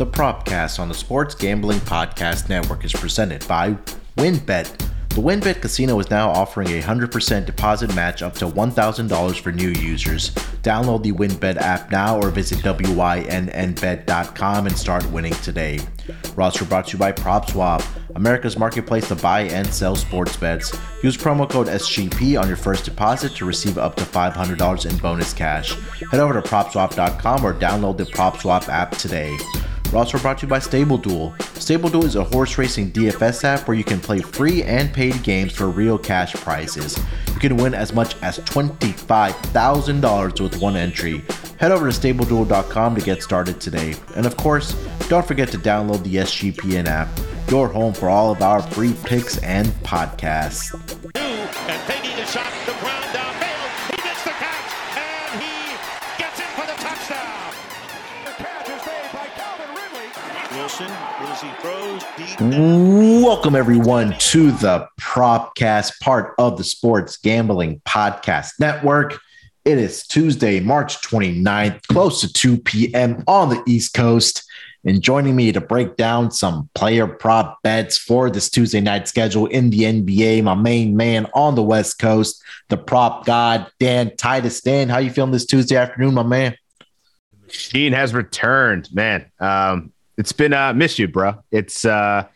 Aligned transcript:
The 0.00 0.06
Propcast 0.06 0.80
on 0.80 0.88
the 0.88 0.94
Sports 0.94 1.34
Gambling 1.34 1.80
Podcast 1.80 2.48
Network 2.48 2.86
is 2.86 2.92
presented 2.94 3.46
by 3.46 3.76
WynnBet. 4.16 4.78
The 5.10 5.20
WynnBet 5.20 5.60
Casino 5.60 6.00
is 6.00 6.08
now 6.08 6.30
offering 6.30 6.68
a 6.68 6.80
100% 6.80 7.44
deposit 7.44 7.94
match 7.94 8.22
up 8.22 8.32
to 8.36 8.46
$1,000 8.46 9.40
for 9.40 9.52
new 9.52 9.68
users. 9.68 10.30
Download 10.62 11.02
the 11.02 11.12
WynnBet 11.12 11.58
app 11.58 11.92
now 11.92 12.18
or 12.18 12.30
visit 12.30 12.60
WYNNBet.com 12.60 12.96
and 14.66 14.78
start 14.78 15.04
winning 15.10 15.34
today. 15.34 15.80
Roster 16.34 16.64
brought 16.64 16.86
to 16.86 16.92
you 16.94 16.98
by 16.98 17.12
PropSwap, 17.12 17.86
America's 18.16 18.56
marketplace 18.56 19.06
to 19.08 19.16
buy 19.16 19.42
and 19.42 19.66
sell 19.66 19.96
sports 19.96 20.34
bets. 20.34 20.74
Use 21.02 21.18
promo 21.18 21.46
code 21.46 21.66
SGP 21.66 22.40
on 22.40 22.48
your 22.48 22.56
first 22.56 22.86
deposit 22.86 23.34
to 23.34 23.44
receive 23.44 23.76
up 23.76 23.96
to 23.96 24.04
$500 24.04 24.90
in 24.90 24.96
bonus 24.96 25.34
cash. 25.34 25.74
Head 26.10 26.20
over 26.20 26.32
to 26.32 26.40
PropSwap.com 26.40 27.44
or 27.44 27.52
download 27.52 27.98
the 27.98 28.04
PropSwap 28.04 28.70
app 28.70 28.92
today. 28.92 29.36
We're 29.92 29.98
also 29.98 30.18
brought 30.18 30.38
to 30.38 30.46
you 30.46 30.50
by 30.50 30.60
Stable 30.60 30.98
Duel. 30.98 31.34
Stable 31.54 31.88
Duel 31.88 32.04
is 32.04 32.14
a 32.14 32.22
horse 32.22 32.58
racing 32.58 32.92
DFS 32.92 33.42
app 33.42 33.66
where 33.66 33.76
you 33.76 33.82
can 33.82 33.98
play 33.98 34.20
free 34.20 34.62
and 34.62 34.92
paid 34.92 35.20
games 35.24 35.52
for 35.52 35.68
real 35.68 35.98
cash 35.98 36.32
prizes. 36.34 36.96
You 37.34 37.40
can 37.40 37.56
win 37.56 37.74
as 37.74 37.92
much 37.92 38.14
as 38.22 38.38
$25,000 38.38 40.40
with 40.40 40.60
one 40.60 40.76
entry. 40.76 41.24
Head 41.58 41.72
over 41.72 41.90
to 41.90 41.98
StableDuel.com 41.98 42.94
to 42.94 43.00
get 43.00 43.22
started 43.22 43.60
today. 43.60 43.96
And 44.14 44.26
of 44.26 44.36
course, 44.36 44.74
don't 45.08 45.26
forget 45.26 45.50
to 45.50 45.58
download 45.58 46.04
the 46.04 46.14
SGPN 46.16 46.86
app, 46.86 47.08
your 47.50 47.66
home 47.66 47.92
for 47.92 48.08
all 48.08 48.30
of 48.30 48.42
our 48.42 48.62
free 48.62 48.94
picks 49.04 49.38
and 49.38 49.66
podcasts. 49.82 50.70
Welcome, 62.40 63.54
everyone, 63.54 64.14
to 64.18 64.50
the 64.50 64.88
Propcast, 64.98 66.00
part 66.00 66.34
of 66.38 66.56
the 66.56 66.64
Sports 66.64 67.18
Gambling 67.18 67.80
Podcast 67.86 68.58
Network. 68.58 69.20
It 69.64 69.76
is 69.76 70.06
Tuesday, 70.06 70.58
March 70.58 71.02
29th, 71.02 71.86
close 71.88 72.22
to 72.22 72.32
2 72.32 72.58
p.m. 72.58 73.22
on 73.26 73.50
the 73.50 73.62
East 73.66 73.92
Coast. 73.92 74.42
And 74.84 75.02
joining 75.02 75.36
me 75.36 75.52
to 75.52 75.60
break 75.60 75.96
down 75.96 76.30
some 76.30 76.70
player 76.74 77.06
prop 77.06 77.62
bets 77.62 77.98
for 77.98 78.30
this 78.30 78.48
Tuesday 78.48 78.80
night 78.80 79.06
schedule 79.06 79.46
in 79.46 79.68
the 79.68 79.80
NBA, 79.80 80.42
my 80.42 80.54
main 80.54 80.96
man 80.96 81.26
on 81.34 81.54
the 81.54 81.62
West 81.62 81.98
Coast, 81.98 82.42
the 82.68 82.78
prop 82.78 83.26
god, 83.26 83.70
Dan 83.78 84.16
Titus. 84.16 84.62
Dan, 84.62 84.88
how 84.88 84.98
you 84.98 85.10
feeling 85.10 85.32
this 85.32 85.44
Tuesday 85.44 85.76
afternoon, 85.76 86.14
my 86.14 86.22
man? 86.22 86.56
Sheen 87.48 87.92
has 87.92 88.14
returned, 88.14 88.88
man. 88.94 89.30
Um, 89.38 89.92
it's 90.20 90.32
been 90.32 90.52
uh, 90.52 90.72
miss 90.74 90.98
you, 90.98 91.08
bro. 91.08 91.42
It's 91.50 91.84
uh, 91.84 92.26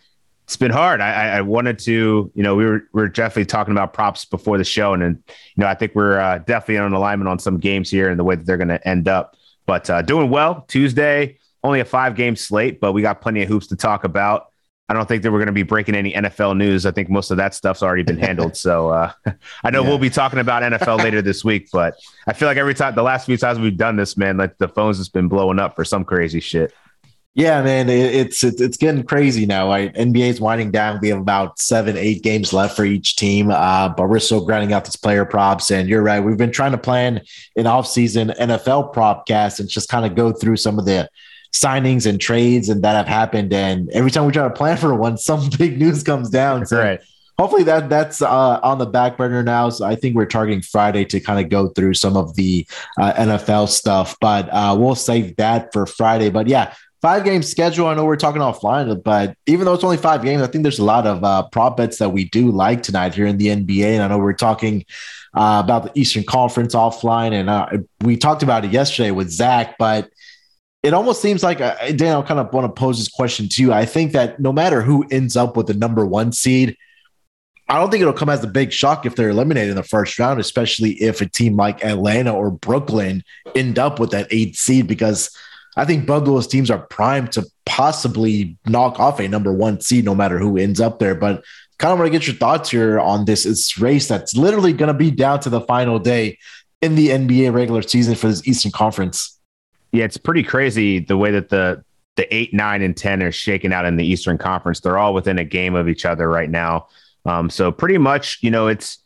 it's 0.45 0.57
been 0.57 0.71
hard. 0.71 1.01
I, 1.01 1.39
I, 1.39 1.41
wanted 1.41 1.79
to, 1.81 2.31
you 2.35 2.43
know, 2.43 2.55
we 2.55 2.65
were 2.67 2.83
we 2.93 3.03
are 3.03 3.09
definitely 3.09 3.47
talking 3.47 3.73
about 3.73 3.93
props 3.93 4.25
before 4.25 4.59
the 4.59 4.65
show, 4.65 4.93
and, 4.95 5.03
and 5.03 5.23
you 5.27 5.63
know, 5.63 5.67
I 5.67 5.75
think 5.75 5.95
we're 5.95 6.19
uh, 6.19 6.39
definitely 6.39 6.79
on 6.79 6.93
alignment 6.93 7.29
on 7.29 7.39
some 7.39 7.59
games 7.59 7.91
here 7.91 8.11
and 8.11 8.19
the 8.19 8.25
way 8.25 8.35
that 8.37 8.45
they're 8.45 8.57
going 8.57 8.69
to 8.69 8.89
end 8.89 9.07
up. 9.09 9.37
But 9.67 9.89
uh, 9.89 10.03
doing 10.03 10.31
well 10.31 10.65
Tuesday, 10.69 11.39
only 11.63 11.81
a 11.81 11.85
five 11.85 12.17
game 12.17 12.37
slate, 12.37 12.81
but 12.81 12.93
we 12.93 13.03
got 13.03 13.21
plenty 13.21 13.43
of 13.43 13.49
hoops 13.49 13.69
to 13.69 13.77
talk 13.77 14.05
about. 14.05 14.49
I 14.87 14.93
don't 14.93 15.09
think 15.09 15.23
that 15.23 15.33
we're 15.33 15.39
going 15.39 15.47
to 15.47 15.53
be 15.53 15.63
breaking 15.63 15.95
any 15.95 16.13
NFL 16.13 16.59
news. 16.59 16.85
I 16.85 16.91
think 16.91 17.09
most 17.09 17.31
of 17.31 17.39
that 17.39 17.55
stuff's 17.55 17.83
already 17.83 18.03
been 18.03 18.19
handled. 18.19 18.55
So 18.65 18.91
uh, 18.91 19.13
I 19.63 19.71
know 19.71 19.83
Yeah. 19.83 19.89
we'll 19.89 19.99
be 19.99 20.11
talking 20.11 20.39
about 20.41 20.63
NFL 20.63 20.99
later 20.99 21.23
this 21.23 21.43
week, 21.43 21.69
but 21.73 21.95
I 22.27 22.35
feel 22.35 22.49
like 22.49 22.59
every 22.59 22.75
time 22.75 22.95
the 22.95 23.03
last 23.03 23.25
few 23.25 23.39
times 23.39 23.59
we've 23.59 23.79
done 23.79 23.97
this, 23.97 24.19
man, 24.19 24.37
like 24.37 24.59
the 24.59 24.69
phone's 24.69 24.99
just 24.99 25.15
been 25.15 25.29
blowing 25.29 25.59
up 25.59 25.75
for 25.75 25.87
some 25.87 26.05
crazy 26.05 26.41
shit. 26.41 26.75
Yeah, 27.37 27.63
man, 27.63 27.89
it, 27.89 28.15
it's 28.15 28.45
it's 28.45 28.61
it's 28.61 28.77
getting 28.77 29.03
crazy 29.03 29.45
now. 29.45 29.69
Right, 29.69 29.93
NBA's 29.95 30.41
winding 30.41 30.71
down. 30.71 31.01
We 31.03 31.09
have 31.09 31.19
about 31.19 31.59
seven, 31.59 31.97
eight 31.97 32.23
games 32.23 32.53
left 32.53 32.77
for 32.77 32.85
each 32.85 33.17
team, 33.17 33.51
uh, 33.51 33.89
but 33.89 34.09
we're 34.09 34.21
still 34.21 34.45
grinding 34.45 34.73
out 34.73 34.85
these 34.85 34.95
player 34.95 35.25
props. 35.25 35.73
And 35.73 35.89
you're 35.89 36.03
right, 36.03 36.21
we've 36.21 36.37
been 36.37 36.53
trying 36.53 36.71
to 36.73 36.79
plan 36.79 37.21
an 37.57 37.67
off-season 37.67 38.29
NFL 38.39 38.93
prop 38.93 39.27
cast 39.27 39.59
and 39.59 39.69
just 39.69 39.89
kind 39.89 40.07
of 40.07 40.15
go 40.15 40.33
through 40.33 40.59
some 40.59 40.79
of 40.79 40.85
the 40.85 41.09
signings 41.53 42.07
and 42.07 42.21
trades 42.21 42.69
and 42.69 42.83
that 42.85 42.95
have 42.95 43.09
happened. 43.09 43.53
And 43.53 43.91
every 43.91 44.13
time 44.13 44.27
we 44.27 44.33
try 44.33 44.45
to 44.45 44.51
plan 44.55 44.77
for 44.85 44.95
one, 44.95 45.19
some 45.19 45.51
big 45.59 45.77
news 45.79 46.05
comes 46.05 46.31
down. 46.31 46.67
So 46.67 46.79
Right. 46.81 47.01
hopefully 47.37 47.65
that 47.65 47.89
that's 47.89 48.23
uh, 48.23 48.61
on 48.63 48.79
the 48.79 48.87
back 48.87 49.17
burner 49.17 49.43
now. 49.43 49.71
So 49.71 49.85
I 49.85 49.97
think 49.97 50.15
we're 50.15 50.27
targeting 50.27 50.63
Friday 50.63 51.05
to 51.07 51.19
kind 51.19 51.45
of 51.45 51.51
go 51.51 51.67
through 51.71 51.95
some 51.95 52.17
of 52.17 52.37
the 52.37 52.65
uh, 52.97 53.13
NFL 53.15 53.69
stuff, 53.71 54.17
but 54.21 54.49
uh, 54.53 54.77
we'll 54.79 54.95
save 54.95 55.35
that 55.37 55.73
for 55.73 55.85
Friday. 55.87 56.31
But 56.31 56.47
yeah, 56.47 56.75
five 57.05 57.23
game 57.23 57.43
schedule. 57.43 57.87
I 57.87 57.93
know 57.93 58.07
we're 58.07 58.17
talking 58.17 58.41
offline, 58.41 59.03
but 59.03 59.37
even 59.45 59.67
though 59.67 59.75
it's 59.75 59.85
only 59.85 59.99
five 59.99 60.23
games, 60.23 60.41
I 60.41 60.47
think 60.47 60.63
there's 60.63 60.79
a 60.79 60.85
lot 60.85 61.07
of 61.07 61.23
uh, 61.23 61.47
prop 61.53 61.77
bets 61.77 61.99
that 61.99 62.09
we 62.09 62.25
do 62.31 62.51
like 62.51 62.83
tonight 62.83 63.13
here 63.13 63.27
in 63.27 63.37
the 63.37 63.49
NBA. 63.49 63.85
And 63.85 64.03
I 64.03 64.09
know 64.09 64.17
we're 64.17 64.33
talking 64.33 64.87
uh, 65.35 65.61
about 65.63 65.83
the 65.83 66.01
Eastern 66.01 66.25
Conference 66.25 66.75
offline, 66.75 67.33
and 67.39 67.51
uh, 67.51 67.69
we 68.01 68.17
talked 68.17 68.43
about 68.43 68.65
it 68.65 68.73
yesterday 68.73 69.11
with 69.11 69.29
Zach, 69.29 69.77
but 69.79 70.09
it 70.83 70.95
almost 70.95 71.21
seems 71.21 71.43
like 71.43 71.61
uh, 71.61 71.75
Dan. 71.93 72.17
I 72.17 72.23
kind 72.23 72.41
of 72.41 72.51
want 72.55 72.75
to 72.75 72.81
pose 72.81 72.97
this 72.99 73.09
question 73.09 73.51
to 73.51 73.63
you. 73.63 73.71
I 73.71 73.85
think 73.85 74.13
that 74.13 74.41
no 74.41 74.51
matter 74.51 74.81
who 74.81 75.05
ends 75.11 75.37
up 75.37 75.59
with 75.59 75.67
the 75.67 75.75
number 75.75 76.07
one 76.07 76.33
seed, 76.33 76.75
I 77.69 77.79
don't 77.79 77.91
think 77.91 78.01
it'll 78.01 78.15
come 78.15 78.31
as 78.31 78.43
a 78.43 78.49
big 78.49 78.73
shock 78.73 79.05
if 79.05 79.15
they're 79.15 79.29
eliminated 79.29 79.69
in 79.69 79.77
the 79.77 79.83
first 79.83 80.19
round, 80.19 80.41
especially 80.41 80.93
if 81.03 81.21
a 81.21 81.29
team 81.29 81.55
like 81.55 81.85
Atlanta 81.85 82.33
or 82.33 82.51
Brooklyn 82.51 83.23
end 83.55 83.79
up 83.79 83.99
with 84.01 84.11
that 84.13 84.27
eight 84.31 84.57
seed, 84.57 84.87
because 84.87 85.37
I 85.77 85.85
think 85.85 86.07
both 86.07 86.25
those 86.25 86.47
teams 86.47 86.71
are 86.71 86.79
primed 86.79 87.33
to 87.33 87.45
possibly 87.67 88.57
knock 88.67 89.01
off 89.01 89.21
a 89.21 89.29
number 89.29 89.53
one 89.53 89.81
seed, 89.81 90.05
no 90.05 90.15
matter 90.15 90.39
who 90.39 90.57
ends 90.57 90.81
up 90.81 90.99
there. 90.99 91.15
But 91.15 91.45
kind 91.79 91.93
of 91.93 91.99
want 91.99 92.13
to 92.13 92.19
get 92.19 92.27
your 92.27 92.37
thoughts 92.37 92.71
here 92.71 93.01
on 93.01 93.25
this. 93.25 93.79
Race 93.79 94.07
that's 94.07 94.37
literally 94.37 94.73
going 94.73 94.89
to 94.89 94.95
be 94.95 95.11
down 95.11 95.41
to 95.41 95.51
the 95.51 95.61
final 95.61 95.99
day 95.99 96.39
in 96.81 96.95
the 96.95 97.09
NBA 97.09 97.53
regular 97.53 97.83
season 97.83 98.15
for 98.15 98.29
this 98.29 98.47
Eastern 98.47 98.73
Conference. 98.73 99.39
Yeah, 99.93 100.05
it's 100.05 100.17
pretty 100.17 100.43
crazy 100.43 101.01
the 101.01 101.17
way 101.17 101.31
that 101.33 101.49
the 101.49 101.85
the 102.17 102.33
eight, 102.33 102.55
nine, 102.55 102.83
and 102.83 102.97
ten 102.97 103.23
are 103.23 103.33
shaking 103.33 103.73
out 103.73 103.85
in 103.85 103.97
the 103.97 104.07
Eastern 104.07 104.39
Conference. 104.39 104.81
They're 104.81 104.99
all 104.99 105.15
within 105.15 105.39
a 105.39 105.45
game 105.45 105.75
of 105.75 105.89
each 105.89 106.05
other 106.05 106.29
right 106.29 106.51
now. 106.51 106.87
Um, 107.27 107.51
so 107.51 107.73
pretty 107.73 107.99
much, 107.99 108.39
you 108.41 108.51
know, 108.51 108.69
it's 108.69 108.99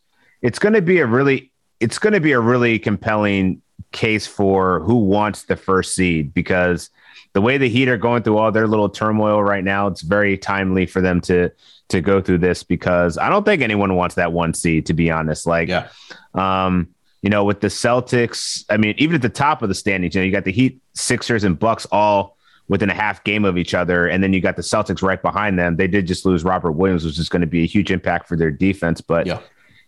it's 0.42 0.58
going 0.58 0.74
to 0.74 0.82
be 0.82 0.98
a 0.98 1.06
really 1.06 1.52
it's 1.80 1.98
going 1.98 2.12
to 2.12 2.20
be 2.20 2.32
a 2.32 2.40
really 2.40 2.78
compelling 2.78 3.62
case 3.92 4.26
for 4.26 4.80
who 4.80 4.96
wants 4.96 5.44
the 5.44 5.56
first 5.56 5.94
seed 5.94 6.34
because 6.34 6.90
the 7.32 7.40
way 7.40 7.58
the 7.58 7.68
Heat 7.68 7.88
are 7.88 7.96
going 7.96 8.22
through 8.22 8.38
all 8.38 8.50
their 8.52 8.66
little 8.66 8.88
turmoil 8.88 9.42
right 9.42 9.64
now, 9.64 9.86
it's 9.86 10.02
very 10.02 10.36
timely 10.38 10.86
for 10.86 11.00
them 11.00 11.20
to 11.22 11.50
to 11.88 12.00
go 12.02 12.20
through 12.20 12.36
this 12.38 12.62
because 12.62 13.16
I 13.16 13.30
don't 13.30 13.44
think 13.44 13.62
anyone 13.62 13.94
wants 13.96 14.16
that 14.16 14.30
one 14.32 14.52
seed 14.52 14.84
to 14.86 14.94
be 14.94 15.10
honest. 15.10 15.46
Like, 15.46 15.68
Yeah. 15.68 15.88
um, 16.34 16.88
you 17.22 17.30
know, 17.30 17.44
with 17.44 17.60
the 17.60 17.68
Celtics, 17.68 18.64
I 18.68 18.76
mean, 18.76 18.94
even 18.98 19.16
at 19.16 19.22
the 19.22 19.28
top 19.30 19.62
of 19.62 19.68
the 19.70 19.74
standings, 19.74 20.14
you 20.14 20.20
know, 20.20 20.24
you 20.26 20.30
got 20.32 20.44
the 20.44 20.52
Heat, 20.52 20.80
Sixers, 20.94 21.44
and 21.44 21.58
Bucks 21.58 21.86
all 21.90 22.36
within 22.68 22.90
a 22.90 22.94
half 22.94 23.24
game 23.24 23.46
of 23.46 23.56
each 23.56 23.72
other, 23.72 24.06
and 24.06 24.22
then 24.22 24.34
you 24.34 24.40
got 24.42 24.54
the 24.56 24.62
Celtics 24.62 25.02
right 25.02 25.20
behind 25.22 25.58
them. 25.58 25.76
They 25.76 25.88
did 25.88 26.06
just 26.06 26.26
lose 26.26 26.44
Robert 26.44 26.72
Williams, 26.72 27.06
which 27.06 27.18
is 27.18 27.30
going 27.30 27.40
to 27.40 27.46
be 27.46 27.62
a 27.62 27.66
huge 27.66 27.90
impact 27.90 28.28
for 28.28 28.36
their 28.36 28.50
defense. 28.50 29.00
But 29.00 29.26
Yeah. 29.26 29.40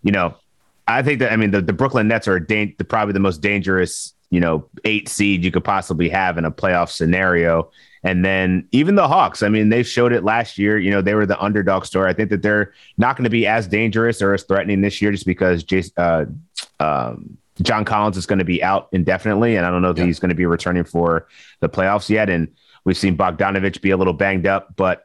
you 0.03 0.11
know, 0.11 0.35
I 0.87 1.03
think 1.03 1.21
that 1.21 1.33
I 1.33 1.37
mean 1.37 1.51
the, 1.51 1.61
the 1.63 1.73
Brooklyn 1.73 2.09
Nets 2.09 2.27
are 2.29 2.41
dan- 2.41 2.75
the, 2.79 2.85
probably 2.85 3.13
the 3.13 3.21
most 3.21 3.41
dangerous, 3.41 4.15
you 4.31 4.41
know, 4.41 4.67
eight 4.85 5.09
seed 5.09 5.45
you 5.45 5.51
could 5.51 5.65
possibly 5.65 6.09
have 6.09 6.39
in 6.39 6.45
a 6.45 6.51
playoff 6.51 6.91
scenario. 6.91 7.71
And 8.03 8.25
then 8.25 8.67
even 8.73 8.95
the 8.95 9.07
Hawks, 9.07 9.43
I 9.43 9.49
mean, 9.51 9.69
they 9.69 9.83
showed 9.83 10.13
it 10.13 10.25
last 10.25 10.57
year. 10.57 10.79
You 10.79 10.91
know, 10.91 11.03
they 11.03 11.15
were 11.15 11.27
the 11.27 11.39
underdog 11.41 11.85
story. 11.85 12.09
I 12.09 12.15
think 12.15 12.31
that 12.31 12.41
they're 12.41 12.73
not 12.97 13.17
going 13.17 13.25
to 13.25 13.31
be 13.31 13.47
as 13.47 13.69
dangerous 13.69 14.23
or 14.23 14.33
as 14.33 14.43
threatening 14.45 14.81
this 14.81 15.03
year 15.03 15.13
just 15.13 15.27
because 15.27 15.63
Jason, 15.65 15.93
uh, 15.99 16.25
um, 16.79 17.37
John 17.61 17.85
Collins 17.85 18.17
is 18.17 18.25
going 18.25 18.39
to 18.39 18.45
be 18.45 18.63
out 18.63 18.89
indefinitely. 18.93 19.57
And 19.57 19.67
I 19.67 19.71
don't 19.71 19.83
know 19.83 19.91
if 19.91 19.99
Yeah. 19.99 20.07
he's 20.07 20.19
going 20.19 20.31
to 20.31 20.35
be 20.35 20.47
returning 20.47 20.85
for 20.85 21.29
the 21.61 21.69
playoffs 21.69 22.09
yet. 22.09 22.31
And 22.31 22.49
we've 22.85 22.97
seen 22.97 23.19
Bogdanovic 23.19 23.83
be 23.83 23.91
a 23.91 23.99
little 23.99 24.15
banged 24.15 24.47
up, 24.47 24.75
but 24.77 25.05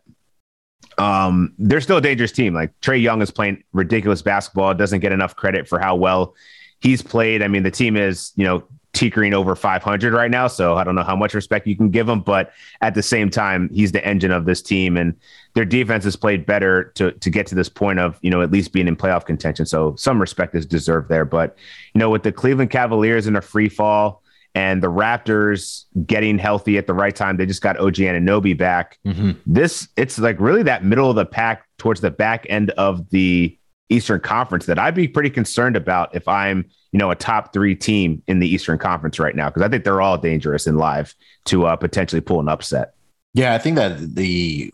um, 0.97 1.53
they're 1.57 1.81
still 1.81 1.97
a 1.97 2.01
dangerous 2.01 2.31
team. 2.31 2.53
Like 2.53 2.79
Trae 2.81 3.01
Young 3.01 3.21
is 3.21 3.31
playing 3.31 3.63
ridiculous 3.73 4.21
basketball, 4.21 4.73
doesn't 4.73 4.99
get 4.99 5.11
enough 5.11 5.35
credit 5.35 5.67
for 5.67 5.79
how 5.79 5.95
well 5.95 6.35
he's 6.79 7.01
played. 7.01 7.41
I 7.41 7.47
mean, 7.47 7.63
the 7.63 7.71
team 7.71 7.97
is, 7.97 8.31
you 8.35 8.45
know, 8.45 8.63
tinkering 8.93 9.33
over 9.33 9.55
500 9.55 10.13
right 10.13 10.31
now. 10.31 10.47
So 10.47 10.75
I 10.75 10.85
don't 10.85 10.95
know 10.95 11.03
how 11.03 11.17
much 11.17 11.33
respect 11.33 11.67
you 11.67 11.75
can 11.75 11.89
give 11.89 12.07
him, 12.07 12.21
but 12.21 12.53
at 12.79 12.95
the 12.95 13.03
same 13.03 13.29
time, 13.29 13.69
he's 13.73 13.91
the 13.91 14.05
engine 14.05 14.31
of 14.31 14.45
this 14.45 14.61
team 14.61 14.95
and 14.95 15.13
their 15.53 15.65
defense 15.65 16.05
has 16.05 16.15
played 16.15 16.45
better 16.45 16.85
to, 16.95 17.11
to 17.11 17.29
get 17.29 17.45
to 17.47 17.55
this 17.55 17.67
point 17.67 17.99
of, 17.99 18.17
you 18.21 18.29
know, 18.29 18.41
at 18.41 18.51
least 18.51 18.71
being 18.71 18.87
in 18.87 18.95
playoff 18.95 19.25
contention. 19.25 19.65
So 19.65 19.95
some 19.97 20.19
respect 20.19 20.55
is 20.55 20.65
deserved 20.65 21.09
there. 21.09 21.25
But, 21.25 21.57
you 21.93 21.99
know, 21.99 22.09
with 22.09 22.23
the 22.23 22.31
Cleveland 22.31 22.71
Cavaliers 22.71 23.27
in 23.27 23.35
a 23.35 23.41
free 23.41 23.69
fall 23.69 24.23
and 24.55 24.81
the 24.81 24.89
Raptors 24.91 25.83
getting 26.07 26.39
healthy 26.39 26.77
at 26.77 26.87
the 26.87 26.93
right 26.93 27.15
time, 27.15 27.37
they 27.37 27.45
just 27.45 27.61
got 27.61 27.77
OG 27.77 27.95
Anunoby 27.95 28.57
back 28.57 28.97
this 29.45 29.87
it's 29.97 30.17
like 30.17 30.39
really 30.39 30.63
that 30.63 30.83
middle 30.83 31.09
of 31.09 31.15
the 31.15 31.25
pack 31.25 31.65
towards 31.77 32.01
the 32.01 32.09
back 32.09 32.45
end 32.49 32.71
of 32.71 33.09
the 33.09 33.57
Eastern 33.89 34.19
Conference 34.19 34.65
that 34.65 34.79
I'd 34.79 34.95
be 34.95 35.07
pretty 35.07 35.29
concerned 35.29 35.75
about 35.75 36.15
if 36.15 36.27
I'm, 36.27 36.65
you 36.91 36.97
know, 36.97 37.11
a 37.11 37.15
top 37.15 37.53
three 37.53 37.75
team 37.75 38.23
in 38.27 38.39
the 38.39 38.47
Eastern 38.47 38.79
Conference 38.79 39.19
right 39.19 39.35
now 39.35 39.49
because 39.49 39.61
I 39.61 39.69
think 39.69 39.83
they're 39.83 40.01
all 40.01 40.17
dangerous 40.17 40.65
and 40.65 40.77
live 40.77 41.13
to 41.45 41.67
uh, 41.67 41.75
potentially 41.75 42.21
pull 42.21 42.39
an 42.39 42.49
upset. 42.49 42.95
Yeah, 43.33 43.53
I 43.53 43.57
think 43.57 43.75
that 43.75 44.15
the 44.15 44.73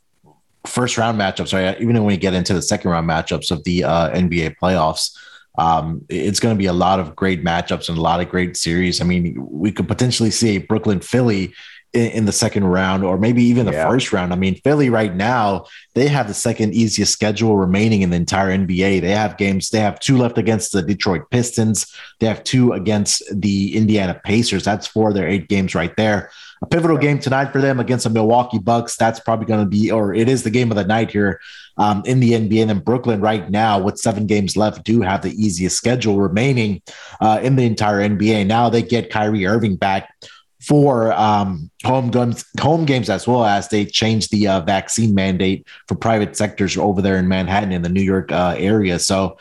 first 0.66 0.98
round 0.98 1.20
matchups, 1.20 1.54
right? 1.54 1.80
Even 1.82 1.96
when 1.96 2.06
we 2.06 2.18
get 2.18 2.34
into 2.34 2.54
the 2.54 2.62
second 2.62 2.92
round 2.92 3.10
matchups 3.10 3.52
of 3.52 3.64
the 3.64 3.84
uh, 3.84 4.12
NBA 4.12 4.56
playoffs, 4.62 5.18
um, 5.58 6.06
it's 6.10 6.40
going 6.40 6.56
to 6.56 6.60
be 6.60 6.68
a 6.68 6.74
lot 6.74 7.00
of 7.00 7.16
great 7.16 7.44
matchups 7.44 7.90
and 7.90 7.98
a 7.98 8.02
lot 8.02 8.22
of 8.22 8.30
great 8.30 8.56
series. 8.56 9.02
I 9.02 9.04
mean, 9.04 9.36
we 9.38 9.72
could 9.72 9.88
potentially 9.88 10.32
see 10.32 10.56
a 10.56 10.60
Brooklyn 10.60 11.02
Philly 11.02 11.54
in, 11.94 12.12
in 12.12 12.26
the 12.26 12.32
second 12.32 12.64
round 12.64 13.04
or 13.04 13.18
maybe 13.18 13.44
even 13.44 13.66
the 13.66 13.74
yeah. 13.74 13.88
first 13.88 14.14
round. 14.14 14.32
I 14.32 14.38
mean, 14.38 14.56
Philly 14.64 14.90
right 14.90 15.14
now, 15.14 15.66
they 15.94 16.08
have 16.08 16.28
the 16.28 16.34
second 16.34 16.74
easiest 16.74 17.12
schedule 17.12 17.58
remaining 17.58 18.02
in 18.02 18.12
the 18.12 18.16
entire 18.16 18.50
NBA. 18.50 19.02
They 19.02 19.12
have 19.12 19.38
games, 19.38 19.70
they 19.70 19.80
have 19.80 20.00
two 20.00 20.18
left 20.18 20.38
against 20.38 20.72
the 20.72 20.82
Detroit 20.82 21.30
Pistons, 21.32 21.94
they 22.20 22.28
have 22.28 22.44
two 22.44 22.72
against 22.72 23.24
the 23.34 23.76
Indiana 23.76 24.20
Pacers. 24.24 24.64
That's 24.64 24.88
four 24.88 25.10
of 25.10 25.16
their 25.16 25.28
eight 25.28 25.50
games 25.50 25.76
right 25.76 25.96
there 25.98 26.32
a 26.62 26.68
pivotal 26.68 26.98
game 26.98 27.20
tonight 27.20 27.52
for 27.52 27.60
them 27.60 27.80
against 27.80 28.04
the 28.04 28.10
Milwaukee 28.10 28.60
Bucks. 28.60 28.96
That's 28.96 29.20
probably 29.20 29.46
going 29.46 29.64
to 29.64 29.70
be, 29.70 29.92
or 29.92 30.14
it 30.14 30.30
is 30.30 30.44
the 30.44 30.50
game 30.50 30.72
of 30.72 30.78
the 30.78 30.86
night 30.86 31.12
here 31.12 31.42
um, 31.78 32.04
in 32.06 32.20
the 32.20 32.32
NBA. 32.32 32.62
And 32.62 32.70
then 32.70 32.80
Brooklyn, 32.80 33.20
right 33.20 33.50
now, 33.50 33.80
with 33.80 33.98
seven 33.98 34.28
games 34.28 34.56
left, 34.56 34.84
do 34.84 35.02
have 35.02 35.24
the 35.24 35.32
easiest 35.32 35.76
schedule 35.76 36.20
remaining 36.20 36.82
uh, 37.20 37.40
in 37.42 37.56
the 37.56 37.66
entire 37.66 38.08
NBA. 38.08 38.46
Now 38.46 38.70
they 38.70 38.84
get 38.84 39.10
Kyrie 39.10 39.48
Irving 39.48 39.76
back 39.76 40.14
for 40.62 41.12
um, 41.14 41.72
home 41.84 42.12
guns, 42.12 42.46
home 42.60 42.86
games 42.86 43.10
as 43.10 43.28
well 43.28 43.44
as 43.44 43.70
they 43.70 43.84
change 43.84 44.30
the 44.30 44.48
uh, 44.48 44.62
vaccine 44.62 45.16
mandate 45.16 45.66
for 45.88 45.96
private 45.96 46.38
sectors 46.38 46.78
over 46.78 47.02
there 47.02 47.18
in 47.18 47.28
Manhattan 47.28 47.72
in 47.72 47.82
the 47.82 47.90
New 47.90 48.04
York 48.04 48.32
uh, 48.32 48.54
area. 48.56 49.00
So 49.00 49.38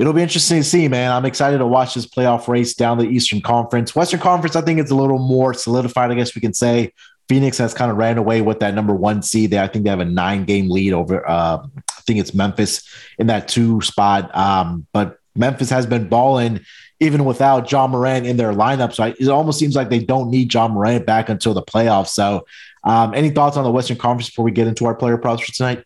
it'll 0.00 0.14
be 0.14 0.22
interesting 0.22 0.56
to 0.56 0.64
see, 0.64 0.88
man. 0.88 1.12
I'm 1.12 1.26
excited 1.26 1.58
to 1.58 1.66
watch 1.66 1.92
this 1.92 2.06
playoff 2.06 2.48
race 2.48 2.72
down 2.72 2.96
the 2.96 3.04
Eastern 3.04 3.42
Conference. 3.42 3.94
Western 3.94 4.18
Conference, 4.18 4.56
I 4.56 4.62
think 4.62 4.80
it's 4.80 4.90
a 4.90 4.94
little 4.94 5.18
more 5.18 5.52
solidified, 5.52 6.10
I 6.10 6.14
guess 6.14 6.34
we 6.34 6.40
can 6.40 6.54
say. 6.54 6.94
Phoenix 7.28 7.58
has 7.58 7.74
kind 7.74 7.90
of 7.90 7.98
ran 7.98 8.16
away 8.16 8.40
with 8.40 8.60
that 8.60 8.74
number 8.74 8.94
one 8.94 9.22
seed. 9.22 9.50
They, 9.50 9.60
I 9.60 9.66
think 9.68 9.84
they 9.84 9.90
have 9.90 10.00
a 10.00 10.06
nine 10.06 10.46
game 10.46 10.70
lead 10.70 10.94
over, 10.94 11.28
uh, 11.28 11.58
I 11.62 12.00
think 12.06 12.18
it's 12.18 12.32
Memphis 12.32 12.88
in 13.18 13.26
that 13.26 13.46
two 13.46 13.82
spot. 13.82 14.34
Um, 14.34 14.86
but 14.94 15.18
Memphis 15.36 15.68
has 15.68 15.84
been 15.84 16.08
balling 16.08 16.60
even 16.98 17.26
without 17.26 17.70
Ja 17.70 17.86
Morant 17.86 18.26
in 18.26 18.38
their 18.38 18.52
lineup. 18.52 18.94
So 18.94 19.04
it 19.04 19.28
almost 19.28 19.58
seems 19.58 19.76
like 19.76 19.90
they 19.90 20.02
don't 20.02 20.30
need 20.30 20.52
Ja 20.52 20.66
Morant 20.66 21.04
back 21.04 21.28
until 21.28 21.52
the 21.52 21.62
playoffs. 21.62 22.08
So, 22.08 22.46
um, 22.84 23.12
any 23.14 23.28
thoughts 23.28 23.58
on 23.58 23.64
the 23.64 23.70
Western 23.70 23.98
Conference 23.98 24.30
before 24.30 24.46
we 24.46 24.50
get 24.50 24.66
into 24.66 24.86
our 24.86 24.94
player 24.94 25.18
props 25.18 25.42
for 25.42 25.52
tonight? 25.52 25.84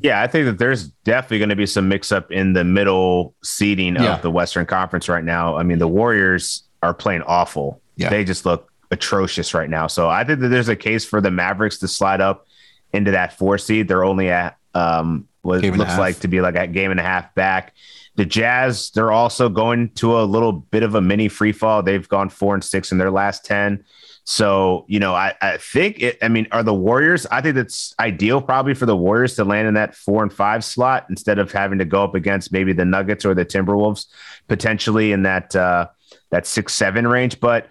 Yeah, 0.00 0.22
I 0.22 0.26
think 0.26 0.46
that 0.46 0.58
there's 0.58 0.88
definitely 1.04 1.38
going 1.38 1.50
to 1.50 1.56
be 1.56 1.66
some 1.66 1.88
mix 1.88 2.12
up 2.12 2.30
in 2.30 2.54
the 2.54 2.64
middle 2.64 3.34
seeding 3.42 3.96
yeah. 3.96 4.14
of 4.14 4.22
the 4.22 4.30
Western 4.30 4.66
Conference 4.66 5.08
right 5.08 5.24
now. 5.24 5.56
I 5.56 5.62
mean, 5.62 5.78
the 5.78 5.88
Warriors 5.88 6.62
are 6.82 6.94
playing 6.94 7.22
awful. 7.22 7.80
Yeah. 7.96 8.08
They 8.08 8.24
just 8.24 8.46
look 8.46 8.72
atrocious 8.90 9.54
right 9.54 9.68
now. 9.68 9.86
So 9.86 10.08
I 10.08 10.24
think 10.24 10.40
that 10.40 10.48
there's 10.48 10.68
a 10.68 10.76
case 10.76 11.04
for 11.04 11.20
the 11.20 11.30
Mavericks 11.30 11.78
to 11.78 11.88
slide 11.88 12.20
up 12.20 12.46
into 12.92 13.10
that 13.10 13.38
four 13.38 13.58
seed. 13.58 13.88
They're 13.88 14.04
only 14.04 14.30
at 14.30 14.56
um 14.74 15.28
what 15.42 15.62
looks 15.62 15.98
like 15.98 16.20
to 16.20 16.28
be 16.28 16.40
like 16.40 16.54
a 16.54 16.66
game 16.66 16.90
and 16.90 17.00
a 17.00 17.02
half 17.02 17.34
back. 17.34 17.74
The 18.14 18.24
Jazz, 18.24 18.90
they're 18.90 19.10
also 19.10 19.48
going 19.48 19.90
to 19.94 20.20
a 20.20 20.24
little 20.24 20.52
bit 20.52 20.82
of 20.82 20.94
a 20.94 21.00
mini 21.00 21.28
free 21.28 21.52
fall. 21.52 21.82
They've 21.82 22.08
gone 22.08 22.28
four 22.28 22.54
and 22.54 22.62
six 22.62 22.92
in 22.92 22.98
their 22.98 23.10
last 23.10 23.44
10. 23.44 23.84
So, 24.24 24.84
you 24.88 25.00
know, 25.00 25.14
I, 25.14 25.34
I 25.42 25.56
think 25.56 26.00
it, 26.00 26.18
I 26.22 26.28
mean, 26.28 26.46
are 26.52 26.62
the 26.62 26.74
Warriors, 26.74 27.26
I 27.26 27.40
think 27.40 27.56
it's 27.56 27.94
ideal 27.98 28.40
probably 28.40 28.74
for 28.74 28.86
the 28.86 28.96
Warriors 28.96 29.34
to 29.36 29.44
land 29.44 29.66
in 29.66 29.74
that 29.74 29.96
four 29.96 30.22
and 30.22 30.32
five 30.32 30.64
slot 30.64 31.06
instead 31.10 31.40
of 31.40 31.50
having 31.50 31.78
to 31.78 31.84
go 31.84 32.04
up 32.04 32.14
against 32.14 32.52
maybe 32.52 32.72
the 32.72 32.84
Nuggets 32.84 33.24
or 33.24 33.34
the 33.34 33.44
Timberwolves 33.44 34.06
potentially 34.46 35.10
in 35.10 35.22
that, 35.22 35.56
uh, 35.56 35.88
that 36.30 36.46
six, 36.46 36.72
seven 36.72 37.08
range. 37.08 37.40
But 37.40 37.68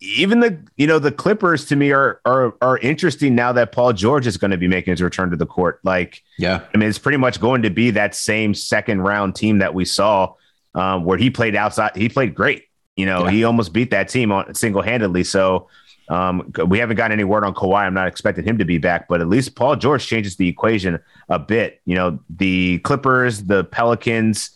even 0.00 0.38
the, 0.38 0.56
you 0.76 0.86
know, 0.86 1.00
the 1.00 1.10
Clippers 1.10 1.64
to 1.66 1.74
me 1.74 1.90
are, 1.90 2.20
are, 2.24 2.54
are 2.62 2.78
interesting 2.78 3.34
now 3.34 3.52
that 3.52 3.72
Paul 3.72 3.92
George 3.92 4.28
is 4.28 4.36
going 4.36 4.52
to 4.52 4.56
be 4.56 4.68
making 4.68 4.92
his 4.92 5.02
return 5.02 5.30
to 5.30 5.36
the 5.36 5.46
court. 5.46 5.80
Like, 5.82 6.22
yeah, 6.38 6.64
I 6.72 6.78
mean, 6.78 6.88
it's 6.88 7.00
pretty 7.00 7.18
much 7.18 7.40
going 7.40 7.62
to 7.62 7.70
be 7.70 7.90
that 7.90 8.14
same 8.14 8.54
second 8.54 9.00
round 9.00 9.34
team 9.34 9.58
that 9.58 9.74
we 9.74 9.84
saw 9.84 10.34
um, 10.76 11.04
where 11.04 11.18
he 11.18 11.30
played 11.30 11.56
outside. 11.56 11.96
He 11.96 12.08
played 12.08 12.36
great. 12.36 12.66
You 12.94 13.06
know, 13.06 13.24
yeah. 13.24 13.30
he 13.32 13.44
almost 13.44 13.72
beat 13.72 13.90
that 13.90 14.08
team 14.08 14.30
on 14.30 14.54
single 14.54 14.82
handedly. 14.82 15.24
So, 15.24 15.68
um, 16.08 16.52
we 16.66 16.78
haven't 16.78 16.96
gotten 16.96 17.12
any 17.12 17.24
word 17.24 17.44
on 17.44 17.54
Kawhi. 17.54 17.80
I'm 17.80 17.94
not 17.94 18.08
expecting 18.08 18.44
him 18.44 18.58
to 18.58 18.64
be 18.64 18.78
back, 18.78 19.08
but 19.08 19.20
at 19.20 19.28
least 19.28 19.54
Paul 19.54 19.76
George 19.76 20.06
changes 20.06 20.36
the 20.36 20.48
equation 20.48 20.98
a 21.28 21.38
bit. 21.38 21.80
You 21.84 21.96
know, 21.96 22.18
the 22.30 22.78
Clippers, 22.78 23.44
the 23.44 23.64
Pelicans, 23.64 24.50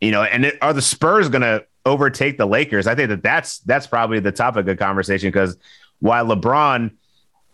you 0.00 0.10
know, 0.10 0.22
and 0.22 0.46
it, 0.46 0.58
are 0.60 0.74
the 0.74 0.82
Spurs 0.82 1.28
going 1.28 1.42
to 1.42 1.64
overtake 1.86 2.36
the 2.36 2.46
Lakers? 2.46 2.86
I 2.86 2.94
think 2.94 3.08
that 3.08 3.22
that's 3.22 3.60
that's 3.60 3.86
probably 3.86 4.20
the 4.20 4.32
topic 4.32 4.68
of 4.68 4.78
conversation 4.78 5.28
because 5.28 5.56
while 6.00 6.26
LeBron 6.26 6.90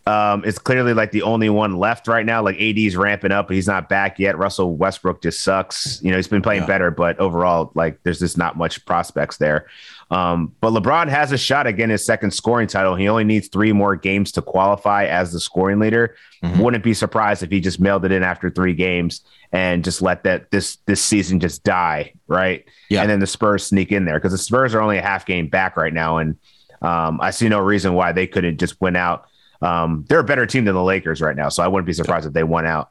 um, 0.07 0.45
is 0.45 0.59
clearly 0.59 0.93
like 0.93 1.13
the 1.13 1.23
only 1.23 1.51
one 1.51 1.77
left 1.77 2.09
right 2.09 2.27
now, 2.27 2.43
like 2.43 2.61
AD's 2.61 2.97
ramping 2.97 3.31
up, 3.31 3.47
but 3.47 3.55
he's 3.55 3.69
not 3.69 3.89
back 3.89 4.19
yet. 4.19 4.39
Russell 4.39 4.75
Westbrook 4.77 5.23
just 5.23 5.41
sucks. 5.45 6.03
You 6.03 6.11
know, 6.11 6.17
he's 6.17 6.27
been 6.27 6.43
playing 6.43 6.63
yeah. 6.63 6.67
better, 6.67 6.91
but 6.91 7.19
overall, 7.21 7.71
like 7.75 8.03
there's 8.03 8.19
just 8.19 8.37
not 8.37 8.57
much 8.57 8.85
prospects 8.87 9.37
there. 9.37 9.67
Um, 10.11 10.53
but 10.61 10.73
LeBron 10.73 11.09
has 11.09 11.31
a 11.31 11.39
shot 11.39 11.69
again 11.69 11.91
his 11.91 12.05
second 12.05 12.33
scoring 12.33 12.67
title. 12.67 12.97
He 12.97 13.09
only 13.09 13.23
needs 13.23 13.49
three 13.49 13.73
more 13.73 13.95
games 13.95 14.33
to 14.33 14.43
qualify 14.43 15.07
as 15.07 15.33
the 15.33 15.39
scoring 15.39 15.79
leader. 15.79 16.17
Mm-hmm. 16.43 16.61
Wouldn't 16.61 16.83
be 16.85 16.95
surprised 16.95 17.43
if 17.45 17.51
he 17.51 17.61
just 17.61 17.79
mailed 17.79 18.05
it 18.05 18.11
in 18.11 18.25
after 18.25 18.51
three 18.51 18.75
games 18.75 19.23
and 19.53 19.85
just 19.85 20.03
let 20.03 20.25
that 20.25 20.51
this 20.51 20.77
this 20.87 21.03
season 21.03 21.39
just 21.39 21.63
die, 21.63 22.15
right? 22.27 22.65
Yeah. 22.89 23.03
And 23.03 23.11
then 23.11 23.21
the 23.21 23.27
Spurs 23.27 23.65
sneak 23.65 23.93
in 23.93 24.05
there 24.05 24.19
because 24.19 24.33
the 24.33 24.39
Spurs 24.39 24.75
are 24.75 24.81
only 24.81 24.99
a 24.99 25.03
half 25.03 25.27
game 25.27 25.49
back 25.49 25.77
right 25.77 25.93
now, 25.93 26.19
and 26.19 26.37
um, 26.83 27.21
I 27.21 27.31
see 27.31 27.49
no 27.49 27.61
reason 27.61 27.95
why 27.95 28.13
they 28.13 28.27
couldn't 28.27 28.59
just 28.59 28.81
win 28.81 28.97
out. 28.97 29.27
Um, 29.63 30.05
they're 30.09 30.21
a 30.21 30.25
better 30.25 30.47
team 30.47 30.65
than 30.65 30.75
the 30.75 30.83
Lakers 30.83 31.21
right 31.21 31.37
now, 31.37 31.51
so 31.51 31.63
I 31.63 31.69
wouldn't 31.69 31.87
be 31.87 31.93
surprised 31.93 32.27
if 32.27 32.33
they 32.33 32.45
won 32.45 32.67
out. 32.67 32.91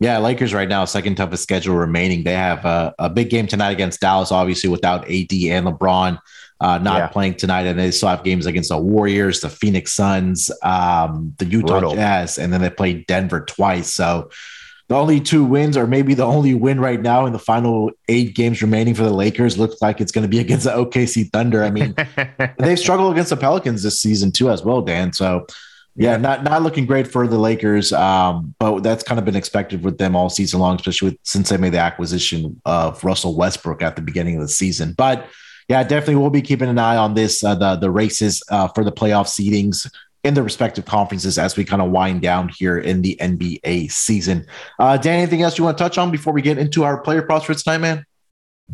Yeah, 0.00 0.18
Lakers 0.18 0.54
right 0.54 0.68
now, 0.68 0.84
second 0.84 1.16
toughest 1.16 1.42
schedule 1.42 1.74
remaining. 1.74 2.22
They 2.22 2.34
have 2.34 2.64
a, 2.64 2.94
a 2.98 3.10
big 3.10 3.30
game 3.30 3.48
tonight 3.48 3.72
against 3.72 4.00
Dallas, 4.00 4.30
obviously 4.30 4.70
without 4.70 5.04
AD 5.04 5.32
and 5.32 5.66
LeBron 5.66 6.18
uh, 6.60 6.78
not 6.78 6.98
yeah. 6.98 7.06
playing 7.08 7.34
tonight, 7.34 7.66
and 7.66 7.78
they 7.78 7.90
still 7.90 8.08
have 8.08 8.24
games 8.24 8.46
against 8.46 8.70
the 8.70 8.78
Warriors, 8.78 9.40
the 9.40 9.48
Phoenix 9.48 9.92
Suns, 9.92 10.50
um, 10.62 11.34
the 11.38 11.44
Utah 11.44 11.80
Brutal. 11.80 11.94
Jazz, 11.94 12.38
and 12.38 12.52
then 12.52 12.60
they 12.60 12.70
play 12.70 13.04
Denver 13.04 13.44
twice. 13.44 13.92
So 13.94 14.30
the 14.88 14.96
only 14.96 15.20
two 15.20 15.44
wins, 15.44 15.76
or 15.76 15.86
maybe 15.86 16.14
the 16.14 16.24
only 16.24 16.54
win 16.54 16.80
right 16.80 17.00
now 17.00 17.26
in 17.26 17.32
the 17.32 17.38
final 17.38 17.92
eight 18.08 18.34
games 18.34 18.60
remaining 18.60 18.94
for 18.94 19.04
the 19.04 19.12
Lakers, 19.12 19.56
looks 19.56 19.80
like 19.80 20.00
it's 20.00 20.10
going 20.10 20.22
to 20.22 20.28
be 20.28 20.38
against 20.40 20.64
the 20.64 20.72
OKC 20.72 21.30
Thunder. 21.30 21.62
I 21.62 21.70
mean, 21.70 21.94
they've 22.58 22.78
struggled 22.78 23.12
against 23.12 23.30
the 23.30 23.36
Pelicans 23.36 23.84
this 23.84 24.00
season 24.00 24.32
too, 24.32 24.50
as 24.50 24.64
well, 24.64 24.82
Dan. 24.82 25.12
So 25.12 25.46
yeah, 25.98 26.16
not 26.16 26.44
not 26.44 26.62
looking 26.62 26.86
great 26.86 27.08
for 27.08 27.26
the 27.26 27.38
Lakers, 27.38 27.92
um, 27.92 28.54
but 28.60 28.84
that's 28.84 29.02
kind 29.02 29.18
of 29.18 29.24
been 29.24 29.34
expected 29.34 29.82
with 29.82 29.98
them 29.98 30.14
all 30.14 30.30
season 30.30 30.60
long, 30.60 30.76
especially 30.76 31.10
with, 31.10 31.18
since 31.24 31.48
they 31.48 31.56
made 31.56 31.72
the 31.72 31.80
acquisition 31.80 32.60
of 32.64 33.02
Russell 33.02 33.36
Westbrook 33.36 33.82
at 33.82 33.96
the 33.96 34.02
beginning 34.02 34.36
of 34.36 34.42
the 34.42 34.48
season. 34.48 34.92
But 34.96 35.26
yeah, 35.68 35.82
definitely 35.82 36.14
we'll 36.14 36.30
be 36.30 36.40
keeping 36.40 36.68
an 36.68 36.78
eye 36.78 36.96
on 36.96 37.14
this 37.14 37.42
uh, 37.42 37.56
the 37.56 37.74
the 37.74 37.90
races 37.90 38.44
uh, 38.48 38.68
for 38.68 38.84
the 38.84 38.92
playoff 38.92 39.26
seedings 39.26 39.90
in 40.22 40.34
the 40.34 40.42
respective 40.42 40.84
conferences 40.84 41.36
as 41.36 41.56
we 41.56 41.64
kind 41.64 41.82
of 41.82 41.90
wind 41.90 42.22
down 42.22 42.48
here 42.48 42.78
in 42.78 43.02
the 43.02 43.16
NBA 43.20 43.90
season. 43.90 44.46
Uh, 44.78 44.96
Dan, 44.98 45.18
anything 45.18 45.42
else 45.42 45.58
you 45.58 45.64
want 45.64 45.76
to 45.78 45.82
touch 45.82 45.98
on 45.98 46.12
before 46.12 46.32
we 46.32 46.42
get 46.42 46.58
into 46.58 46.84
our 46.84 47.00
player 47.00 47.22
props 47.22 47.46
for 47.46 47.54
tonight, 47.54 47.78
man? 47.78 48.06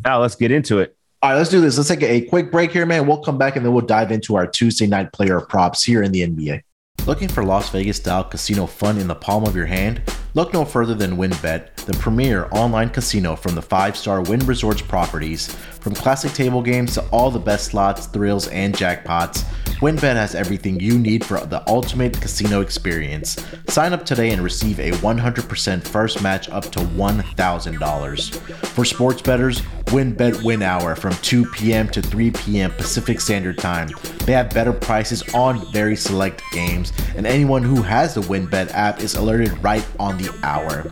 Now 0.05 0.21
let's 0.21 0.37
get 0.37 0.51
into 0.51 0.81
it. 0.81 0.95
All 1.23 1.31
right, 1.31 1.37
let's 1.37 1.49
do 1.49 1.63
this. 1.63 1.79
Let's 1.79 1.89
take 1.89 2.03
a 2.03 2.21
quick 2.21 2.53
break 2.53 2.71
here, 2.71 2.85
man. 2.85 3.07
We'll 3.07 3.23
come 3.23 3.39
back 3.39 3.57
and 3.57 3.65
then 3.65 3.73
we'll 3.73 3.87
dive 3.87 4.13
into 4.13 4.37
our 4.37 4.47
Tuesday 4.47 4.87
night 4.87 5.11
player 5.15 5.41
props 5.41 5.83
here 5.83 6.03
in 6.03 6.13
the 6.13 6.21
NBA. 6.21 6.61
Looking 7.07 7.29
for 7.29 7.45
Las 7.45 7.69
Vegas 7.69 7.99
style 7.99 8.25
casino 8.25 8.65
fun 8.67 8.97
in 8.97 9.09
the 9.09 9.15
palm 9.15 9.45
of 9.45 9.55
your 9.55 9.67
hand? 9.67 10.01
Look 10.33 10.55
no 10.55 10.65
further 10.65 10.95
than 10.95 11.19
WynnBET, 11.19 11.75
the 11.85 11.93
premier 11.99 12.49
online 12.51 12.89
casino 12.89 13.37
from 13.37 13.55
the 13.55 13.61
five 13.61 13.95
star 13.95 14.23
Wynn 14.23 14.41
Resorts 14.47 14.81
properties. 14.81 15.55
From 15.81 15.95
classic 15.95 16.33
table 16.33 16.63
games 16.63 16.95
to 16.95 17.07
all 17.09 17.31
the 17.31 17.39
best 17.39 17.67
slots, 17.67 18.07
thrills, 18.07 18.49
and 18.49 18.75
jackpots, 18.75 19.45
WynnBET 19.81 20.15
has 20.15 20.35
everything 20.35 20.79
you 20.79 20.99
need 20.99 21.25
for 21.25 21.41
the 21.41 21.63
ultimate 21.69 22.21
casino 22.21 22.61
experience. 22.61 23.45
Sign 23.69 23.93
up 23.93 24.07
today 24.07 24.31
and 24.31 24.43
receive 24.43 24.79
a 24.79 24.93
100% 24.93 25.87
first 25.87 26.23
match 26.23 26.49
up 26.49 26.65
to 26.65 26.79
$1,000. 26.79 28.37
For 28.67 28.85
sports 28.85 29.21
bettors, 29.21 29.63
WynnBET 29.87 30.45
Win 30.45 30.63
Hour 30.63 30.95
from 30.95 31.13
2 31.17 31.51
p.m. 31.51 31.89
to 31.89 32.01
3 32.01 32.31
p.m. 32.31 32.71
Pacific 32.73 33.21
Standard 33.21 33.59
Time. 33.59 33.89
They 34.21 34.33
have 34.33 34.55
better 34.55 34.73
prices 34.73 35.23
on 35.35 35.71
very 35.73 35.97
select 35.97 36.43
games, 36.53 36.93
and 37.17 37.27
anyone 37.27 37.63
who 37.63 37.83
has 37.83 38.15
the 38.15 38.23
WynnBET 38.23 38.71
app 38.73 39.01
is 39.01 39.17
alerted 39.17 39.63
right 39.63 39.87
on 39.99 40.17
the 40.19 40.33
hour. 40.45 40.91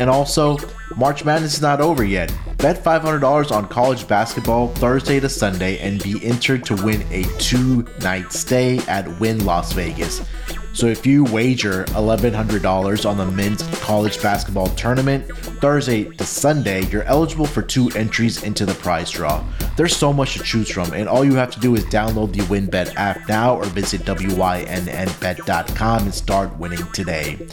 And 0.00 0.10
also, 0.10 0.58
March 0.96 1.24
Madness 1.24 1.54
is 1.54 1.62
not 1.62 1.80
over 1.80 2.02
yet. 2.02 2.34
Bet 2.62 2.84
$500 2.84 3.50
on 3.50 3.66
college 3.66 4.06
basketball 4.06 4.68
Thursday 4.68 5.18
to 5.18 5.28
Sunday 5.28 5.80
and 5.80 6.00
be 6.00 6.24
entered 6.24 6.64
to 6.66 6.76
win 6.76 7.04
a 7.10 7.24
two 7.40 7.84
night 8.02 8.32
stay 8.32 8.78
at 8.86 9.18
Wynn 9.18 9.44
Las 9.44 9.72
Vegas. 9.72 10.24
So 10.72 10.86
if 10.86 11.04
you 11.04 11.24
wager 11.24 11.86
$1,100 11.86 13.10
on 13.10 13.16
the 13.16 13.26
men's 13.26 13.62
college 13.80 14.22
basketball 14.22 14.68
tournament, 14.68 15.26
Thursday 15.60 16.04
to 16.04 16.24
Sunday, 16.24 16.86
you're 16.86 17.02
eligible 17.02 17.46
for 17.46 17.62
two 17.62 17.90
entries 17.96 18.44
into 18.44 18.64
the 18.64 18.74
prize 18.74 19.10
draw. 19.10 19.44
There's 19.76 19.96
so 19.96 20.12
much 20.12 20.34
to 20.34 20.44
choose 20.44 20.70
from, 20.70 20.92
and 20.92 21.08
all 21.08 21.24
you 21.24 21.34
have 21.34 21.50
to 21.50 21.60
do 21.60 21.74
is 21.74 21.84
download 21.86 22.32
the 22.32 22.42
WynnBet 22.42 22.94
app 22.94 23.28
now 23.28 23.56
or 23.56 23.64
visit 23.64 24.02
wynnbet.com 24.02 26.02
and 26.04 26.14
start 26.14 26.56
winning 26.58 26.86
today. 26.92 27.44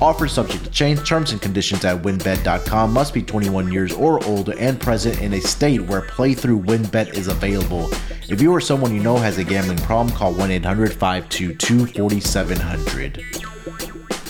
Offer 0.00 0.28
subject 0.28 0.64
to 0.64 0.70
change. 0.70 1.06
Terms 1.06 1.32
and 1.32 1.40
conditions 1.40 1.84
at 1.84 2.02
wynnbet.com. 2.02 2.92
Must 2.92 3.14
be 3.14 3.22
21 3.22 3.72
years 3.72 3.92
or 3.92 4.24
older 4.24 4.54
and 4.58 4.80
present 4.80 5.20
in 5.20 5.34
a 5.34 5.40
state 5.40 5.80
where 5.82 6.02
playthrough 6.02 6.64
WynnBet 6.64 7.14
is 7.14 7.28
available. 7.28 7.90
If 8.28 8.40
you 8.40 8.52
or 8.52 8.60
someone 8.60 8.94
you 8.94 9.02
know 9.02 9.16
has 9.16 9.38
a 9.38 9.44
gambling 9.44 9.78
problem, 9.78 10.14
call 10.14 10.34
1 10.34 10.50
800 10.50 10.92
522 10.92 11.86
4700. 11.86 13.24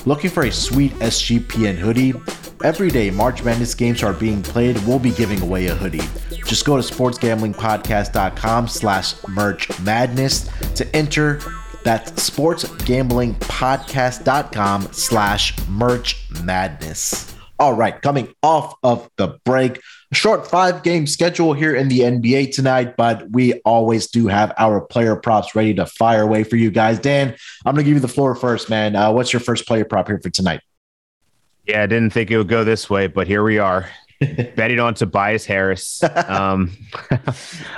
Looking 0.07 0.31
for 0.31 0.45
a 0.45 0.53
sweet 0.53 0.93
SGPN 0.95 1.77
hoodie? 1.77 2.15
Every 2.63 2.91
day 2.91 3.11
March 3.11 3.43
Madness 3.43 3.75
games 3.75 4.03
are 4.03 4.13
being 4.13 4.43
played, 4.43 4.77
we'll 4.87 4.99
be 4.99 5.11
giving 5.11 5.41
away 5.43 5.67
a 5.67 5.75
hoodie. 5.75 6.01
Just 6.47 6.65
go 6.65 6.81
to 6.81 6.83
sportsgamblingpodcast.com 6.83 8.69
slash 8.69 9.15
merch 9.29 9.81
madness 9.81 10.49
to 10.75 10.97
enter 10.97 11.41
that's 11.85 12.31
sportsgamblingpodcast.com 12.31 14.93
slash 14.93 15.69
merch 15.69 16.27
madness. 16.43 17.35
All 17.61 17.75
right, 17.75 18.03
coming 18.03 18.35
off 18.43 18.75
of 18.83 19.09
the 19.17 19.39
break, 19.45 19.81
a 20.11 20.15
short 20.15 20.45
five 20.47 20.83
game 20.83 21.07
schedule 21.07 21.53
here 21.53 21.73
in 21.75 21.89
the 21.89 22.01
NBA 22.01 22.53
tonight, 22.53 22.97
but 22.97 23.31
we 23.31 23.55
always 23.61 24.09
do 24.09 24.27
have 24.27 24.53
our 24.59 24.81
player 24.81 25.15
props 25.15 25.55
ready 25.55 25.73
to 25.75 25.87
fire 25.87 26.23
away 26.23 26.43
for 26.43 26.57
you 26.57 26.73
guys. 26.73 26.99
Dan, 26.99 27.37
I'm 27.65 27.75
going 27.75 27.85
to 27.85 27.89
give 27.89 27.95
you 27.95 28.01
the 28.01 28.09
floor 28.09 28.35
first, 28.35 28.69
man. 28.69 28.97
Uh, 28.97 29.13
what's 29.13 29.33
your 29.33 29.39
first 29.39 29.67
player 29.67 29.85
prop 29.85 30.09
here 30.09 30.19
for 30.21 30.31
tonight? 30.31 30.63
Yeah, 31.67 31.85
I 31.85 31.87
didn't 31.87 32.11
think 32.11 32.33
it 32.33 32.39
would 32.39 32.49
go 32.49 32.65
this 32.65 32.91
way, 32.91 33.07
but 33.07 33.29
here 33.29 33.45
we 33.45 33.59
are. 33.59 33.89
betting 34.57 34.81
on 34.81 34.95
Tobias 34.95 35.45
Harris. 35.45 36.03
Um, 36.03 36.77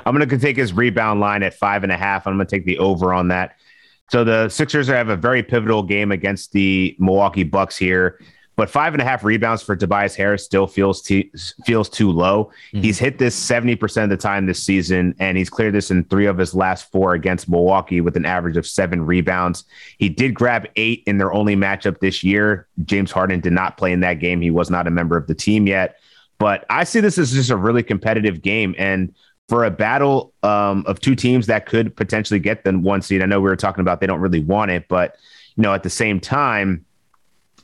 I'm 0.04 0.16
going 0.16 0.28
to 0.28 0.38
take 0.38 0.56
his 0.56 0.72
rebound 0.72 1.20
line 1.20 1.42
at 1.42 1.54
five 1.54 1.82
and 1.82 1.92
a 1.92 1.96
half. 1.96 2.26
I'm 2.26 2.36
going 2.36 2.46
to 2.46 2.50
take 2.50 2.64
the 2.64 2.78
over 2.78 3.12
on 3.12 3.28
that. 3.28 3.56
So 4.10 4.24
the 4.24 4.48
Sixers 4.48 4.88
have 4.88 5.08
a 5.08 5.16
very 5.16 5.42
pivotal 5.42 5.82
game 5.82 6.12
against 6.12 6.52
the 6.52 6.96
Milwaukee 6.98 7.42
Bucks 7.42 7.76
here, 7.76 8.20
but 8.54 8.70
five 8.70 8.94
and 8.94 9.02
a 9.02 9.04
half 9.04 9.24
rebounds 9.24 9.62
for 9.62 9.76
Tobias 9.76 10.14
Harris 10.14 10.44
still 10.44 10.66
feels 10.66 11.02
t- 11.02 11.30
feels 11.64 11.88
too 11.88 12.10
low. 12.10 12.52
Mm-hmm. 12.72 12.82
He's 12.82 12.98
hit 12.98 13.18
this 13.18 13.34
seventy 13.34 13.76
percent 13.76 14.10
of 14.10 14.18
the 14.18 14.22
time 14.22 14.46
this 14.46 14.62
season, 14.62 15.14
and 15.18 15.36
he's 15.36 15.50
cleared 15.50 15.74
this 15.74 15.90
in 15.90 16.04
three 16.04 16.26
of 16.26 16.38
his 16.38 16.54
last 16.54 16.90
four 16.90 17.14
against 17.14 17.48
Milwaukee 17.48 18.00
with 18.00 18.16
an 18.16 18.24
average 18.24 18.56
of 18.56 18.66
seven 18.66 19.04
rebounds. 19.04 19.64
He 19.98 20.08
did 20.08 20.34
grab 20.34 20.68
eight 20.76 21.02
in 21.06 21.18
their 21.18 21.32
only 21.32 21.56
matchup 21.56 21.98
this 21.98 22.22
year. 22.22 22.68
James 22.84 23.10
Harden 23.10 23.40
did 23.40 23.52
not 23.52 23.76
play 23.76 23.92
in 23.92 24.00
that 24.00 24.20
game; 24.20 24.40
he 24.40 24.50
was 24.50 24.70
not 24.70 24.86
a 24.86 24.90
member 24.90 25.16
of 25.16 25.26
the 25.26 25.34
team 25.34 25.66
yet. 25.66 25.98
But 26.38 26.64
I 26.70 26.84
see 26.84 27.00
this 27.00 27.18
as 27.18 27.32
just 27.32 27.50
a 27.50 27.56
really 27.56 27.82
competitive 27.82 28.40
game, 28.40 28.74
and 28.78 29.14
for 29.48 29.64
a 29.64 29.70
battle 29.70 30.32
um, 30.42 30.84
of 30.86 31.00
two 31.00 31.14
teams 31.14 31.46
that 31.46 31.66
could 31.66 31.94
potentially 31.96 32.40
get 32.40 32.64
the 32.64 32.72
one 32.72 33.02
seed. 33.02 33.22
I 33.22 33.26
know 33.26 33.40
we 33.40 33.48
were 33.48 33.56
talking 33.56 33.80
about 33.80 34.00
they 34.00 34.06
don't 34.06 34.20
really 34.20 34.40
want 34.40 34.70
it, 34.70 34.88
but 34.88 35.16
you 35.56 35.62
know 35.62 35.72
at 35.72 35.82
the 35.82 35.90
same 35.90 36.20
time, 36.20 36.84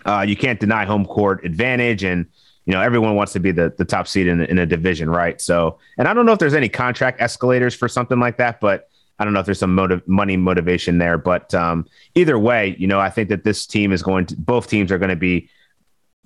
uh, 0.06 0.24
you 0.26 0.36
can't 0.36 0.60
deny 0.60 0.84
home 0.84 1.04
court 1.04 1.44
advantage, 1.44 2.04
and 2.04 2.26
you 2.66 2.72
know 2.72 2.80
everyone 2.80 3.16
wants 3.16 3.32
to 3.32 3.40
be 3.40 3.50
the 3.50 3.74
the 3.76 3.84
top 3.84 4.06
seed 4.06 4.26
in, 4.26 4.40
in 4.42 4.58
a 4.58 4.66
division, 4.66 5.10
right? 5.10 5.40
So, 5.40 5.78
and 5.98 6.06
I 6.06 6.14
don't 6.14 6.26
know 6.26 6.32
if 6.32 6.38
there's 6.38 6.54
any 6.54 6.68
contract 6.68 7.20
escalators 7.20 7.74
for 7.74 7.88
something 7.88 8.20
like 8.20 8.36
that, 8.36 8.60
but 8.60 8.88
I 9.18 9.24
don't 9.24 9.34
know 9.34 9.40
if 9.40 9.46
there's 9.46 9.58
some 9.58 9.74
motive, 9.74 10.06
money 10.08 10.36
motivation 10.36 10.98
there. 10.98 11.18
But 11.18 11.54
um, 11.54 11.86
either 12.14 12.38
way, 12.38 12.74
you 12.78 12.86
know, 12.86 12.98
I 12.98 13.10
think 13.10 13.28
that 13.28 13.44
this 13.44 13.66
team 13.66 13.92
is 13.92 14.02
going 14.02 14.26
to 14.26 14.36
both 14.36 14.68
teams 14.68 14.90
are 14.90 14.98
going 14.98 15.10
to 15.10 15.16
be 15.16 15.48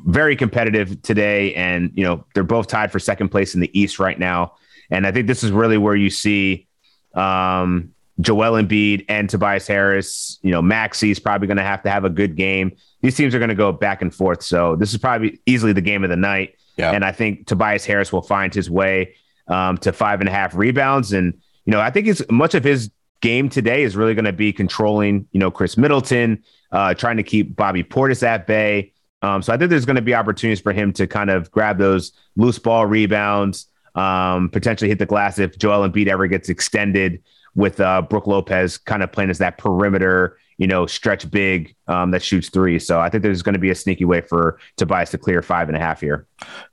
very 0.00 0.36
competitive 0.36 1.00
today, 1.02 1.54
and 1.54 1.90
you 1.94 2.04
know 2.04 2.24
they're 2.34 2.44
both 2.44 2.68
tied 2.68 2.92
for 2.92 2.98
second 2.98 3.30
place 3.30 3.54
in 3.54 3.60
the 3.60 3.78
East 3.78 3.98
right 3.98 4.18
now. 4.18 4.52
And 4.90 5.06
I 5.06 5.12
think 5.12 5.26
this 5.26 5.42
is 5.42 5.50
really 5.50 5.78
where 5.78 5.96
you 5.96 6.10
see 6.10 6.66
um, 7.14 7.92
Joel 8.20 8.62
Embiid 8.62 9.04
and 9.08 9.28
Tobias 9.28 9.66
Harris. 9.66 10.38
You 10.42 10.50
know, 10.50 10.62
Maxey's 10.62 11.18
probably 11.18 11.46
going 11.46 11.56
to 11.56 11.62
have 11.62 11.82
to 11.82 11.90
have 11.90 12.04
a 12.04 12.10
good 12.10 12.36
game. 12.36 12.76
These 13.02 13.16
teams 13.16 13.34
are 13.34 13.38
going 13.38 13.50
to 13.50 13.54
go 13.54 13.72
back 13.72 14.02
and 14.02 14.14
forth. 14.14 14.42
So 14.42 14.76
this 14.76 14.92
is 14.92 14.98
probably 14.98 15.40
easily 15.46 15.72
the 15.72 15.80
game 15.80 16.04
of 16.04 16.10
the 16.10 16.16
night. 16.16 16.54
Yeah. 16.76 16.92
And 16.92 17.04
I 17.04 17.12
think 17.12 17.46
Tobias 17.46 17.84
Harris 17.84 18.12
will 18.12 18.22
find 18.22 18.52
his 18.54 18.70
way 18.70 19.14
um, 19.48 19.78
to 19.78 19.92
five 19.92 20.20
and 20.20 20.28
a 20.28 20.32
half 20.32 20.54
rebounds. 20.54 21.12
And, 21.12 21.34
you 21.64 21.70
know, 21.70 21.80
I 21.80 21.90
think 21.90 22.06
it's 22.06 22.22
much 22.30 22.54
of 22.54 22.64
his 22.64 22.90
game 23.20 23.48
today 23.48 23.82
is 23.82 23.96
really 23.96 24.14
going 24.14 24.26
to 24.26 24.32
be 24.32 24.52
controlling, 24.52 25.26
you 25.32 25.40
know, 25.40 25.50
Khris 25.50 25.76
Middleton, 25.76 26.42
uh, 26.72 26.94
trying 26.94 27.16
to 27.16 27.22
keep 27.22 27.56
Bobby 27.56 27.82
Portis 27.82 28.22
at 28.22 28.46
bay. 28.46 28.92
Um, 29.22 29.42
so 29.42 29.52
I 29.52 29.56
think 29.56 29.70
there's 29.70 29.86
going 29.86 29.96
to 29.96 30.02
be 30.02 30.14
opportunities 30.14 30.60
for 30.60 30.72
him 30.72 30.92
to 30.94 31.06
kind 31.06 31.30
of 31.30 31.50
grab 31.50 31.78
those 31.78 32.12
loose 32.36 32.58
ball 32.58 32.86
rebounds, 32.86 33.66
um, 33.96 34.48
potentially 34.50 34.88
hit 34.88 34.98
the 34.98 35.06
glass 35.06 35.38
if 35.38 35.58
Joel 35.58 35.88
Embiid 35.88 36.06
ever 36.06 36.26
gets 36.26 36.48
extended 36.48 37.22
with 37.54 37.80
uh, 37.80 38.02
Brook 38.02 38.26
Lopez 38.26 38.76
kind 38.76 39.02
of 39.02 39.10
playing 39.10 39.30
as 39.30 39.38
that 39.38 39.56
perimeter, 39.58 40.38
you 40.58 40.66
know, 40.66 40.86
stretch 40.86 41.28
big 41.30 41.74
um, 41.88 42.10
that 42.10 42.22
shoots 42.22 42.50
three. 42.50 42.78
So 42.78 43.00
I 43.00 43.08
think 43.08 43.22
there's 43.22 43.42
going 43.42 43.54
to 43.54 43.58
be 43.58 43.70
a 43.70 43.74
sneaky 43.74 44.04
way 44.04 44.20
for 44.20 44.58
Tobias 44.76 45.10
to 45.10 45.18
clear 45.18 45.42
five 45.42 45.68
and 45.68 45.76
a 45.76 45.80
half 45.80 46.00
here. 46.00 46.26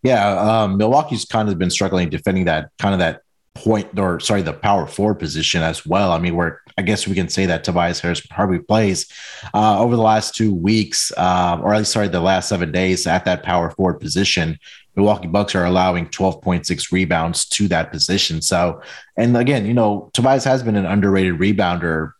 Yeah, 0.03 0.37
um, 0.39 0.77
Milwaukee's 0.77 1.25
kind 1.25 1.49
of 1.49 1.57
been 1.57 1.69
struggling 1.69 2.09
defending 2.09 2.45
that 2.45 2.69
kind 2.77 2.93
of 2.93 2.99
that 2.99 3.21
point 3.55 3.99
or 3.99 4.19
sorry 4.19 4.41
the 4.41 4.51
power 4.53 4.87
forward 4.87 5.15
position 5.15 5.61
as 5.61 5.85
well. 5.85 6.11
I 6.11 6.19
mean, 6.19 6.35
where 6.35 6.61
I 6.77 6.81
guess 6.81 7.07
we 7.07 7.15
can 7.15 7.29
say 7.29 7.45
that 7.45 7.63
Tobias 7.63 7.99
Harris 7.99 8.19
probably 8.19 8.59
plays 8.59 9.11
uh, 9.53 9.79
over 9.79 9.95
the 9.95 10.01
last 10.01 10.35
two 10.35 10.53
weeks, 10.53 11.11
uh, 11.17 11.59
or 11.61 11.73
at 11.73 11.79
least 11.79 11.91
sorry, 11.91 12.07
the 12.07 12.19
last 12.19 12.49
seven 12.49 12.71
days 12.71 13.05
at 13.07 13.25
that 13.25 13.43
power 13.43 13.69
forward 13.71 13.99
position. 13.99 14.57
Milwaukee 14.95 15.27
Bucks 15.27 15.55
are 15.55 15.65
allowing 15.65 16.07
12.6 16.07 16.91
rebounds 16.91 17.45
to 17.49 17.67
that 17.69 17.91
position. 17.91 18.41
So, 18.41 18.81
and 19.17 19.35
again, 19.35 19.65
you 19.65 19.73
know, 19.73 20.09
Tobias 20.13 20.43
has 20.43 20.63
been 20.63 20.75
an 20.75 20.85
underrated 20.85 21.39
rebounder 21.39 22.11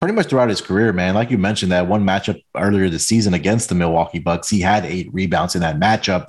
pretty 0.00 0.14
much 0.14 0.26
throughout 0.26 0.48
his 0.48 0.60
career, 0.60 0.92
man. 0.92 1.14
Like 1.14 1.30
you 1.30 1.38
mentioned, 1.38 1.72
that 1.72 1.86
one 1.86 2.04
matchup 2.04 2.42
earlier 2.56 2.88
this 2.88 3.06
season 3.06 3.34
against 3.34 3.68
the 3.68 3.74
Milwaukee 3.74 4.18
Bucks, 4.18 4.48
he 4.48 4.60
had 4.60 4.84
eight 4.84 5.12
rebounds 5.12 5.54
in 5.54 5.60
that 5.60 5.78
matchup, 5.78 6.28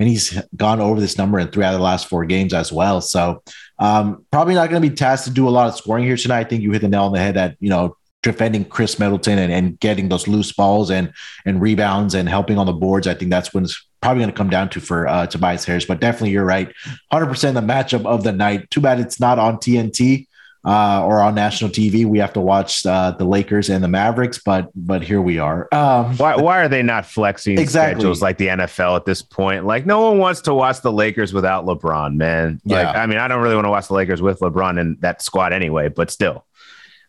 and 0.00 0.08
he's 0.08 0.40
gone 0.56 0.80
over 0.80 1.00
this 1.00 1.16
number 1.16 1.38
in 1.38 1.48
three 1.48 1.64
out 1.64 1.74
of 1.74 1.78
the 1.78 1.84
last 1.84 2.08
four 2.08 2.24
games 2.24 2.52
as 2.52 2.72
well. 2.72 3.00
So, 3.00 3.42
um, 3.78 4.26
probably 4.32 4.54
not 4.54 4.70
going 4.70 4.82
to 4.82 4.88
be 4.88 4.94
tasked 4.94 5.28
to 5.28 5.32
do 5.32 5.48
a 5.48 5.50
lot 5.50 5.68
of 5.68 5.76
scoring 5.76 6.04
here 6.04 6.16
tonight. 6.16 6.40
I 6.40 6.44
think 6.44 6.62
you 6.62 6.72
hit 6.72 6.82
the 6.82 6.88
nail 6.88 7.04
on 7.04 7.12
the 7.12 7.20
head 7.20 7.36
that 7.36 7.56
you 7.60 7.68
know 7.68 7.96
defending 8.22 8.64
Khris 8.64 8.98
Middleton 8.98 9.38
and, 9.38 9.52
and 9.52 9.78
getting 9.80 10.08
those 10.08 10.26
loose 10.26 10.52
balls 10.52 10.90
and 10.90 11.12
and 11.44 11.60
rebounds 11.60 12.14
and 12.14 12.28
helping 12.28 12.58
on 12.58 12.66
the 12.66 12.72
boards. 12.72 13.06
I 13.06 13.14
think 13.14 13.30
that's 13.30 13.54
when 13.54 13.66
probably 14.02 14.22
going 14.22 14.32
to 14.32 14.36
come 14.36 14.50
down 14.50 14.68
to 14.70 14.80
for 14.80 15.06
uh, 15.06 15.26
Tobias 15.26 15.64
Harris. 15.64 15.86
But 15.86 16.00
definitely, 16.00 16.30
you're 16.30 16.44
right. 16.44 16.72
100% 17.12 17.54
the 17.54 17.60
matchup 17.60 18.04
of 18.04 18.24
the 18.24 18.32
night. 18.32 18.70
Too 18.70 18.80
bad 18.80 19.00
it's 19.00 19.20
not 19.20 19.38
on 19.38 19.56
TNT 19.56 20.26
uh, 20.64 21.04
or 21.04 21.20
on 21.20 21.34
national 21.34 21.70
TV. 21.70 22.04
We 22.04 22.18
have 22.18 22.32
to 22.34 22.40
watch 22.40 22.84
uh, 22.86 23.12
the 23.12 23.24
Lakers 23.24 23.68
and 23.68 23.82
the 23.82 23.88
Mavericks, 23.88 24.38
but 24.38 24.70
but 24.74 25.02
here 25.02 25.20
we 25.20 25.38
are. 25.38 25.68
Um, 25.72 26.16
why 26.16 26.36
why 26.36 26.60
are 26.60 26.68
they 26.68 26.82
not 26.82 27.06
flexing 27.06 27.58
exactly. 27.58 28.00
schedules 28.00 28.22
like 28.22 28.38
the 28.38 28.48
NFL 28.48 28.96
at 28.96 29.04
this 29.04 29.22
point? 29.22 29.64
Like 29.64 29.86
no 29.86 30.00
one 30.00 30.18
wants 30.18 30.40
to 30.42 30.54
watch 30.54 30.80
the 30.80 30.92
Lakers 30.92 31.32
without 31.32 31.64
LeBron, 31.64 32.16
man. 32.16 32.60
Like 32.64 32.84
yeah. 32.84 33.02
I 33.02 33.06
mean, 33.06 33.18
I 33.18 33.28
don't 33.28 33.42
really 33.42 33.54
want 33.54 33.66
to 33.66 33.70
watch 33.70 33.88
the 33.88 33.94
Lakers 33.94 34.22
with 34.22 34.40
LeBron 34.40 34.80
in 34.80 34.96
that 35.00 35.22
squad 35.22 35.52
anyway, 35.52 35.88
but 35.88 36.10
still. 36.10 36.44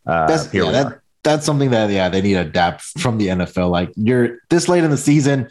Uh, 0.06 0.26
that's, 0.26 0.50
here 0.50 0.64
yeah, 0.64 0.68
we 0.68 0.72
that, 0.72 0.86
are. 0.86 1.02
That's 1.22 1.46
something 1.46 1.70
that 1.70 1.90
yeah 1.90 2.08
they 2.08 2.20
need 2.20 2.34
to 2.34 2.40
adapt 2.40 2.82
from 2.98 3.18
the 3.18 3.28
NFL. 3.28 3.70
Like 3.70 3.92
you're 3.96 4.38
this 4.50 4.68
late 4.68 4.84
in 4.84 4.90
the 4.90 4.96
season 4.96 5.48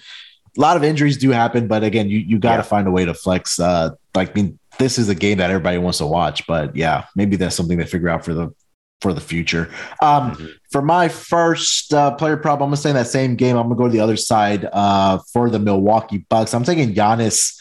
a 0.57 0.61
lot 0.61 0.77
of 0.77 0.83
injuries 0.83 1.17
do 1.17 1.31
happen, 1.31 1.67
but 1.67 1.83
again, 1.83 2.09
you 2.09 2.19
you 2.19 2.39
got 2.39 2.57
to 2.57 2.57
yeah. 2.57 2.63
find 2.63 2.87
a 2.87 2.91
way 2.91 3.05
to 3.05 3.13
flex. 3.13 3.59
Uh, 3.59 3.91
like, 4.15 4.31
I 4.31 4.33
mean, 4.33 4.59
this 4.77 4.97
is 4.97 5.09
a 5.09 5.15
game 5.15 5.39
that 5.39 5.49
everybody 5.49 5.77
wants 5.77 5.97
to 5.99 6.05
watch, 6.05 6.45
but 6.47 6.75
yeah, 6.75 7.05
maybe 7.15 7.35
that's 7.35 7.55
something 7.55 7.77
to 7.77 7.85
figure 7.85 8.09
out 8.09 8.23
for 8.23 8.33
the 8.33 8.53
for 9.01 9.13
the 9.13 9.21
future. 9.21 9.69
Um, 10.01 10.31
mm-hmm. 10.31 10.45
For 10.71 10.81
my 10.81 11.09
first 11.09 11.93
uh, 11.93 12.15
player 12.15 12.37
prop, 12.37 12.61
I'm 12.61 12.67
gonna 12.67 12.77
stay 12.77 12.89
in 12.89 12.95
that 12.95 13.07
same 13.07 13.35
game. 13.35 13.57
I'm 13.57 13.63
gonna 13.63 13.75
go 13.75 13.87
to 13.87 13.91
the 13.91 13.99
other 13.99 14.17
side 14.17 14.67
uh, 14.71 15.19
for 15.31 15.49
the 15.49 15.59
Milwaukee 15.59 16.25
Bucks. 16.29 16.53
I'm 16.53 16.63
taking 16.63 16.93
Giannis 16.93 17.59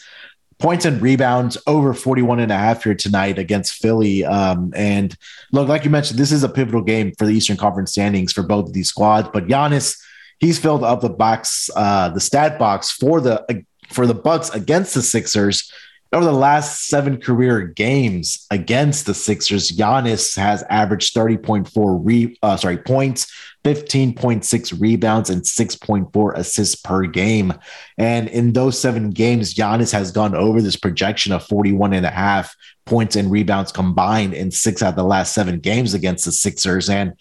points 0.59 0.85
and 0.85 1.01
rebounds 1.01 1.57
over 1.67 1.93
41 1.93 2.39
and 2.39 2.51
a 2.51 2.57
half 2.57 2.83
here 2.83 2.95
tonight 2.95 3.37
against 3.37 3.73
Philly. 3.73 4.23
Um, 4.23 4.71
and 4.75 5.15
look, 5.51 5.67
like 5.67 5.83
you 5.83 5.89
mentioned, 5.89 6.17
this 6.17 6.31
is 6.31 6.43
a 6.43 6.49
pivotal 6.49 6.81
game 6.81 7.11
for 7.17 7.25
the 7.25 7.33
Eastern 7.33 7.57
Conference 7.57 7.91
standings 7.91 8.31
for 8.31 8.43
both 8.43 8.67
of 8.67 8.73
these 8.73 8.87
squads. 8.87 9.27
But 9.33 9.47
Giannis 9.47 10.01
he's 10.43 10.59
filled 10.59 10.83
up 10.83 10.99
the 10.99 11.09
box, 11.09 11.69
uh, 11.75 12.09
the 12.09 12.19
stat 12.19 12.59
box 12.59 12.91
for 12.91 13.21
the 13.21 13.65
for 13.89 14.05
the 14.05 14.13
Bucks 14.13 14.49
against 14.49 14.93
the 14.93 15.01
Sixers. 15.01 15.71
Over 16.11 16.25
the 16.25 16.31
last 16.31 16.87
seven 16.89 17.19
career 17.19 17.61
games 17.61 18.45
against 18.51 19.07
the 19.07 19.15
Sixers, 19.15 19.71
Giannis 19.71 20.35
has 20.35 20.63
averaged 20.69 21.15
30.4 21.15 21.99
re, 22.03 22.37
uh, 22.43 22.55
sorry 22.55 22.77
points, 22.77 23.33
15.6 23.63 24.79
rebounds, 24.79 25.31
and 25.31 25.41
6.4 25.41 26.35
assists 26.35 26.75
per 26.75 27.07
game. 27.07 27.53
And 27.97 28.27
in 28.27 28.53
those 28.53 28.79
seven 28.79 29.09
games, 29.09 29.55
Giannis 29.55 29.91
has 29.91 30.11
gone 30.11 30.35
over 30.35 30.61
this 30.61 30.75
projection 30.75 31.31
of 31.31 31.47
41 31.47 31.93
and 31.93 32.05
a 32.05 32.11
half 32.11 32.55
points 32.85 33.15
and 33.15 33.31
rebounds 33.31 33.71
combined 33.71 34.35
in 34.35 34.51
six 34.51 34.83
out 34.83 34.89
of 34.89 34.95
the 34.95 35.03
last 35.03 35.33
seven 35.33 35.59
games 35.61 35.95
against 35.95 36.25
the 36.25 36.31
Sixers. 36.31 36.89
And 36.89 37.13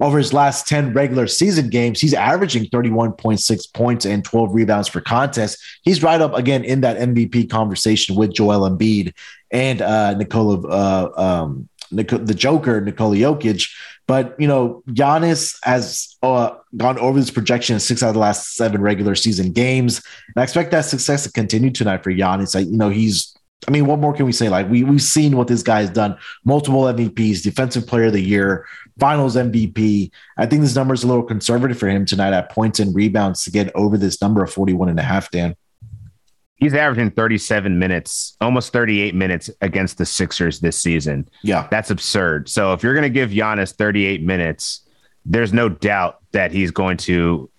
over 0.00 0.18
his 0.18 0.32
last 0.32 0.66
10 0.66 0.92
regular 0.92 1.26
season 1.26 1.68
games, 1.68 2.00
he's 2.00 2.14
averaging 2.14 2.66
31.6 2.66 3.72
points 3.72 4.04
and 4.04 4.24
12 4.24 4.54
rebounds 4.54 4.88
per 4.88 5.00
contest. 5.00 5.58
He's 5.82 6.02
right 6.02 6.20
up 6.20 6.34
again 6.34 6.64
in 6.64 6.80
that 6.82 6.98
MVP 6.98 7.50
conversation 7.50 8.16
with 8.16 8.32
Joel 8.32 8.68
Embiid 8.68 9.14
and 9.50 9.82
uh, 9.82 10.14
Nikola, 10.14 10.60
uh, 10.68 11.10
um, 11.16 11.68
the 11.90 12.34
Joker, 12.34 12.80
Nikola 12.80 13.16
Jokic. 13.16 13.70
But, 14.06 14.38
you 14.38 14.48
know, 14.48 14.82
Giannis 14.88 15.56
has 15.62 16.16
uh, 16.22 16.50
gone 16.76 16.98
over 16.98 17.18
this 17.18 17.30
projection 17.30 17.74
in 17.74 17.80
six 17.80 18.02
out 18.02 18.08
of 18.08 18.14
the 18.14 18.20
last 18.20 18.54
seven 18.54 18.82
regular 18.82 19.14
season 19.14 19.52
games. 19.52 20.02
And 20.34 20.40
I 20.40 20.42
expect 20.42 20.72
that 20.72 20.82
success 20.82 21.22
to 21.24 21.32
continue 21.32 21.70
tonight 21.70 22.02
for 22.02 22.12
Giannis. 22.12 22.54
I, 22.54 22.60
you 22.60 22.76
know, 22.76 22.90
he's 22.90 23.34
I 23.66 23.70
mean, 23.70 23.86
what 23.86 23.98
more 23.98 24.12
can 24.12 24.26
we 24.26 24.32
say? 24.32 24.48
Like 24.48 24.68
we 24.68 24.84
we've 24.84 25.02
seen 25.02 25.36
what 25.36 25.48
this 25.48 25.62
guy 25.62 25.80
has 25.80 25.90
done. 25.90 26.18
Multiple 26.44 26.82
MVPs, 26.82 27.42
defensive 27.42 27.86
player 27.86 28.04
of 28.04 28.12
the 28.12 28.20
year, 28.20 28.66
finals 28.98 29.36
MVP. 29.36 30.10
I 30.36 30.46
think 30.46 30.62
this 30.62 30.76
number 30.76 30.94
is 30.94 31.04
a 31.04 31.06
little 31.06 31.22
conservative 31.22 31.78
for 31.78 31.88
him 31.88 32.04
tonight 32.04 32.32
at 32.32 32.50
points 32.50 32.80
and 32.80 32.94
rebounds 32.94 33.44
to 33.44 33.50
get 33.50 33.74
over 33.74 33.98
this 33.98 34.20
number 34.20 34.42
of 34.42 34.52
41 34.52 34.88
and 34.88 34.98
a 34.98 35.02
half, 35.02 35.30
Dan. 35.30 35.56
He's 36.56 36.74
averaging 36.74 37.10
37 37.10 37.78
minutes, 37.78 38.36
almost 38.40 38.72
38 38.72 39.14
minutes 39.14 39.50
against 39.60 39.98
the 39.98 40.06
Sixers 40.06 40.60
this 40.60 40.78
season. 40.78 41.28
Yeah. 41.42 41.66
That's 41.70 41.90
absurd. 41.90 42.48
So 42.48 42.72
if 42.72 42.82
you're 42.82 42.94
going 42.94 43.02
to 43.02 43.10
give 43.10 43.30
Giannis 43.30 43.74
38 43.74 44.22
minutes, 44.22 44.80
there's 45.26 45.52
no 45.52 45.68
doubt 45.68 46.20
that 46.32 46.52
he's 46.52 46.70
going 46.70 46.96
to 46.98 47.50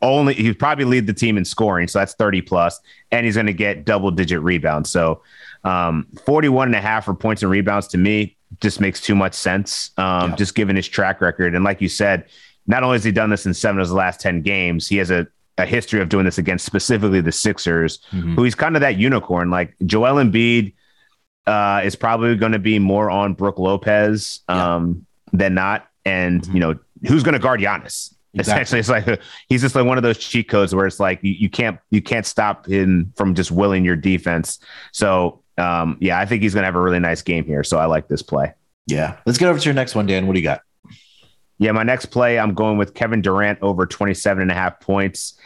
only 0.00 0.34
he 0.34 0.52
probably 0.54 0.84
lead 0.84 1.08
the 1.08 1.12
team 1.12 1.36
in 1.36 1.44
scoring, 1.44 1.88
so 1.88 1.98
that's 1.98 2.14
30 2.14 2.42
plus, 2.42 2.80
and 3.10 3.26
he's 3.26 3.34
going 3.34 3.46
to 3.46 3.52
get 3.52 3.84
double 3.84 4.12
digit 4.12 4.40
rebounds. 4.42 4.90
So 4.90 5.22
um, 5.64 6.06
41 6.24 6.68
and 6.68 6.76
a 6.76 6.80
half 6.80 7.04
for 7.04 7.14
points 7.14 7.42
and 7.42 7.50
rebounds 7.50 7.88
to 7.88 7.98
me 7.98 8.36
just 8.60 8.80
makes 8.80 9.00
too 9.00 9.14
much 9.14 9.34
sense, 9.34 9.90
um, 9.96 10.30
yeah. 10.30 10.36
just 10.36 10.54
given 10.54 10.76
his 10.76 10.88
track 10.88 11.20
record. 11.20 11.54
And 11.54 11.64
like 11.64 11.80
you 11.80 11.88
said, 11.88 12.26
not 12.66 12.82
only 12.82 12.96
has 12.96 13.04
he 13.04 13.12
done 13.12 13.30
this 13.30 13.46
in 13.46 13.54
seven 13.54 13.80
of 13.80 13.86
his 13.86 13.92
last 13.92 14.20
10 14.20 14.42
games, 14.42 14.88
he 14.88 14.96
has 14.98 15.10
a, 15.10 15.26
a 15.56 15.66
history 15.66 16.00
of 16.00 16.08
doing 16.08 16.24
this 16.24 16.38
against 16.38 16.64
specifically 16.64 17.20
the 17.20 17.32
Sixers, 17.32 17.98
mm-hmm. 18.12 18.34
who 18.34 18.44
he's 18.44 18.54
kind 18.54 18.76
of 18.76 18.80
that 18.80 18.96
unicorn. 18.96 19.50
Like 19.50 19.74
Joel 19.84 20.22
Embiid 20.22 20.74
uh, 21.46 21.80
is 21.84 21.96
probably 21.96 22.36
going 22.36 22.52
to 22.52 22.58
be 22.58 22.78
more 22.78 23.10
on 23.10 23.34
Brook 23.34 23.58
Lopez 23.58 24.40
um, 24.48 25.06
yeah. 25.32 25.38
than 25.38 25.54
not. 25.54 25.88
And, 26.04 26.42
mm-hmm. 26.42 26.54
you 26.54 26.60
know, 26.60 26.78
who's 27.06 27.22
going 27.22 27.34
to 27.34 27.38
guard 27.38 27.60
Giannis? 27.60 28.14
Exactly. 28.34 28.62
Essentially, 28.62 28.80
it's 28.80 29.08
like 29.08 29.22
he's 29.48 29.62
just 29.62 29.74
like 29.74 29.86
one 29.86 29.96
of 29.96 30.02
those 30.02 30.18
cheat 30.18 30.48
codes 30.48 30.74
where 30.74 30.86
it's 30.86 31.00
like 31.00 31.20
you, 31.22 31.32
you 31.32 31.48
can't 31.48 31.78
you 31.90 32.02
can't 32.02 32.26
stop 32.26 32.66
him 32.66 33.12
from 33.16 33.34
just 33.34 33.50
willing 33.50 33.84
your 33.84 33.96
defense. 33.96 34.58
So 34.92 35.42
um, 35.58 35.98
yeah, 36.00 36.18
I 36.18 36.26
think 36.26 36.42
he's 36.42 36.54
gonna 36.54 36.66
have 36.66 36.76
a 36.76 36.80
really 36.80 37.00
nice 37.00 37.22
game 37.22 37.44
here. 37.44 37.64
So 37.64 37.78
I 37.78 37.86
like 37.86 38.08
this 38.08 38.22
play. 38.22 38.54
Yeah. 38.86 39.16
Let's 39.26 39.38
get 39.38 39.48
over 39.48 39.58
to 39.58 39.64
your 39.64 39.74
next 39.74 39.94
one, 39.94 40.06
Dan. 40.06 40.26
What 40.26 40.34
do 40.34 40.40
you 40.40 40.44
got? 40.44 40.62
Yeah, 41.58 41.72
my 41.72 41.82
next 41.82 42.06
play, 42.06 42.38
I'm 42.38 42.54
going 42.54 42.78
with 42.78 42.94
Kevin 42.94 43.20
Durant 43.20 43.58
over 43.62 43.84
27 43.84 44.42
and 44.42 44.50
a 44.50 44.54
half 44.54 44.80
points. 44.80 45.38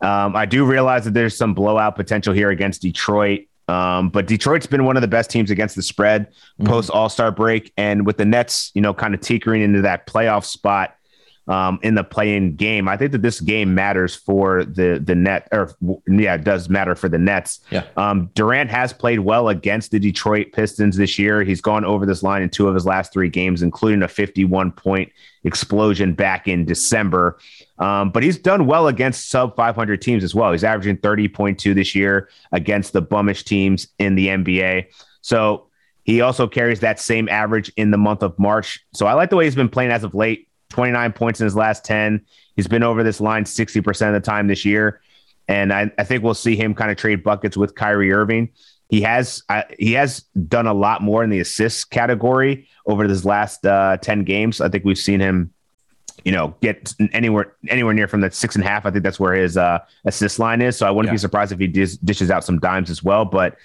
Um, 0.00 0.34
I 0.34 0.46
do 0.46 0.64
realize 0.64 1.04
that 1.04 1.14
there's 1.14 1.36
some 1.36 1.54
blowout 1.54 1.94
potential 1.94 2.32
here 2.32 2.50
against 2.50 2.82
Detroit. 2.82 3.42
Um, 3.68 4.08
but 4.08 4.26
Detroit's 4.26 4.66
been 4.66 4.84
one 4.84 4.96
of 4.96 5.02
the 5.02 5.08
best 5.08 5.30
teams 5.30 5.50
against 5.50 5.76
the 5.76 5.82
spread 5.82 6.28
mm-hmm. 6.28 6.66
post 6.66 6.90
All 6.90 7.08
Star 7.08 7.30
break, 7.30 7.72
and 7.76 8.06
with 8.06 8.16
the 8.16 8.24
Nets, 8.24 8.70
you 8.74 8.80
know, 8.80 8.94
kind 8.94 9.14
of 9.14 9.20
tinkering 9.20 9.62
into 9.62 9.82
that 9.82 10.06
playoff 10.06 10.44
spot, 10.44 10.96
um, 11.48 11.78
in 11.82 11.94
the 11.94 12.04
playing 12.04 12.54
game. 12.56 12.88
I 12.88 12.96
think 12.96 13.12
that 13.12 13.22
this 13.22 13.40
game 13.40 13.74
matters 13.74 14.14
for 14.14 14.64
the 14.64 15.00
the 15.02 15.14
net, 15.14 15.48
or 15.50 15.72
yeah, 16.06 16.34
it 16.34 16.44
does 16.44 16.68
matter 16.68 16.94
for 16.94 17.08
the 17.08 17.18
Nets. 17.18 17.60
Yeah. 17.70 17.84
Um, 17.96 18.30
Durant 18.34 18.70
has 18.70 18.92
played 18.92 19.20
well 19.20 19.48
against 19.48 19.90
the 19.90 19.98
Detroit 19.98 20.52
Pistons 20.52 20.96
this 20.96 21.18
year. 21.18 21.42
He's 21.42 21.60
gone 21.60 21.84
over 21.84 22.04
this 22.04 22.22
line 22.22 22.42
in 22.42 22.50
two 22.50 22.68
of 22.68 22.74
his 22.74 22.86
last 22.86 23.12
three 23.12 23.30
games, 23.30 23.62
including 23.62 24.02
a 24.02 24.08
51 24.08 24.72
point 24.72 25.10
explosion 25.44 26.12
back 26.12 26.46
in 26.46 26.64
December. 26.64 27.38
Um, 27.78 28.10
but 28.10 28.22
he's 28.22 28.38
done 28.38 28.66
well 28.66 28.88
against 28.88 29.30
sub 29.30 29.56
500 29.56 30.02
teams 30.02 30.24
as 30.24 30.34
well. 30.34 30.52
He's 30.52 30.64
averaging 30.64 30.98
30.2 30.98 31.74
this 31.74 31.94
year 31.94 32.28
against 32.52 32.92
the 32.92 33.00
bummish 33.02 33.44
teams 33.44 33.88
in 33.98 34.16
the 34.16 34.28
NBA. 34.28 34.86
So 35.22 35.68
he 36.02 36.20
also 36.20 36.46
carries 36.46 36.80
that 36.80 36.98
same 36.98 37.28
average 37.28 37.70
in 37.76 37.90
the 37.90 37.98
month 37.98 38.22
of 38.22 38.38
March. 38.38 38.84
So 38.94 39.06
I 39.06 39.12
like 39.12 39.30
the 39.30 39.36
way 39.36 39.44
he's 39.44 39.54
been 39.54 39.68
playing 39.68 39.90
as 39.90 40.04
of 40.04 40.14
late. 40.14 40.47
29 40.70 41.12
points 41.12 41.40
in 41.40 41.44
his 41.44 41.56
last 41.56 41.84
10. 41.84 42.24
He's 42.56 42.66
been 42.66 42.82
over 42.82 43.02
this 43.02 43.20
line 43.20 43.44
60% 43.44 44.06
of 44.08 44.14
the 44.14 44.20
time 44.20 44.48
this 44.48 44.64
year. 44.64 45.00
And 45.48 45.72
I, 45.72 45.90
I 45.98 46.04
think 46.04 46.22
we'll 46.22 46.34
see 46.34 46.56
him 46.56 46.74
kind 46.74 46.90
of 46.90 46.96
trade 46.96 47.22
buckets 47.22 47.56
with 47.56 47.74
Kyrie 47.74 48.12
Irving. 48.12 48.50
He 48.88 49.02
has 49.02 49.42
uh, 49.48 49.62
he 49.78 49.92
has 49.92 50.20
done 50.48 50.66
a 50.66 50.72
lot 50.72 51.02
more 51.02 51.22
in 51.22 51.30
the 51.30 51.40
assists 51.40 51.84
category 51.84 52.68
over 52.86 53.06
this 53.06 53.24
last 53.24 53.64
uh, 53.66 53.98
10 53.98 54.24
games. 54.24 54.60
I 54.60 54.68
think 54.68 54.84
we've 54.84 54.98
seen 54.98 55.20
him, 55.20 55.52
you 56.24 56.32
know, 56.32 56.54
get 56.62 56.94
anywhere 57.12 57.54
anywhere 57.68 57.92
near 57.92 58.08
from 58.08 58.22
that 58.22 58.34
six 58.34 58.54
and 58.54 58.64
a 58.64 58.68
half. 58.68 58.86
I 58.86 58.90
think 58.90 59.04
that's 59.04 59.20
where 59.20 59.34
his 59.34 59.56
uh, 59.58 59.80
assist 60.06 60.38
line 60.38 60.62
is. 60.62 60.76
So 60.76 60.86
I 60.86 60.90
wouldn't 60.90 61.10
yeah. 61.10 61.14
be 61.14 61.18
surprised 61.18 61.52
if 61.52 61.58
he 61.58 61.66
dis- 61.66 61.98
dishes 61.98 62.30
out 62.30 62.44
some 62.44 62.58
dimes 62.58 62.88
as 62.88 63.02
well. 63.02 63.26
But 63.26 63.56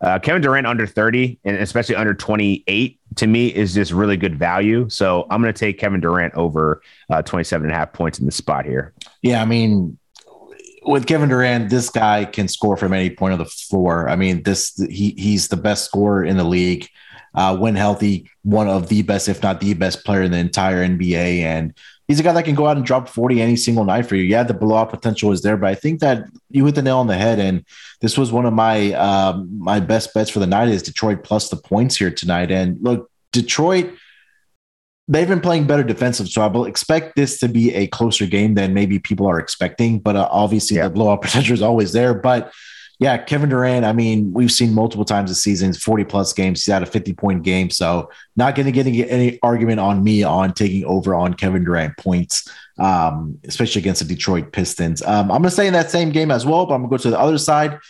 uh, 0.00 0.18
Kevin 0.18 0.42
Durant 0.42 0.66
under 0.66 0.86
30 0.86 1.38
and 1.44 1.56
especially 1.58 1.94
under 1.94 2.14
28 2.14 2.98
to 3.16 3.26
me 3.26 3.48
is 3.48 3.74
just 3.74 3.92
really 3.92 4.16
good 4.16 4.38
value. 4.38 4.88
So 4.88 5.26
I'm 5.30 5.42
going 5.42 5.52
to 5.52 5.58
take 5.58 5.78
Kevin 5.78 6.00
Durant 6.00 6.34
over 6.34 6.82
uh, 7.10 7.22
27 7.22 7.66
and 7.66 7.74
a 7.74 7.76
half 7.76 7.92
points 7.92 8.18
in 8.18 8.26
the 8.26 8.32
spot 8.32 8.64
here. 8.64 8.92
Yeah. 9.22 9.42
I 9.42 9.44
mean, 9.44 9.98
with 10.84 11.06
Kevin 11.06 11.28
Durant, 11.28 11.70
this 11.70 11.90
guy 11.90 12.24
can 12.24 12.48
score 12.48 12.76
from 12.76 12.92
any 12.92 13.10
point 13.10 13.32
of 13.32 13.38
the 13.38 13.46
floor. 13.46 14.08
I 14.08 14.16
mean, 14.16 14.42
this 14.42 14.74
he 14.90 15.14
he's 15.16 15.48
the 15.48 15.56
best 15.56 15.84
scorer 15.84 16.24
in 16.24 16.36
the 16.36 16.44
league. 16.44 16.88
Uh, 17.34 17.56
when 17.56 17.74
healthy, 17.74 18.28
one 18.42 18.68
of 18.68 18.88
the 18.88 19.00
best, 19.00 19.26
if 19.26 19.42
not 19.42 19.58
the 19.58 19.72
best 19.72 20.04
player 20.04 20.20
in 20.20 20.30
the 20.30 20.38
entire 20.38 20.86
NBA. 20.86 21.38
And 21.38 21.74
he's 22.12 22.20
a 22.20 22.22
guy 22.22 22.32
that 22.34 22.44
can 22.44 22.54
go 22.54 22.66
out 22.66 22.76
and 22.76 22.84
drop 22.84 23.08
40 23.08 23.40
any 23.40 23.56
single 23.56 23.86
night 23.86 24.04
for 24.04 24.16
you. 24.16 24.24
Yeah, 24.24 24.42
the 24.42 24.52
blowout 24.52 24.90
potential 24.90 25.32
is 25.32 25.40
there, 25.40 25.56
but 25.56 25.70
I 25.70 25.74
think 25.74 26.00
that 26.00 26.24
you 26.50 26.66
hit 26.66 26.74
the 26.74 26.82
nail 26.82 26.98
on 26.98 27.06
the 27.06 27.16
head. 27.16 27.38
And 27.38 27.64
this 28.02 28.18
was 28.18 28.30
one 28.30 28.44
of 28.44 28.52
my 28.52 28.92
um, 28.92 29.58
my 29.58 29.80
best 29.80 30.12
bets 30.12 30.28
for 30.28 30.38
the 30.38 30.46
night 30.46 30.68
is 30.68 30.82
Detroit 30.82 31.24
plus 31.24 31.48
the 31.48 31.56
points 31.56 31.96
here 31.96 32.10
tonight. 32.10 32.50
And 32.50 32.76
look, 32.82 33.10
Detroit, 33.32 33.94
they've 35.08 35.26
been 35.26 35.40
playing 35.40 35.66
better 35.66 35.82
defensive, 35.82 36.28
so 36.28 36.42
I 36.42 36.48
will 36.48 36.66
expect 36.66 37.16
this 37.16 37.40
to 37.40 37.48
be 37.48 37.72
a 37.72 37.86
closer 37.86 38.26
game 38.26 38.56
than 38.56 38.74
maybe 38.74 38.98
people 38.98 39.26
are 39.26 39.38
expecting. 39.38 39.98
But 39.98 40.16
uh, 40.16 40.28
obviously, 40.30 40.76
yeah. 40.76 40.88
the 40.88 40.90
blowout 40.90 41.22
potential 41.22 41.54
is 41.54 41.62
always 41.62 41.94
there. 41.94 42.12
But 42.12 42.52
yeah, 43.02 43.18
Kevin 43.18 43.48
Durant, 43.48 43.84
I 43.84 43.92
mean, 43.92 44.32
we've 44.32 44.52
seen 44.52 44.72
multiple 44.72 45.04
times 45.04 45.28
this 45.28 45.42
season, 45.42 45.72
40 45.72 46.04
plus 46.04 46.32
games. 46.32 46.64
He's 46.64 46.72
had 46.72 46.84
a 46.84 46.86
50 46.86 47.12
point 47.14 47.42
game. 47.42 47.68
So, 47.68 48.10
not 48.36 48.54
going 48.54 48.66
to 48.66 48.72
get 48.72 48.86
any 48.86 49.40
argument 49.42 49.80
on 49.80 50.04
me 50.04 50.22
on 50.22 50.54
taking 50.54 50.84
over 50.84 51.12
on 51.12 51.34
Kevin 51.34 51.64
Durant 51.64 51.96
points, 51.96 52.48
um, 52.78 53.40
especially 53.42 53.80
against 53.80 54.06
the 54.06 54.14
Detroit 54.14 54.52
Pistons. 54.52 55.02
Um, 55.02 55.32
I'm 55.32 55.42
going 55.42 55.44
to 55.44 55.50
stay 55.50 55.66
in 55.66 55.72
that 55.72 55.90
same 55.90 56.10
game 56.10 56.30
as 56.30 56.46
well, 56.46 56.64
but 56.64 56.74
I'm 56.74 56.82
going 56.82 56.90
to 56.90 56.96
go 56.96 57.02
to 57.02 57.10
the 57.10 57.18
other 57.18 57.38
side. 57.38 57.80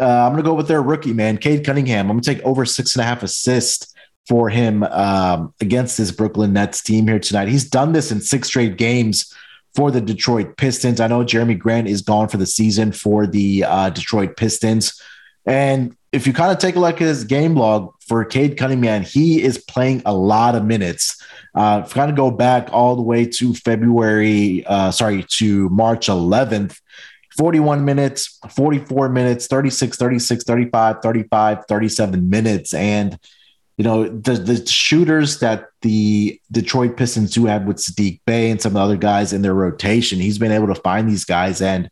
Uh, 0.00 0.06
I'm 0.06 0.32
going 0.32 0.42
to 0.42 0.48
go 0.48 0.54
with 0.54 0.66
their 0.66 0.82
rookie, 0.82 1.12
man, 1.12 1.36
Cade 1.36 1.66
Cunningham. 1.66 2.06
I'm 2.06 2.16
going 2.16 2.22
to 2.22 2.34
take 2.34 2.42
over 2.42 2.64
six 2.64 2.96
and 2.96 3.02
a 3.02 3.06
half 3.06 3.22
assists 3.22 3.94
for 4.26 4.48
him 4.48 4.82
um, 4.84 5.52
against 5.60 5.98
this 5.98 6.10
Brooklyn 6.10 6.54
Nets 6.54 6.82
team 6.82 7.06
here 7.06 7.18
tonight. 7.18 7.48
He's 7.48 7.68
done 7.68 7.92
this 7.92 8.10
in 8.10 8.22
six 8.22 8.48
straight 8.48 8.78
games 8.78 9.30
for 9.74 9.90
the 9.90 10.00
Detroit 10.00 10.56
Pistons. 10.56 11.00
I 11.00 11.08
know 11.08 11.24
Jerami 11.24 11.58
Grant 11.58 11.88
is 11.88 12.02
gone 12.02 12.28
for 12.28 12.36
the 12.36 12.46
season 12.46 12.92
for 12.92 13.26
the 13.26 13.64
uh, 13.64 13.90
Detroit 13.90 14.36
Pistons. 14.36 15.00
And 15.46 15.96
if 16.12 16.26
you 16.26 16.32
kind 16.32 16.52
of 16.52 16.58
take 16.58 16.76
a 16.76 16.80
look 16.80 16.94
at 16.94 17.08
his 17.08 17.24
game 17.24 17.54
log 17.54 17.92
for 18.00 18.24
Cade 18.24 18.56
Cunningham, 18.56 19.02
he 19.02 19.42
is 19.42 19.58
playing 19.58 20.02
a 20.06 20.14
lot 20.14 20.54
of 20.54 20.64
minutes. 20.64 21.20
Uh, 21.54 21.82
if 21.84 21.90
you 21.90 21.94
kind 21.94 22.10
of 22.10 22.16
go 22.16 22.30
back 22.30 22.68
all 22.72 22.94
the 22.96 23.02
way 23.02 23.26
to 23.26 23.52
February, 23.54 24.64
uh, 24.66 24.90
sorry, 24.90 25.24
to 25.30 25.68
March 25.70 26.06
11th, 26.06 26.78
41 27.36 27.84
minutes, 27.84 28.38
44 28.50 29.08
minutes, 29.08 29.48
36, 29.48 29.96
36, 29.96 30.44
35, 30.44 30.96
35, 31.02 31.66
37 31.66 32.30
minutes. 32.30 32.74
And 32.74 33.18
you 33.76 33.84
know, 33.84 34.08
the, 34.08 34.34
the 34.34 34.66
shooters 34.66 35.40
that 35.40 35.66
the 35.82 36.40
Detroit 36.52 36.96
Pistons 36.96 37.32
do 37.32 37.46
have 37.46 37.64
with 37.64 37.78
Saddiq 37.78 38.20
Bey 38.24 38.50
and 38.50 38.62
some 38.62 38.76
other 38.76 38.96
guys 38.96 39.32
in 39.32 39.42
their 39.42 39.54
rotation, 39.54 40.20
he's 40.20 40.38
been 40.38 40.52
able 40.52 40.68
to 40.68 40.76
find 40.76 41.08
these 41.08 41.24
guys. 41.24 41.60
And 41.60 41.90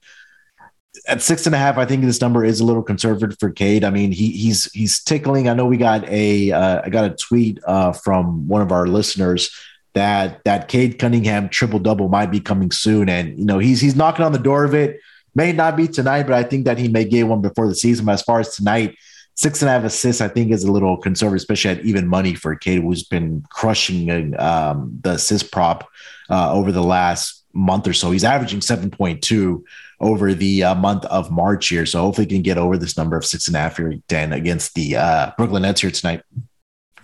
at 1.09 1.23
six 1.23 1.47
and 1.47 1.55
a 1.55 1.59
half, 1.59 1.79
I 1.79 1.85
think 1.85 2.03
this 2.03 2.21
number 2.21 2.45
is 2.45 2.61
a 2.61 2.65
little 2.65 2.83
conservative 2.83 3.37
for 3.41 3.51
Cade. 3.51 3.83
I 3.83 3.91
mean, 3.91 4.13
he 4.13 4.31
he's 4.31 4.71
he's 4.73 5.03
tickling. 5.03 5.49
I 5.49 5.55
know 5.55 5.67
we 5.67 5.77
got 5.77 6.09
a 6.09 6.53
uh, 6.53 6.83
I 6.85 6.91
got 6.91 7.11
a 7.11 7.17
tweet 7.17 7.59
uh, 7.67 7.93
from 7.93 8.47
one 8.47 8.63
of 8.63 8.71
our 8.71 8.87
listeners 8.87 9.51
that 9.95 10.45
that 10.45 10.69
Cade 10.69 10.99
Cunningham 10.99 11.49
triple 11.49 11.81
double 11.81 12.09
might 12.09 12.31
be 12.31 12.41
coming 12.41 12.71
soon, 12.71 13.09
and 13.09 13.37
you 13.39 13.45
know 13.45 13.59
he's 13.59 13.81
he's 13.81 13.97
knocking 13.97 14.25
on 14.25 14.33
the 14.33 14.39
door 14.39 14.65
of 14.65 14.75
it. 14.75 15.01
May 15.35 15.53
not 15.53 15.77
be 15.77 15.89
tonight, 15.89 16.25
but 16.25 16.35
I 16.35 16.43
think 16.43 16.67
that 16.67 16.79
he 16.79 16.89
may 16.89 17.05
get 17.07 17.27
one 17.27 17.41
before 17.41 17.67
the 17.67 17.75
season. 17.75 18.05
But 18.05 18.13
as 18.13 18.23
far 18.23 18.41
as 18.41 18.55
tonight, 18.55 18.97
Six 19.35 19.63
and 19.63 19.69
a 19.69 19.73
half 19.73 19.85
assists, 19.85 20.21
I 20.21 20.29
think, 20.29 20.53
is 20.53 20.65
a 20.65 20.71
little 20.71 20.97
conservative, 20.97 21.39
especially 21.39 21.71
at 21.71 21.85
even 21.85 22.07
money 22.07 22.35
for 22.35 22.55
Cade, 22.55 22.83
who's 22.83 23.05
been 23.05 23.45
crushing 23.51 24.39
um, 24.39 24.99
the 25.03 25.13
assist 25.13 25.51
prop 25.51 25.89
uh, 26.31 26.53
over 26.53 26.71
the 26.71 26.83
last 26.83 27.45
month 27.55 27.87
or 27.87 27.93
so. 27.93 28.11
He's 28.11 28.25
averaging 28.25 28.61
7.2 28.61 29.63
over 30.01 30.35
the 30.35 30.65
uh, 30.65 30.75
month 30.75 31.05
of 31.07 31.31
March 31.31 31.69
here. 31.69 31.87
So 31.87 32.01
hopefully 32.01 32.27
he 32.27 32.35
can 32.35 32.43
get 32.43 32.59
over 32.59 32.77
this 32.77 32.97
number 32.97 33.17
of 33.17 33.25
six 33.25 33.47
and 33.47 33.57
a 33.57 33.61
half 33.61 33.77
here, 33.77 33.95
Dan, 34.09 34.33
against 34.33 34.75
the 34.75 34.97
uh, 34.97 35.31
Brooklyn 35.37 35.63
Nets 35.63 35.81
here 35.81 35.91
tonight. 35.91 36.23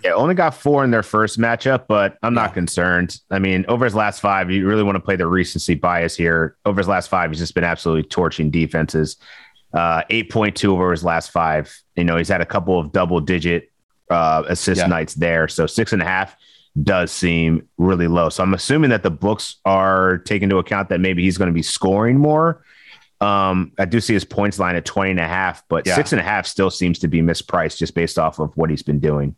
Yeah, 0.03 0.13
only 0.13 0.33
got 0.33 0.55
four 0.55 0.85
in 0.85 0.91
their 0.91 1.03
first 1.03 1.37
matchup, 1.37 1.85
but 1.87 2.17
I'm 2.23 2.33
not 2.33 2.53
concerned. 2.53 3.19
I 3.31 3.39
mean, 3.39 3.65
over 3.67 3.83
his 3.83 3.95
last 3.95 4.21
five, 4.21 4.49
you 4.49 4.65
really 4.65 4.83
want 4.83 4.95
to 4.95 5.01
play 5.01 5.17
the 5.17 5.27
recency 5.27 5.75
bias 5.75 6.15
here. 6.15 6.55
Over 6.65 6.79
his 6.79 6.87
last 6.87 7.09
five, 7.09 7.31
he's 7.31 7.39
just 7.39 7.53
been 7.53 7.65
absolutely 7.65 8.03
torching 8.03 8.49
defenses. 8.49 9.17
Uh, 9.73 10.01
8.2 10.09 10.69
over 10.69 10.91
his 10.91 11.03
last 11.03 11.31
five. 11.31 11.75
You 11.95 12.03
know, 12.03 12.17
he's 12.17 12.27
had 12.29 12.41
a 12.41 12.45
couple 12.45 12.79
of 12.79 12.91
double 12.91 13.19
digit 13.19 13.71
uh, 14.09 14.43
assist 14.47 14.81
Yeah. 14.81 14.87
nights 14.87 15.13
there. 15.13 15.47
So 15.47 15.67
six 15.67 15.93
and 15.93 16.01
a 16.01 16.05
half 16.05 16.35
does 16.81 17.11
seem 17.11 17.67
really 17.77 18.07
low. 18.07 18.29
So 18.29 18.41
I'm 18.41 18.53
assuming 18.55 18.89
that 18.89 19.03
the 19.03 19.11
books 19.11 19.57
are 19.65 20.17
taking 20.19 20.43
into 20.45 20.57
account 20.57 20.89
that 20.89 20.99
maybe 20.99 21.21
he's 21.23 21.37
going 21.37 21.47
to 21.49 21.53
be 21.53 21.61
scoring 21.61 22.17
more. 22.17 22.63
Um, 23.21 23.73
I 23.77 23.85
do 23.85 23.99
see 23.99 24.13
his 24.13 24.23
points 24.25 24.57
line 24.59 24.75
at 24.75 24.85
20 24.85 25.11
and 25.11 25.19
a 25.19 25.27
half, 25.27 25.63
but 25.67 25.85
Yeah. 25.85 25.95
six 25.95 26.13
and 26.13 26.19
a 26.21 26.23
half 26.23 26.47
still 26.47 26.71
seems 26.71 26.97
to 26.99 27.07
be 27.07 27.21
mispriced 27.21 27.77
just 27.77 27.93
based 27.93 28.17
off 28.17 28.39
of 28.39 28.55
what 28.55 28.69
he's 28.69 28.81
been 28.81 28.99
doing. 28.99 29.35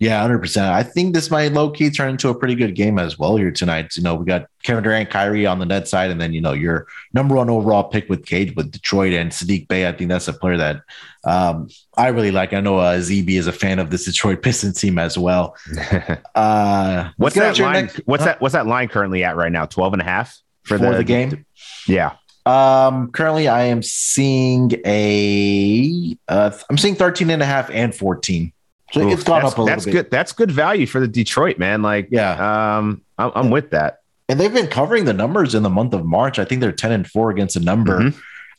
Yeah, 0.00 0.18
hundred 0.22 0.38
percent. 0.38 0.72
I 0.72 0.82
think 0.82 1.12
this 1.12 1.30
might 1.30 1.52
low 1.52 1.70
key 1.70 1.90
turn 1.90 2.08
into 2.08 2.30
a 2.30 2.34
pretty 2.34 2.54
good 2.54 2.74
game 2.74 2.98
as 2.98 3.18
well 3.18 3.36
here 3.36 3.50
tonight. 3.50 3.94
You 3.96 4.02
know, 4.02 4.14
we 4.14 4.24
got 4.24 4.46
Kevin 4.62 4.82
Durant, 4.82 5.10
Kyrie 5.10 5.44
on 5.44 5.58
the 5.58 5.66
net 5.66 5.88
side, 5.88 6.10
and 6.10 6.18
then 6.18 6.32
you 6.32 6.40
know 6.40 6.54
your 6.54 6.86
number 7.12 7.34
one 7.34 7.50
overall 7.50 7.84
pick 7.84 8.08
with 8.08 8.24
Cade 8.24 8.56
with 8.56 8.70
Detroit 8.70 9.12
and 9.12 9.30
Saddiq 9.30 9.68
Bey. 9.68 9.86
I 9.86 9.92
think 9.92 10.08
that's 10.08 10.26
a 10.26 10.32
player 10.32 10.56
that 10.56 10.80
um, 11.24 11.68
I 11.98 12.08
really 12.08 12.30
like. 12.30 12.54
I 12.54 12.60
know 12.60 12.78
uh, 12.78 12.96
ZB 12.98 13.28
is 13.28 13.46
a 13.46 13.52
fan 13.52 13.78
of 13.78 13.90
this 13.90 14.06
Detroit 14.06 14.40
Pistons 14.42 14.80
team 14.80 14.98
as 14.98 15.16
well. 15.18 15.54
Uh, 16.34 17.10
What's 17.18 17.34
that 17.34 17.58
line? 17.58 17.84
next- 17.86 18.00
what's 18.06 18.22
huh? 18.22 18.30
that? 18.30 18.40
What's 18.40 18.54
that 18.54 18.66
line 18.66 18.88
currently 18.88 19.24
at 19.24 19.36
right 19.36 19.52
now? 19.52 19.66
12 19.66 19.94
and 19.94 20.02
a 20.02 20.04
half 20.04 20.38
for 20.62 20.78
the, 20.78 21.04
game? 21.04 21.44
Yeah. 21.86 22.12
Um, 22.46 23.10
currently 23.10 23.48
I 23.48 23.64
am 23.64 23.82
seeing 23.82 24.72
a 24.86 26.16
uh, 26.28 26.52
I'm 26.70 26.78
seeing 26.78 26.94
13 26.94 27.28
and 27.30 27.42
a 27.42 27.46
half 27.46 27.68
and 27.70 27.94
14. 27.94 28.52
So 28.92 29.02
Oof, 29.02 29.12
it's 29.12 29.22
gone 29.24 29.44
up 29.44 29.56
a 29.56 29.62
little 29.62 29.66
that's 29.66 29.84
bit. 29.84 29.92
good. 29.92 30.10
That's 30.10 30.32
good 30.32 30.50
value 30.50 30.86
for 30.86 31.00
the 31.00 31.08
Detroit 31.08 31.58
man. 31.58 31.82
Like, 31.82 32.08
Yeah. 32.10 32.76
um, 32.78 33.02
I'm, 33.18 33.30
I'm 33.34 33.50
with 33.50 33.70
that. 33.70 33.98
and 34.28 34.38
they've 34.38 34.52
been 34.52 34.66
covering 34.68 35.04
the 35.04 35.12
numbers 35.12 35.54
in 35.54 35.62
the 35.62 35.70
month 35.70 35.92
of 35.94 36.04
March. 36.04 36.38
I 36.38 36.44
think 36.44 36.60
they're 36.60 36.72
10 36.72 36.92
and 36.92 37.06
4 37.08 37.30
against 37.30 37.56
a 37.56 37.60
number 37.60 38.00
Mhm. 38.00 38.14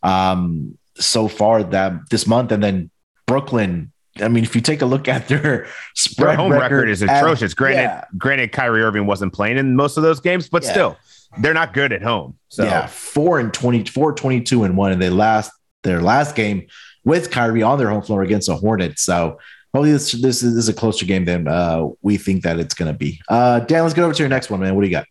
um 0.08 0.78
so 0.96 1.28
far 1.28 1.64
that 1.64 1.94
this 2.10 2.28
month 2.28 2.52
and 2.52 2.62
then 2.64 2.90
Brooklyn 3.26 3.92
I 4.22 4.28
mean, 4.28 4.44
if 4.44 4.54
you 4.56 4.62
take 4.62 4.82
a 4.82 4.86
look 4.86 5.08
at 5.08 5.30
their 5.30 5.68
Their 6.18 6.36
home 6.36 6.52
record, 6.52 6.90
is 6.90 7.02
at- 7.02 7.18
atrocious. 7.24 7.54
Granted, 7.54 7.84
yeah. 7.84 8.04
granted, 8.18 8.52
Kyrie 8.52 8.82
Irving 8.84 9.06
wasn't 9.06 9.32
playing 9.32 9.58
in 9.58 9.74
most 9.78 9.96
of 9.96 10.04
those 10.04 10.20
games, 10.20 10.50
but 10.50 10.64
Yeah. 10.64 10.72
still, 10.72 10.98
they're 11.40 11.54
not 11.54 11.74
good 11.74 11.94
at 11.94 12.02
home. 12.04 12.36
So 12.50 12.66
yeah, 12.66 12.88
four 12.88 13.40
and 13.40 13.54
20, 13.54 13.86
four, 13.86 14.12
22 14.14 14.66
and 14.66 14.76
one, 14.76 14.92
and 14.92 15.02
they 15.02 15.10
last 15.10 15.52
their 15.84 16.02
last 16.02 16.36
game 16.36 16.68
with 17.06 17.32
Kyrie 17.32 17.64
on 17.64 17.78
their 17.78 17.90
home 17.90 18.02
floor 18.02 18.22
against 18.22 18.48
the 18.48 18.56
Hornets. 18.58 19.02
So 19.02 19.40
hopefully 19.74 19.92
this 19.92 20.12
this 20.14 20.44
is, 20.44 20.70
a 20.70 20.74
closer 20.74 21.06
game 21.06 21.26
than 21.26 21.48
uh, 21.48 21.88
we 22.02 22.18
think 22.18 22.44
that 22.44 22.60
it's 22.60 22.74
going 22.74 22.92
to 22.92 22.98
be. 22.98 23.22
Uh, 23.30 23.60
Dan, 23.62 23.84
let's 23.84 23.94
get 23.94 24.04
over 24.04 24.14
to 24.14 24.24
your 24.24 24.30
next 24.30 24.50
one, 24.50 24.60
man. 24.60 24.76
What 24.76 24.82
do 24.82 24.88
you 24.88 24.92
got? 24.92 25.06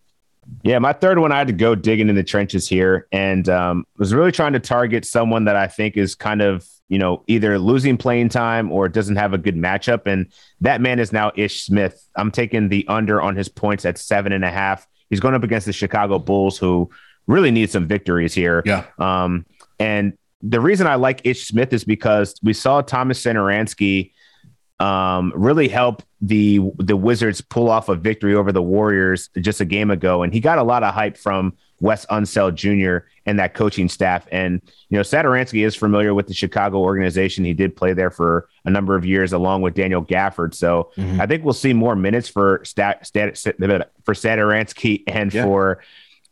Yeah, 0.63 0.79
my 0.79 0.93
third 0.93 1.19
one, 1.19 1.33
I 1.33 1.39
had 1.39 1.47
to 1.47 1.53
go 1.53 1.75
digging 1.75 2.09
in 2.09 2.17
the 2.17 2.25
trenches 2.25 2.69
here 2.69 3.07
and 3.13 3.49
um, 3.49 3.87
was 3.99 4.13
really 4.13 4.33
trying 4.33 4.53
to 4.55 4.61
target 4.61 5.05
someone 5.05 5.45
that 5.45 5.55
I 5.55 5.69
think 5.69 5.97
is 5.97 6.15
kind 6.15 6.43
of, 6.43 6.67
you 6.89 6.99
know, 6.99 7.23
either 7.29 7.59
losing 7.59 7.97
playing 7.97 8.31
time 8.31 8.73
or 8.73 8.89
doesn't 8.89 9.17
have 9.17 9.33
a 9.33 9.39
good 9.39 9.55
matchup. 9.55 10.07
And 10.07 10.27
that 10.61 10.81
man 10.81 10.99
is 10.99 11.13
now 11.13 11.31
Ish 11.37 11.63
Smith. 11.63 12.05
I'm 12.17 12.33
taking 12.33 12.69
the 12.69 12.85
under 12.89 13.23
on 13.23 13.37
his 13.37 13.49
points 13.49 13.85
at 13.85 13.97
seven 13.97 14.33
and 14.33 14.45
a 14.45 14.51
half. 14.51 14.87
He's 15.09 15.21
going 15.21 15.35
up 15.35 15.45
against 15.45 15.67
the 15.67 15.73
Chicago 15.73 16.19
Bulls, 16.19 16.59
who 16.59 16.91
really 17.27 17.51
need 17.53 17.71
some 17.71 17.87
victories 17.87 18.35
here. 18.35 18.63
Yeah. 18.67 18.87
Um, 18.99 19.47
and 19.79 20.15
the 20.43 20.61
reason 20.61 20.87
I 20.87 20.97
like 20.97 21.21
Ish 21.25 21.47
Smith 21.47 21.73
is 21.73 21.85
because 21.85 22.35
we 22.43 22.55
saw 22.55 22.81
Tomas 22.81 23.23
Satoransky 23.23 24.13
um, 24.81 25.33
really 25.37 25.69
help 25.69 26.03
the 26.21 26.61
the 26.79 26.97
Wizards 26.97 27.41
pull 27.41 27.69
off 27.71 27.89
a 27.89 27.95
victory 27.95 28.35
over 28.35 28.51
the 28.53 28.63
Warriors 28.63 29.29
just 29.41 29.61
a 29.61 29.65
game 29.65 29.91
ago, 29.91 30.23
and 30.23 30.33
he 30.33 30.41
got 30.41 30.59
a 30.59 30.63
lot 30.63 30.83
of 30.83 30.95
hype 30.95 31.17
from 31.17 31.53
Wes 31.81 32.05
Unseld 32.07 32.55
Jr. 32.55 33.07
and 33.27 33.39
that 33.39 33.55
coaching 33.55 33.89
staff. 33.89 34.27
And 34.33 34.61
you 34.89 34.97
know, 34.97 35.03
Satoransky 35.03 35.65
is 35.67 35.77
familiar 35.77 36.15
with 36.15 36.27
the 36.27 36.35
Chicago 36.35 36.79
organization. 36.79 37.45
He 37.45 37.53
did 37.55 37.77
play 37.77 37.93
there 37.93 38.11
for 38.11 38.49
a 38.65 38.71
number 38.71 38.97
of 38.97 39.05
years, 39.05 39.33
along 39.33 39.63
with 39.63 39.75
Daniel 39.75 40.05
Gafford. 40.05 40.55
So 40.55 40.91
Mhm. 40.97 41.21
I 41.21 41.27
think 41.27 41.45
we'll 41.45 41.55
see 41.55 41.73
more 41.75 41.95
minutes 41.97 42.29
for 42.29 42.61
stat, 42.65 43.07
stat 43.07 43.37
for 44.05 44.15
Satoransky 44.15 45.03
and 45.07 45.33
Yeah. 45.33 45.45
for 45.45 45.81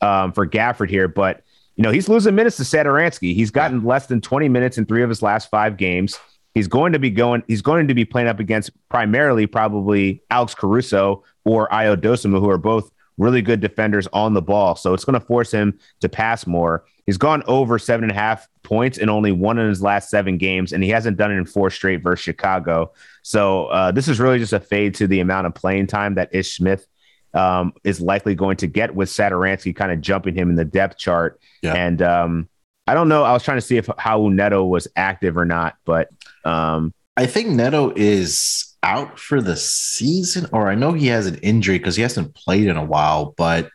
um, 0.01 0.33
for 0.33 0.47
Gafford 0.47 0.91
here, 0.91 1.09
but. 1.09 1.43
You 1.77 1.83
know, 1.85 1.93
he's 1.93 2.09
losing 2.09 2.35
minutes 2.35 2.57
to 2.57 2.65
Satoransky. 2.65 3.37
He's 3.37 3.53
gotten 3.53 3.85
less 3.85 4.07
than 4.07 4.21
20 4.21 4.49
minutes 4.49 4.79
in 4.79 4.85
three 4.85 5.05
of 5.05 5.09
his 5.09 5.23
last 5.23 5.49
five 5.49 5.77
games. 5.77 6.19
He's 6.55 6.69
going 6.69 6.93
to 6.93 6.99
be 6.99 7.11
going, 7.11 7.43
he's 7.47 7.63
going 7.63 7.89
to 7.89 7.95
be 7.95 8.05
playing 8.05 8.29
up 8.29 8.41
against 8.41 8.71
primarily 8.89 9.47
probably 9.47 10.23
Alex 10.31 10.55
Caruso 10.55 11.23
or 11.45 11.69
Ayo 11.69 11.97
Dosunmu, 11.97 12.41
who 12.41 12.51
are 12.51 12.59
both 12.59 12.91
really 13.17 13.43
good 13.43 13.61
defenders 13.61 14.07
on 14.13 14.35
the 14.35 14.43
ball. 14.43 14.77
So 14.77 14.95
it's 14.95 15.05
going 15.05 15.19
to 15.19 15.27
force 15.27 15.51
him 15.51 15.79
to 16.01 16.09
pass 16.09 16.47
more. 16.47 16.85
He's 17.05 17.19
gone 17.19 17.43
over 17.47 17.79
seven 17.79 18.05
and 18.05 18.13
a 18.13 18.15
half 18.15 18.49
points 18.63 18.99
in 18.99 19.09
only 19.09 19.33
one 19.33 19.59
of 19.59 19.69
his 19.69 19.83
last 19.83 20.11
seven 20.11 20.37
games, 20.37 20.73
and 20.73 20.85
he 20.85 20.91
hasn't 20.91 21.17
done 21.17 21.33
it 21.33 21.37
in 21.37 21.47
four 21.47 21.71
straight 21.71 22.03
versus 22.03 22.23
Chicago. 22.23 22.93
So 23.23 23.67
uh, 23.67 23.93
this 23.93 24.09
is 24.09 24.21
really 24.21 24.39
just 24.39 24.53
a 24.53 24.61
fade 24.61 24.95
to 24.97 25.07
the 25.07 25.21
amount 25.21 25.47
of 25.47 25.55
playing 25.55 25.87
time 25.87 26.15
that 26.15 26.35
Ish 26.35 26.57
Smith 26.57 26.87
um, 27.35 27.73
is 27.83 28.01
likely 28.01 28.35
going 28.35 28.57
to 28.59 28.67
get 28.67 28.95
with 28.95 29.09
Satoransky 29.09 29.75
kind 29.75 29.91
of 29.91 30.01
jumping 30.01 30.35
him 30.35 30.51
in 30.51 30.57
the 30.57 30.65
depth 30.65 30.99
chart. 30.99 31.41
Yeah. 31.63 31.75
And 31.75 32.03
um, 32.03 32.49
I 32.87 32.95
don't 32.95 33.09
know. 33.09 33.23
I 33.23 33.33
was 33.33 33.43
trying 33.43 33.59
to 33.59 33.63
see 33.63 33.77
if 33.77 33.87
Raul 33.87 34.33
Neto 34.33 34.65
was 34.65 34.89
active 34.97 35.37
or 35.37 35.45
not, 35.45 35.77
but 35.85 36.09
um, 36.45 36.93
I 37.17 37.27
think 37.27 37.49
Neto 37.49 37.93
is 37.97 38.77
out 38.83 39.19
for 39.19 39.43
the 39.43 39.57
season, 39.57 40.49
or 40.53 40.69
I 40.69 40.75
know 40.75 40.93
he 40.93 41.09
has 41.09 41.27
an 41.27 41.37
injury 41.37 41.79
because 41.79 41.97
he 41.97 42.03
hasn't 42.03 42.35
played 42.35 42.69
in 42.69 42.77
a 42.77 42.85
while. 42.85 43.35
But 43.37 43.71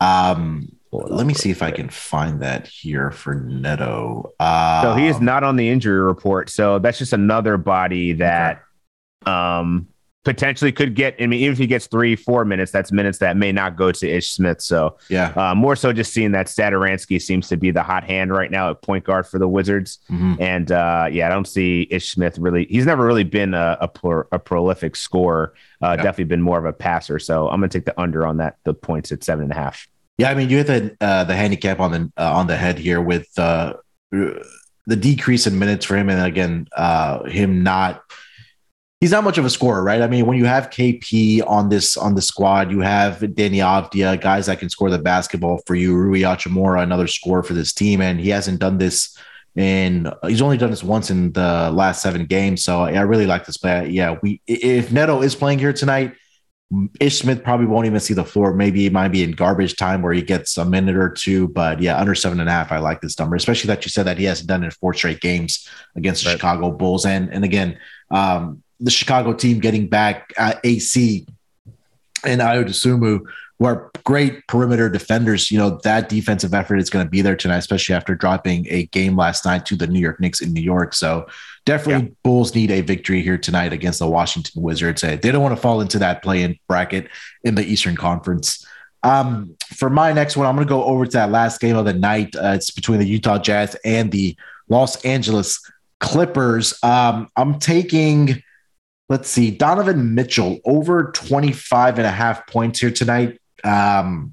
um, 0.00 0.68
let 0.92 1.26
me 1.26 1.34
see 1.34 1.50
if 1.50 1.62
I 1.62 1.70
can 1.70 1.88
find 1.88 2.40
that 2.40 2.66
here 2.66 3.10
for 3.10 3.34
Neto. 3.34 4.32
Uh, 4.38 4.82
so 4.82 4.94
he 4.94 5.06
is 5.06 5.20
not 5.20 5.44
on 5.44 5.56
the 5.56 5.68
injury 5.68 6.00
report. 6.00 6.50
So 6.50 6.78
that's 6.78 6.98
just 6.98 7.12
another 7.12 7.56
body 7.56 8.12
that 8.14 8.62
um, 9.26 9.88
potentially 10.24 10.72
could 10.72 10.94
get. 10.94 11.14
I 11.20 11.26
mean, 11.26 11.40
even 11.40 11.52
if 11.52 11.58
he 11.58 11.66
gets 11.66 11.86
three, 11.86 12.14
four 12.16 12.44
minutes, 12.44 12.70
that's 12.70 12.92
minutes 12.92 13.18
that 13.18 13.36
may 13.36 13.50
not 13.52 13.76
go 13.76 13.92
to 13.92 14.08
Ish 14.08 14.30
Smith. 14.30 14.60
So 14.60 14.98
Yeah. 15.08 15.32
uh, 15.36 15.54
more 15.54 15.74
so 15.76 15.92
just 15.92 16.12
seeing 16.12 16.32
that 16.32 16.46
Satoransky 16.46 17.20
seems 17.22 17.48
to 17.48 17.56
be 17.56 17.70
the 17.70 17.82
hot 17.82 18.04
hand 18.04 18.32
right 18.32 18.50
now 18.50 18.70
at 18.70 18.82
point 18.82 19.04
guard 19.04 19.26
for 19.26 19.38
the 19.38 19.48
Wizards. 19.48 20.00
Mhm. 20.10 20.36
And 20.40 20.72
uh, 20.72 21.08
yeah, 21.10 21.26
I 21.26 21.30
don't 21.30 21.46
see 21.48 21.86
Ish 21.90 22.12
Smith 22.12 22.38
really. 22.38 22.66
He's 22.68 22.84
never 22.84 23.06
really 23.06 23.24
been 23.24 23.54
a, 23.54 23.78
a, 23.80 23.88
pro, 23.88 24.24
a 24.32 24.38
prolific 24.38 24.96
scorer. 24.96 25.54
Uh, 25.82 25.94
Yeah. 25.96 26.02
Definitely 26.02 26.24
been 26.24 26.42
more 26.42 26.58
of 26.58 26.64
a 26.64 26.72
passer. 26.72 27.18
So 27.18 27.48
I'm 27.48 27.60
going 27.60 27.70
to 27.70 27.78
take 27.78 27.86
the 27.86 27.98
under 27.98 28.26
on 28.26 28.36
that. 28.38 28.56
The 28.64 28.74
points 28.74 29.12
at 29.12 29.24
seven 29.24 29.44
and 29.44 29.52
a 29.52 29.56
half. 29.56 29.86
Yeah, 30.18 30.30
I 30.30 30.34
mean, 30.34 30.50
you 30.50 30.56
hit 30.58 30.66
the 30.66 30.96
uh, 31.00 31.22
the 31.24 31.36
handicap 31.36 31.78
on 31.78 31.92
the 31.92 32.12
uh, 32.18 32.32
on 32.34 32.48
the 32.48 32.56
head 32.56 32.76
here 32.76 33.00
with 33.00 33.28
uh, 33.38 33.74
the 34.10 34.96
decrease 34.96 35.46
in 35.46 35.58
minutes 35.60 35.84
for 35.86 35.96
him, 35.96 36.08
and 36.08 36.20
again, 36.26 36.66
uh, 36.76 37.22
him 37.24 37.62
not. 37.62 38.02
He's 39.00 39.12
not 39.12 39.22
much 39.22 39.38
of 39.38 39.44
a 39.44 39.50
scorer, 39.50 39.84
right? 39.84 40.02
I 40.02 40.08
mean, 40.08 40.26
when 40.26 40.38
you 40.38 40.46
have 40.46 40.70
KP 40.70 41.40
on 41.46 41.68
this 41.68 41.96
on 41.96 42.16
the 42.16 42.22
squad, 42.22 42.72
you 42.72 42.80
have 42.80 43.20
Deni 43.20 43.58
Avdija, 43.58 44.20
guys 44.20 44.46
that 44.46 44.58
can 44.58 44.68
score 44.68 44.90
the 44.90 44.98
basketball 44.98 45.60
for 45.66 45.76
you. 45.76 45.94
Rui 45.94 46.20
Hachimura, 46.20 46.82
another 46.82 47.06
scorer 47.06 47.44
for 47.44 47.54
this 47.54 47.72
team, 47.72 48.00
and 48.00 48.18
he 48.18 48.30
hasn't 48.30 48.58
done 48.58 48.78
this 48.78 49.16
in. 49.54 50.10
He's 50.26 50.42
only 50.42 50.56
done 50.56 50.70
this 50.70 50.82
once 50.82 51.10
in 51.10 51.30
the 51.32 51.70
last 51.72 52.02
seven 52.02 52.26
games, 52.26 52.64
so 52.64 52.82
I 52.82 53.00
really 53.02 53.26
like 53.26 53.46
this 53.46 53.56
play. 53.56 53.88
Yeah, 53.88 54.16
we 54.20 54.40
if 54.48 54.90
Neto 54.90 55.22
is 55.22 55.36
playing 55.36 55.60
here 55.60 55.72
tonight, 55.72 56.14
Ish 56.98 57.20
Smith 57.20 57.44
probably 57.44 57.66
won't 57.66 57.86
even 57.86 58.00
see 58.00 58.14
the 58.14 58.24
floor. 58.24 58.52
Maybe 58.52 58.84
it 58.84 58.92
might 58.92 59.08
be 59.08 59.22
in 59.22 59.30
garbage 59.30 59.76
time 59.76 60.02
where 60.02 60.12
he 60.12 60.22
gets 60.22 60.56
a 60.58 60.64
minute 60.64 60.96
or 60.96 61.08
two. 61.08 61.46
But 61.48 61.80
yeah, 61.80 61.98
under 61.98 62.16
seven 62.16 62.40
and 62.40 62.48
a 62.48 62.52
half, 62.52 62.72
I 62.72 62.78
like 62.78 63.00
this 63.00 63.18
number, 63.18 63.36
especially 63.36 63.68
that 63.68 63.84
you 63.84 63.90
said 63.90 64.06
that 64.06 64.18
he 64.18 64.24
hasn't 64.24 64.48
done 64.48 64.64
it 64.64 64.66
in 64.66 64.70
four 64.72 64.92
straight 64.92 65.20
games 65.20 65.68
against 65.94 66.24
the 66.24 66.30
Right. 66.30 66.34
Chicago 66.34 66.72
Bulls. 66.72 67.06
And 67.06 67.32
and 67.32 67.44
again, 67.44 67.78
um, 68.10 68.62
the 68.80 68.90
Chicago 68.90 69.32
team 69.32 69.58
getting 69.58 69.88
back 69.88 70.32
at 70.36 70.60
AC 70.64 71.26
and 72.24 72.40
Ayo 72.40 72.64
Sumu, 72.64 73.20
who 73.58 73.64
are 73.64 73.90
great 74.04 74.46
perimeter 74.46 74.88
defenders. 74.88 75.50
You 75.50 75.58
know, 75.58 75.80
that 75.84 76.08
defensive 76.08 76.54
effort 76.54 76.76
is 76.76 76.90
going 76.90 77.04
to 77.04 77.10
be 77.10 77.22
there 77.22 77.36
tonight, 77.36 77.58
especially 77.58 77.94
after 77.94 78.14
dropping 78.14 78.66
a 78.70 78.86
game 78.86 79.16
last 79.16 79.44
night 79.44 79.66
to 79.66 79.76
the 79.76 79.86
New 79.86 80.00
York 80.00 80.20
Knicks 80.20 80.40
in 80.40 80.52
New 80.52 80.62
York. 80.62 80.94
So 80.94 81.26
definitely 81.64 82.14
Bulls 82.22 82.54
need 82.54 82.70
a 82.70 82.80
victory 82.80 83.22
here 83.22 83.38
tonight 83.38 83.72
against 83.72 83.98
the 83.98 84.08
Washington 84.08 84.62
Wizards. 84.62 85.02
Uh, 85.02 85.16
They 85.20 85.30
don't 85.32 85.42
want 85.42 85.56
to 85.56 85.60
fall 85.60 85.80
into 85.80 85.98
that 85.98 86.22
play-in 86.22 86.58
bracket 86.68 87.08
in 87.42 87.54
the 87.54 87.64
Eastern 87.64 87.96
Conference. 87.96 88.64
Um, 89.02 89.56
for 89.74 89.90
my 89.90 90.12
next 90.12 90.36
one, 90.36 90.46
I'm 90.46 90.54
going 90.56 90.66
to 90.66 90.70
go 90.70 90.84
over 90.84 91.04
to 91.04 91.12
that 91.12 91.30
last 91.30 91.60
game 91.60 91.76
of 91.76 91.84
the 91.84 91.92
night. 91.92 92.34
Uh, 92.34 92.52
it's 92.54 92.70
between 92.70 92.98
the 92.98 93.06
Utah 93.06 93.38
Jazz 93.38 93.76
and 93.84 94.10
the 94.10 94.36
Los 94.68 95.04
Angeles 95.04 95.60
Clippers. 96.00 96.78
Um, 96.82 97.28
I'm 97.36 97.58
taking, 97.58 98.42
let's 99.08 99.28
see, 99.28 99.50
Donovan 99.50 100.14
Mitchell 100.14 100.60
over 100.64 101.10
25 101.12 101.98
and 101.98 102.06
a 102.06 102.10
half 102.10 102.46
points 102.46 102.80
here 102.80 102.90
tonight. 102.90 103.40
Um, 103.64 104.32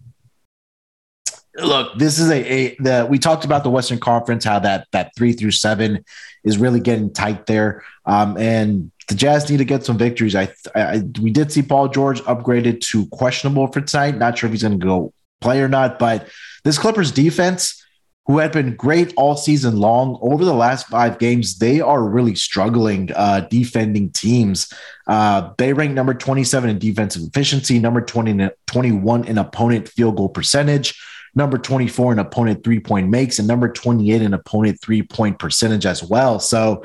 look, 1.55 1.97
this 1.97 2.19
is 2.19 2.29
a, 2.29 2.53
a 2.53 2.75
the 2.79 3.07
we 3.09 3.19
talked 3.19 3.45
about 3.45 3.63
the 3.63 3.69
Western 3.69 3.99
Conference, 3.99 4.43
how 4.43 4.59
that 4.59 4.87
that 4.91 5.11
three 5.15 5.33
through 5.33 5.51
seven 5.51 6.03
is 6.43 6.57
really 6.57 6.79
getting 6.79 7.11
tight 7.11 7.45
there. 7.45 7.83
Um, 8.05 8.37
and 8.37 8.91
the 9.07 9.15
Jazz 9.15 9.49
need 9.49 9.57
to 9.57 9.65
get 9.65 9.85
some 9.85 9.97
victories. 9.97 10.35
I, 10.35 10.49
I 10.75 11.03
we 11.21 11.31
did 11.31 11.51
see 11.51 11.61
Paul 11.61 11.87
George 11.87 12.21
upgraded 12.23 12.81
to 12.91 13.05
questionable 13.07 13.67
for 13.67 13.81
tonight. 13.81 14.17
Not 14.17 14.37
sure 14.37 14.47
if 14.47 14.53
he's 14.53 14.63
going 14.63 14.79
to 14.79 14.85
go 14.85 15.13
play 15.41 15.61
or 15.61 15.67
not, 15.67 15.99
but 15.99 16.27
this 16.63 16.77
Clippers 16.77 17.11
defense 17.11 17.84
who 18.27 18.39
had 18.39 18.51
been 18.51 18.75
great 18.75 19.13
all 19.17 19.37
season 19.37 19.77
long. 19.77 20.17
Over 20.21 20.45
the 20.45 20.53
last 20.53 20.87
five 20.87 21.19
games, 21.19 21.59
they 21.59 21.79
are 21.79 22.03
really 22.03 22.35
struggling 22.35 23.11
uh, 23.15 23.41
defending 23.49 24.09
teams. 24.11 24.71
Uh, 25.07 25.51
they 25.57 25.73
rank 25.73 25.93
number 25.93 26.13
27 26.13 26.69
in 26.69 26.79
defensive 26.79 27.21
efficiency, 27.23 27.79
number 27.79 28.01
20, 28.01 28.49
21 28.65 29.25
in 29.25 29.37
opponent 29.37 29.87
field 29.87 30.17
goal 30.17 30.29
percentage, 30.29 30.99
number 31.35 31.57
24 31.57 32.13
in 32.13 32.19
opponent 32.19 32.63
three 32.63 32.79
point 32.79 33.09
makes, 33.09 33.37
and 33.37 33.47
number 33.47 33.69
28 33.69 34.21
in 34.21 34.33
opponent 34.33 34.79
three 34.81 35.03
point 35.03 35.37
percentage 35.37 35.85
as 35.85 36.03
well. 36.03 36.39
So 36.39 36.83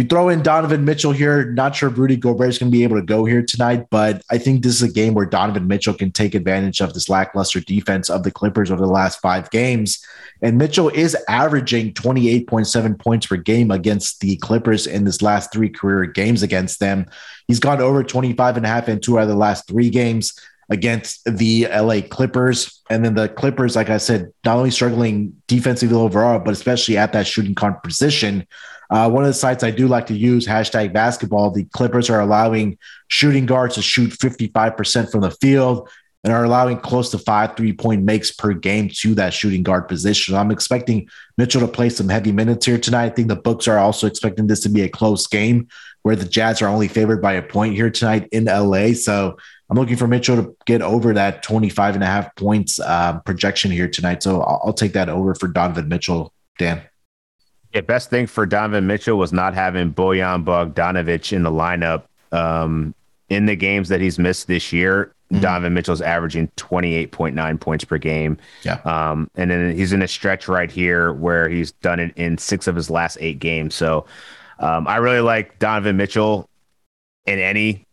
you 0.00 0.06
throw 0.06 0.30
in 0.30 0.42
Donovan 0.42 0.86
Mitchell 0.86 1.12
here. 1.12 1.52
Not 1.52 1.76
sure 1.76 1.90
if 1.90 1.98
Rudy 1.98 2.16
Gobert 2.16 2.48
is 2.48 2.58
going 2.58 2.72
to 2.72 2.76
be 2.76 2.84
able 2.84 2.96
to 2.96 3.04
go 3.04 3.26
here 3.26 3.42
tonight, 3.42 3.86
but 3.90 4.22
I 4.30 4.38
think 4.38 4.62
this 4.62 4.74
is 4.74 4.82
a 4.82 4.90
game 4.90 5.12
where 5.12 5.26
Donovan 5.26 5.66
Mitchell 5.66 5.92
can 5.92 6.10
take 6.10 6.34
advantage 6.34 6.80
of 6.80 6.94
this 6.94 7.10
lackluster 7.10 7.60
defense 7.60 8.08
of 8.08 8.22
the 8.22 8.30
Clippers 8.30 8.70
over 8.70 8.80
the 8.80 8.90
last 8.90 9.20
five 9.20 9.50
games. 9.50 10.02
And 10.40 10.56
Mitchell 10.56 10.88
is 10.88 11.14
averaging 11.28 11.92
28.7 11.92 12.98
points 12.98 13.26
per 13.26 13.36
game 13.36 13.70
against 13.70 14.20
the 14.20 14.36
Clippers 14.36 14.86
in 14.86 15.04
this 15.04 15.20
last 15.20 15.52
three 15.52 15.68
career 15.68 16.06
games 16.06 16.42
against 16.42 16.80
them. 16.80 17.04
He's 17.46 17.60
gone 17.60 17.82
over 17.82 18.02
25 18.02 18.56
and 18.56 18.64
a 18.64 18.70
half 18.70 18.88
in 18.88 19.00
two 19.00 19.18
out 19.18 19.24
of 19.24 19.28
the 19.28 19.34
last 19.34 19.68
three 19.68 19.90
games 19.90 20.32
against 20.70 21.22
the 21.26 21.66
LA 21.66 22.00
Clippers. 22.00 22.80
And 22.88 23.04
then 23.04 23.16
the 23.16 23.28
Clippers, 23.28 23.76
like 23.76 23.90
I 23.90 23.98
said, 23.98 24.32
not 24.46 24.56
only 24.56 24.70
struggling 24.70 25.42
defensively 25.46 25.96
overall, 25.96 26.38
but 26.38 26.52
especially 26.52 26.96
at 26.96 27.12
that 27.12 27.26
shooting 27.26 27.52
guard 27.52 27.82
position. 27.82 28.46
Uh, 28.90 29.08
one 29.08 29.22
of 29.22 29.28
the 29.28 29.34
sites 29.34 29.62
I 29.62 29.70
do 29.70 29.86
like 29.86 30.06
to 30.06 30.16
use, 30.16 30.46
hashtag 30.46 30.92
basketball, 30.92 31.50
the 31.50 31.64
Clippers 31.64 32.10
are 32.10 32.20
allowing 32.20 32.76
shooting 33.08 33.46
guards 33.46 33.76
to 33.76 33.82
shoot 33.82 34.10
55% 34.10 35.12
from 35.12 35.20
the 35.20 35.30
field 35.30 35.88
and 36.22 36.32
are 36.32 36.44
allowing 36.44 36.78
close 36.78 37.10
to 37.10 37.18
five 37.18 37.56
three 37.56 37.72
point 37.72 38.02
makes 38.02 38.30
per 38.30 38.52
game 38.52 38.90
to 38.92 39.14
that 39.14 39.32
shooting 39.32 39.62
guard 39.62 39.88
position. 39.88 40.34
I'm 40.34 40.50
expecting 40.50 41.08
Mitchell 41.38 41.62
to 41.62 41.68
play 41.68 41.88
some 41.88 42.08
heavy 42.08 42.32
minutes 42.32 42.66
here 42.66 42.78
tonight. 42.78 43.06
I 43.06 43.10
think 43.10 43.28
the 43.28 43.36
books 43.36 43.66
are 43.68 43.78
also 43.78 44.06
expecting 44.06 44.46
this 44.46 44.60
to 44.60 44.68
be 44.68 44.82
a 44.82 44.88
close 44.88 45.26
game 45.26 45.68
where 46.02 46.16
the 46.16 46.26
Jazz 46.26 46.62
are 46.62 46.68
only 46.68 46.88
favored 46.88 47.22
by 47.22 47.34
a 47.34 47.42
point 47.42 47.74
here 47.74 47.90
tonight 47.90 48.28
in 48.32 48.46
LA. 48.46 48.92
So 48.92 49.36
I'm 49.70 49.78
looking 49.78 49.96
for 49.96 50.06
Mitchell 50.06 50.36
to 50.36 50.56
get 50.66 50.82
over 50.82 51.14
that 51.14 51.42
25 51.42 51.94
and 51.94 52.04
a 52.04 52.06
half 52.06 52.34
points 52.36 52.80
uh, 52.80 53.20
projection 53.20 53.70
here 53.70 53.88
tonight. 53.88 54.22
So 54.22 54.42
I'll, 54.42 54.62
I'll 54.66 54.72
take 54.72 54.94
that 54.94 55.08
over 55.08 55.34
for 55.34 55.48
Donovan 55.48 55.88
Mitchell, 55.88 56.32
Dan. 56.58 56.82
Yeah, 57.72 57.82
best 57.82 58.10
thing 58.10 58.26
for 58.26 58.46
Donovan 58.46 58.86
Mitchell 58.86 59.16
was 59.16 59.32
not 59.32 59.54
having 59.54 59.92
Bojan 59.92 60.44
Bogdanovic 60.44 61.32
in 61.32 61.42
the 61.42 61.50
lineup. 61.50 62.04
Um, 62.32 62.94
in 63.28 63.46
the 63.46 63.56
games 63.56 63.88
that 63.88 64.00
he's 64.00 64.18
missed 64.18 64.48
this 64.48 64.72
year, 64.72 65.14
mm-hmm. 65.32 65.40
Donovan 65.40 65.72
Mitchell's 65.72 66.00
averaging 66.00 66.48
28.9 66.56 67.60
points 67.60 67.84
per 67.84 67.96
game. 67.96 68.36
Yeah. 68.62 68.80
Um, 68.84 69.30
and 69.36 69.50
then 69.50 69.74
he's 69.74 69.92
in 69.92 70.02
a 70.02 70.08
stretch 70.08 70.48
right 70.48 70.70
here 70.70 71.12
where 71.12 71.48
he's 71.48 71.70
done 71.72 72.00
it 72.00 72.12
in 72.16 72.38
six 72.38 72.66
of 72.66 72.74
his 72.74 72.90
last 72.90 73.18
eight 73.20 73.38
games. 73.38 73.74
So 73.76 74.04
um, 74.58 74.88
I 74.88 74.96
really 74.96 75.20
like 75.20 75.58
Donovan 75.60 75.96
Mitchell 75.96 76.48
in 77.26 77.38
any 77.38 77.86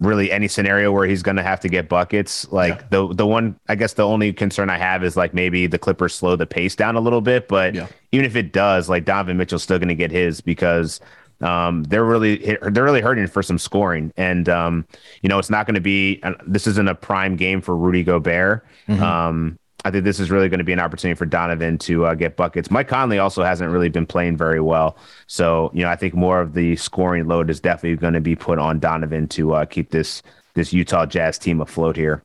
really 0.00 0.32
any 0.32 0.48
scenario 0.48 0.90
where 0.90 1.06
he's 1.06 1.22
going 1.22 1.36
to 1.36 1.42
have 1.42 1.60
to 1.60 1.68
get 1.68 1.88
buckets. 1.88 2.50
Like 2.50 2.80
yeah. 2.80 2.86
the 2.90 3.14
the 3.14 3.26
one, 3.26 3.58
I 3.68 3.74
guess 3.74 3.92
the 3.92 4.06
only 4.06 4.32
concern 4.32 4.70
I 4.70 4.78
have 4.78 5.04
is 5.04 5.16
like 5.16 5.34
maybe 5.34 5.66
the 5.66 5.78
Clippers 5.78 6.14
slow 6.14 6.36
the 6.36 6.46
pace 6.46 6.74
down 6.74 6.96
a 6.96 7.00
little 7.00 7.20
bit. 7.20 7.48
But 7.48 7.74
yeah. 7.74 7.86
even 8.12 8.24
if 8.24 8.34
it 8.34 8.52
does, 8.52 8.88
like 8.88 9.04
Donovan 9.04 9.36
Mitchell's 9.36 9.62
still 9.62 9.78
going 9.78 9.88
to 9.88 9.94
get 9.94 10.10
his 10.10 10.40
because 10.40 11.00
um, 11.42 11.84
they're 11.84 12.04
really 12.04 12.56
they're 12.62 12.84
really 12.84 13.02
hurting 13.02 13.26
for 13.26 13.42
some 13.42 13.58
scoring. 13.58 14.12
And 14.16 14.48
um, 14.48 14.86
you 15.22 15.28
know, 15.28 15.38
it's 15.38 15.50
not 15.50 15.66
going 15.66 15.74
to 15.74 15.80
be 15.80 16.22
this 16.46 16.66
isn't 16.66 16.88
a 16.88 16.94
prime 16.94 17.36
game 17.36 17.60
for 17.60 17.76
Rudy 17.76 18.02
Gobert. 18.02 18.66
Mm-hmm. 18.88 19.02
Um, 19.02 19.58
I 19.84 19.90
think 19.90 20.04
this 20.04 20.20
is 20.20 20.30
really 20.30 20.48
going 20.48 20.58
to 20.58 20.64
be 20.64 20.72
an 20.72 20.80
opportunity 20.80 21.16
for 21.16 21.26
Donovan 21.26 21.78
to 21.78 22.06
uh, 22.06 22.14
get 22.14 22.36
buckets. 22.36 22.70
Mike 22.70 22.88
Conley 22.88 23.18
also 23.18 23.42
hasn't 23.42 23.70
really 23.70 23.88
been 23.88 24.06
playing 24.06 24.36
very 24.36 24.60
well. 24.60 24.96
So, 25.26 25.70
you 25.72 25.82
know, 25.82 25.88
I 25.88 25.96
think 25.96 26.14
more 26.14 26.40
of 26.40 26.52
the 26.52 26.76
scoring 26.76 27.26
load 27.26 27.48
is 27.48 27.60
definitely 27.60 27.96
going 27.96 28.14
to 28.14 28.20
be 28.20 28.36
put 28.36 28.58
on 28.58 28.78
Donovan 28.78 29.28
to 29.28 29.54
uh, 29.54 29.64
keep 29.64 29.90
this 29.90 30.22
this 30.54 30.72
Utah 30.72 31.06
Jazz 31.06 31.38
team 31.38 31.60
afloat 31.60 31.96
here. 31.96 32.22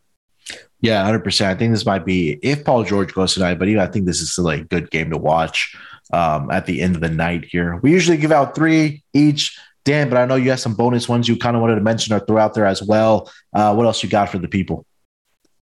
Yeah, 0.81 1.03
hundred 1.03 1.23
percent. 1.23 1.55
I 1.55 1.57
think 1.57 1.71
this 1.71 1.85
might 1.85 2.05
be 2.05 2.39
if 2.43 2.65
Paul 2.65 2.83
George 2.83 3.13
goes 3.13 3.33
tonight, 3.33 3.57
but 3.59 3.67
even 3.67 3.81
I 3.81 3.87
think 3.87 4.05
this 4.05 4.21
is 4.21 4.31
still 4.31 4.49
a 4.49 4.61
good 4.61 4.91
game 4.91 5.09
to 5.11 5.17
watch 5.17 5.75
um, 6.11 6.51
at 6.51 6.65
the 6.65 6.81
end 6.81 6.95
of 6.95 7.01
the 7.01 7.09
night 7.09 7.45
here. 7.45 7.77
We 7.77 7.91
usually 7.91 8.17
give 8.17 8.31
out 8.31 8.55
three 8.55 9.03
each, 9.13 9.57
Dan, 9.85 10.09
but 10.09 10.17
I 10.17 10.25
know 10.25 10.35
you 10.35 10.49
have 10.49 10.59
some 10.59 10.75
bonus 10.75 11.07
ones 11.07 11.27
you 11.27 11.37
kind 11.37 11.55
of 11.55 11.61
wanted 11.61 11.75
to 11.75 11.81
mention 11.81 12.13
or 12.13 12.19
throw 12.19 12.37
out 12.37 12.53
there 12.53 12.65
as 12.65 12.83
well. 12.83 13.31
Uh, 13.53 13.73
what 13.73 13.85
else 13.85 14.03
you 14.03 14.09
got 14.09 14.29
for 14.29 14.37
the 14.37 14.47
people? 14.47 14.85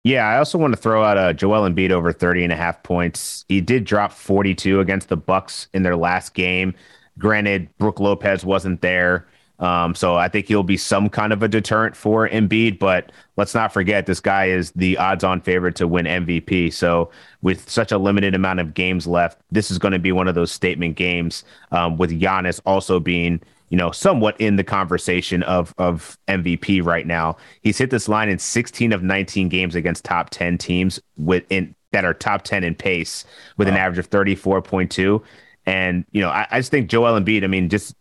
Yeah, 0.04 0.28
I 0.28 0.38
also 0.38 0.58
want 0.58 0.74
to 0.74 0.82
throw 0.82 1.02
out 1.02 1.18
a 1.18 1.22
uh, 1.22 1.34
Joel 1.34 1.70
Embiid 1.70 1.92
over 1.92 2.12
30 2.12 2.44
and 2.44 2.52
a 2.52 2.58
half 2.58 2.84
points. 2.84 3.46
He 3.48 3.62
did 3.62 3.86
drop 3.86 4.12
42 4.12 4.82
against 4.82 5.08
the 5.08 5.16
Bucks 5.16 5.68
in 5.74 5.84
their 5.84 5.96
last 5.96 6.34
game. 6.34 6.74
Granted, 7.18 7.70
Brook 7.78 8.02
Lopez 8.02 8.44
wasn't 8.44 8.82
there. 8.82 9.28
Um, 9.60 9.96
so 9.96 10.16
I 10.16 10.28
think 10.28 10.48
he'll 10.48 10.64
be 10.64 10.76
some 10.76 11.08
kind 11.08 11.32
of 11.32 11.42
a 11.42 11.48
deterrent 11.48 11.96
for 11.96 12.28
Embiid, 12.28 12.80
but 12.80 13.14
let's 13.38 13.54
not 13.56 13.72
forget 13.72 14.06
this 14.06 14.20
guy 14.20 14.48
is 14.48 14.72
the 14.72 14.98
odds-on 14.98 15.40
favorite 15.40 15.76
to 15.78 15.88
win 15.88 16.06
MVP. 16.06 16.74
So 16.74 17.10
with 17.42 17.70
such 17.70 17.94
a 17.94 17.98
limited 17.98 18.36
amount 18.36 18.60
of 18.60 18.74
games 18.74 19.08
left, 19.08 19.40
this 19.52 19.72
is 19.72 19.78
going 19.78 19.94
to 19.94 20.00
be 20.00 20.12
one 20.12 20.28
of 20.28 20.36
those 20.36 20.52
statement 20.52 20.98
games. 20.98 21.46
Um, 21.72 21.96
with 21.96 22.20
Giannis 22.20 22.60
also 22.66 23.00
being 23.00 23.40
you 23.74 23.78
know, 23.78 23.90
somewhat 23.90 24.40
in 24.40 24.56
the 24.56 24.64
conversation 24.64 25.42
of 25.42 25.74
of 25.80 26.16
MVP 26.28 26.86
right 26.86 27.08
now. 27.08 27.38
He's 27.62 27.80
hit 27.80 27.90
this 27.90 28.08
line 28.08 28.30
in 28.30 28.38
16 28.38 28.94
of 28.94 29.02
19 29.02 29.50
games 29.50 29.74
against 29.74 30.06
top 30.06 30.30
10 30.30 30.60
teams 30.60 31.02
within 31.18 31.74
that 31.92 32.06
are 32.06 32.14
top 32.14 32.44
10 32.44 32.64
in 32.64 32.76
pace 32.76 33.26
with 33.58 33.68
wow. 33.68 33.74
an 33.74 33.80
average 33.80 33.98
of 33.98 34.12
34.2. 34.12 35.24
And 35.66 36.06
you 36.12 36.22
know, 36.22 36.30
I, 36.30 36.46
I 36.52 36.60
just 36.60 36.70
think 36.70 36.88
Joel 36.88 37.20
Embiid. 37.20 37.44
I 37.44 37.48
mean, 37.48 37.68
just 37.68 37.96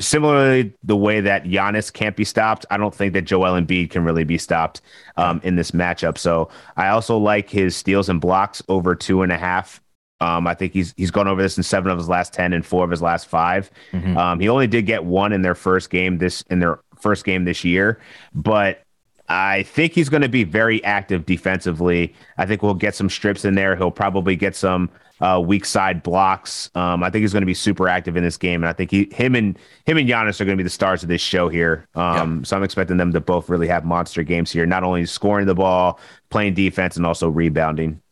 similarly 0.00 0.72
the 0.82 0.96
way 0.96 1.20
that 1.20 1.44
Giannis 1.44 1.92
can't 1.92 2.16
be 2.16 2.24
stopped, 2.24 2.64
I 2.70 2.78
don't 2.78 2.94
think 2.94 3.12
that 3.12 3.26
Joel 3.26 3.60
Embiid 3.60 3.90
can 3.90 4.04
really 4.04 4.24
be 4.24 4.38
stopped 4.38 4.80
um, 5.18 5.38
in 5.44 5.56
this 5.56 5.72
matchup. 5.72 6.16
So 6.16 6.48
I 6.78 6.88
also 6.88 7.18
like 7.18 7.50
his 7.50 7.76
steals 7.76 8.08
and 8.08 8.22
blocks 8.22 8.62
over 8.70 8.94
two 8.94 9.20
and 9.20 9.32
a 9.32 9.36
half 9.36 9.82
um, 10.24 10.46
I 10.46 10.54
think 10.54 10.72
he's 10.72 10.94
he's 10.96 11.10
gone 11.10 11.28
over 11.28 11.42
this 11.42 11.56
in 11.56 11.62
seven 11.62 11.90
of 11.90 11.98
his 11.98 12.08
last 12.08 12.32
ten 12.32 12.52
and 12.52 12.64
four 12.64 12.84
of 12.84 12.90
his 12.90 13.02
last 13.02 13.26
5 13.26 13.70
mm-hmm. 13.92 14.16
um, 14.16 14.40
he 14.40 14.48
only 14.48 14.66
did 14.66 14.86
get 14.86 15.04
one 15.04 15.32
in 15.32 15.42
their 15.42 15.54
first 15.54 15.90
game 15.90 16.18
this 16.18 16.42
in 16.50 16.60
their 16.60 16.80
first 17.00 17.24
game 17.24 17.44
this 17.44 17.64
year, 17.64 18.00
but 18.34 18.80
I 19.28 19.62
think 19.62 19.92
he's 19.92 20.08
going 20.08 20.22
to 20.22 20.28
be 20.28 20.44
very 20.44 20.82
active 20.84 21.24
defensively. 21.24 22.14
I 22.36 22.46
think 22.46 22.62
we'll 22.62 22.74
get 22.74 22.94
some 22.94 23.08
strips 23.08 23.44
in 23.44 23.54
there. 23.54 23.74
He'll 23.74 23.90
probably 23.90 24.36
get 24.36 24.54
some 24.54 24.90
uh, 25.20 25.40
weak 25.44 25.64
side 25.64 26.02
blocks. 26.02 26.70
Um, 26.74 27.02
I 27.02 27.10
think 27.10 27.22
he's 27.22 27.32
going 27.32 27.42
to 27.42 27.46
be 27.46 27.54
super 27.54 27.88
active 27.88 28.16
in 28.16 28.22
this 28.22 28.36
game, 28.36 28.62
and 28.62 28.68
I 28.68 28.72
think 28.72 28.90
he, 28.90 29.08
him 29.12 29.34
and 29.34 29.58
him 29.86 29.96
and 29.96 30.08
Giannis 30.08 30.40
are 30.40 30.44
going 30.44 30.56
to 30.56 30.62
be 30.62 30.64
the 30.64 30.70
stars 30.70 31.02
of 31.02 31.08
this 31.08 31.22
show 31.22 31.48
here. 31.48 31.86
Um, 31.94 32.38
yeah. 32.38 32.44
So 32.44 32.56
I'm 32.56 32.62
expecting 32.62 32.96
them 32.96 33.12
to 33.12 33.20
both 33.20 33.48
really 33.48 33.68
have 33.68 33.84
monster 33.84 34.22
games 34.22 34.50
here, 34.50 34.66
not 34.66 34.82
only 34.82 35.06
scoring 35.06 35.46
the 35.46 35.54
ball, 35.54 35.98
playing 36.30 36.54
defense, 36.54 36.96
and 36.96 37.06
also 37.06 37.28
rebounding. 37.28 38.02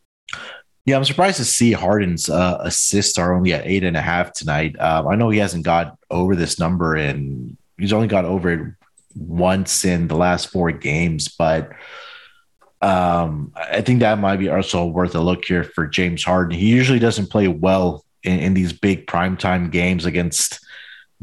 Yeah, 0.85 0.97
I'm 0.97 1.05
surprised 1.05 1.37
to 1.37 1.45
see 1.45 1.71
Harden's 1.71 2.29
uh, 2.29 2.57
assists 2.61 3.17
are 3.17 3.33
only 3.33 3.53
at 3.53 3.65
eight 3.65 3.85
and 3.85 3.95
a 3.95 4.01
half 4.01 4.33
tonight. 4.33 4.75
Uh, 4.77 5.05
I 5.07 5.15
know 5.15 5.29
he 5.29 5.39
hasn't 5.39 5.63
got 5.63 5.97
over 6.11 6.35
this 6.35 6.59
number, 6.59 6.95
and 6.95 7.55
he's 7.77 7.93
only 7.93 8.07
got 8.07 8.25
over 8.25 8.51
it 8.51 8.73
once 9.15 9.85
in 9.85 10.09
the 10.09 10.17
last 10.17 10.51
four 10.51 10.71
games. 10.71 11.29
But 11.29 11.71
um, 12.81 13.53
I 13.55 13.81
think 13.81 14.01
that 14.01 14.19
might 14.19 14.37
be 14.37 14.49
also 14.49 14.85
worth 14.85 15.15
a 15.15 15.21
look 15.21 15.45
here 15.45 15.63
for 15.63 15.87
James 15.87 16.21
Harden. 16.21 16.57
He 16.57 16.67
usually 16.67 16.99
doesn't 16.99 17.31
play 17.31 17.47
well 17.47 18.03
in, 18.23 18.39
in 18.39 18.53
these 18.53 18.73
big 18.73 19.07
primetime 19.07 19.71
games 19.71 20.05
against 20.05 20.59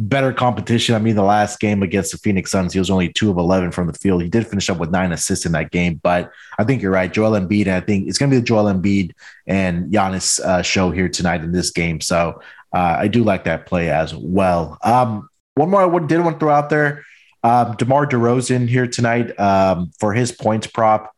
better 0.09 0.33
competition. 0.33 0.95
I 0.95 0.99
mean, 0.99 1.17
the 1.17 1.23
last 1.23 1.61
game 1.61 1.83
against 1.83 2.13
the 2.13 2.19
Phoenix 2.19 2.51
Suns, 2.51 2.73
he 2.73 2.79
was 2.79 2.91
only 2.91 3.13
two 3.13 3.31
of 3.31 3.37
11 3.37 3.71
from 3.73 3.87
the 3.87 3.93
field. 3.93 4.23
He 4.23 4.29
did 4.29 4.47
finish 4.47 4.71
up 4.71 4.79
with 4.79 4.91
nine 4.91 5.13
assists 5.13 5.47
in 5.47 5.53
that 5.53 5.71
game, 5.71 6.01
but 6.03 6.31
I 6.59 6.65
think 6.65 6.83
you're 6.83 6.93
right. 6.93 7.13
Joel 7.13 7.39
Embiid, 7.39 7.67
I 7.69 7.81
think 7.81 8.09
it's 8.09 8.19
going 8.19 8.31
to 8.31 8.37
be 8.37 8.41
the 8.41 8.47
Joel 8.47 8.73
Embiid 8.73 9.13
and 9.47 9.93
Giannis 9.93 10.41
uh, 10.41 10.63
show 10.63 10.91
here 10.91 11.09
tonight 11.09 11.43
in 11.43 11.53
this 11.53 11.71
game. 11.71 12.01
So 12.01 12.41
uh, 12.73 12.97
I 12.99 13.09
do 13.09 13.25
like 13.25 13.45
that 13.45 13.67
play 13.67 13.91
as 13.91 14.15
well. 14.15 14.79
Um, 14.83 15.29
one 15.55 15.71
more 15.71 15.83
I 15.83 16.07
did 16.07 16.21
want 16.21 16.37
to 16.37 16.41
throw 16.41 16.53
out 16.53 16.71
there 16.71 17.05
um, 17.43 17.75
DeMar 17.77 18.07
DeRozan 18.07 18.69
here 18.69 18.87
tonight 18.87 19.39
um, 19.39 19.91
for 19.99 20.13
his 20.13 20.33
points 20.33 20.67
prop. 20.67 21.15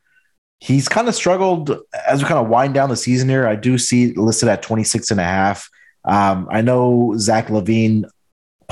He's 0.60 0.88
kind 0.88 1.08
of 1.08 1.14
struggled 1.14 1.76
as 2.06 2.22
we 2.22 2.28
kind 2.28 2.38
of 2.38 2.48
wind 2.48 2.74
down 2.74 2.88
the 2.88 2.96
season 2.96 3.28
here. 3.28 3.46
I 3.48 3.56
do 3.56 3.78
see 3.78 4.12
listed 4.14 4.48
at 4.48 4.62
26 4.62 5.10
and 5.10 5.20
a 5.20 5.24
half. 5.24 5.68
Um, 6.04 6.48
I 6.50 6.62
know 6.62 7.14
Zach 7.16 7.48
LaVine 7.48 8.04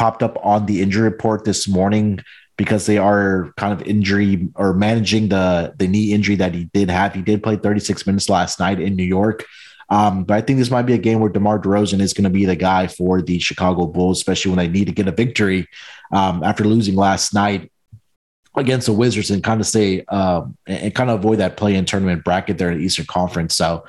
popped 0.00 0.22
up 0.22 0.38
on 0.42 0.64
the 0.64 0.80
injury 0.80 1.02
report 1.02 1.44
this 1.44 1.68
morning 1.68 2.18
because 2.56 2.86
they 2.86 2.96
are 2.96 3.52
kind 3.58 3.70
of 3.70 3.86
injury 3.86 4.48
or 4.54 4.72
managing 4.72 5.28
the 5.28 5.74
the 5.76 5.86
knee 5.86 6.14
injury 6.14 6.36
that 6.36 6.54
he 6.54 6.64
did 6.72 6.88
have. 6.88 7.12
He 7.12 7.20
did 7.20 7.42
play 7.42 7.56
36 7.56 8.06
minutes 8.06 8.30
last 8.30 8.58
night 8.58 8.80
in 8.80 8.96
New 8.96 9.04
York. 9.04 9.44
Um, 9.90 10.24
but 10.24 10.38
I 10.38 10.40
think 10.40 10.58
this 10.58 10.70
might 10.70 10.86
be 10.86 10.94
a 10.94 10.98
game 10.98 11.20
where 11.20 11.28
DeMar 11.28 11.58
DeRozan 11.58 12.00
is 12.00 12.14
going 12.14 12.24
to 12.24 12.30
be 12.30 12.46
the 12.46 12.56
guy 12.56 12.86
for 12.86 13.20
the 13.20 13.38
Chicago 13.40 13.86
Bulls, 13.86 14.18
especially 14.18 14.52
when 14.52 14.58
they 14.58 14.68
need 14.68 14.86
to 14.86 14.92
get 14.92 15.06
a 15.06 15.12
victory 15.12 15.68
um, 16.12 16.42
after 16.42 16.64
losing 16.64 16.96
last 16.96 17.34
night 17.34 17.70
against 18.56 18.86
the 18.86 18.94
Wizards 18.94 19.30
and 19.30 19.44
kind 19.44 19.60
of 19.60 19.66
stay 19.66 20.02
um, 20.06 20.56
and 20.66 20.94
kind 20.94 21.10
of 21.10 21.18
avoid 21.18 21.40
that 21.40 21.58
play 21.58 21.74
in 21.74 21.84
tournament 21.84 22.24
bracket 22.24 22.56
there 22.56 22.70
in 22.70 22.78
the 22.78 22.84
Eastern 22.84 23.04
Conference. 23.04 23.54
So 23.54 23.84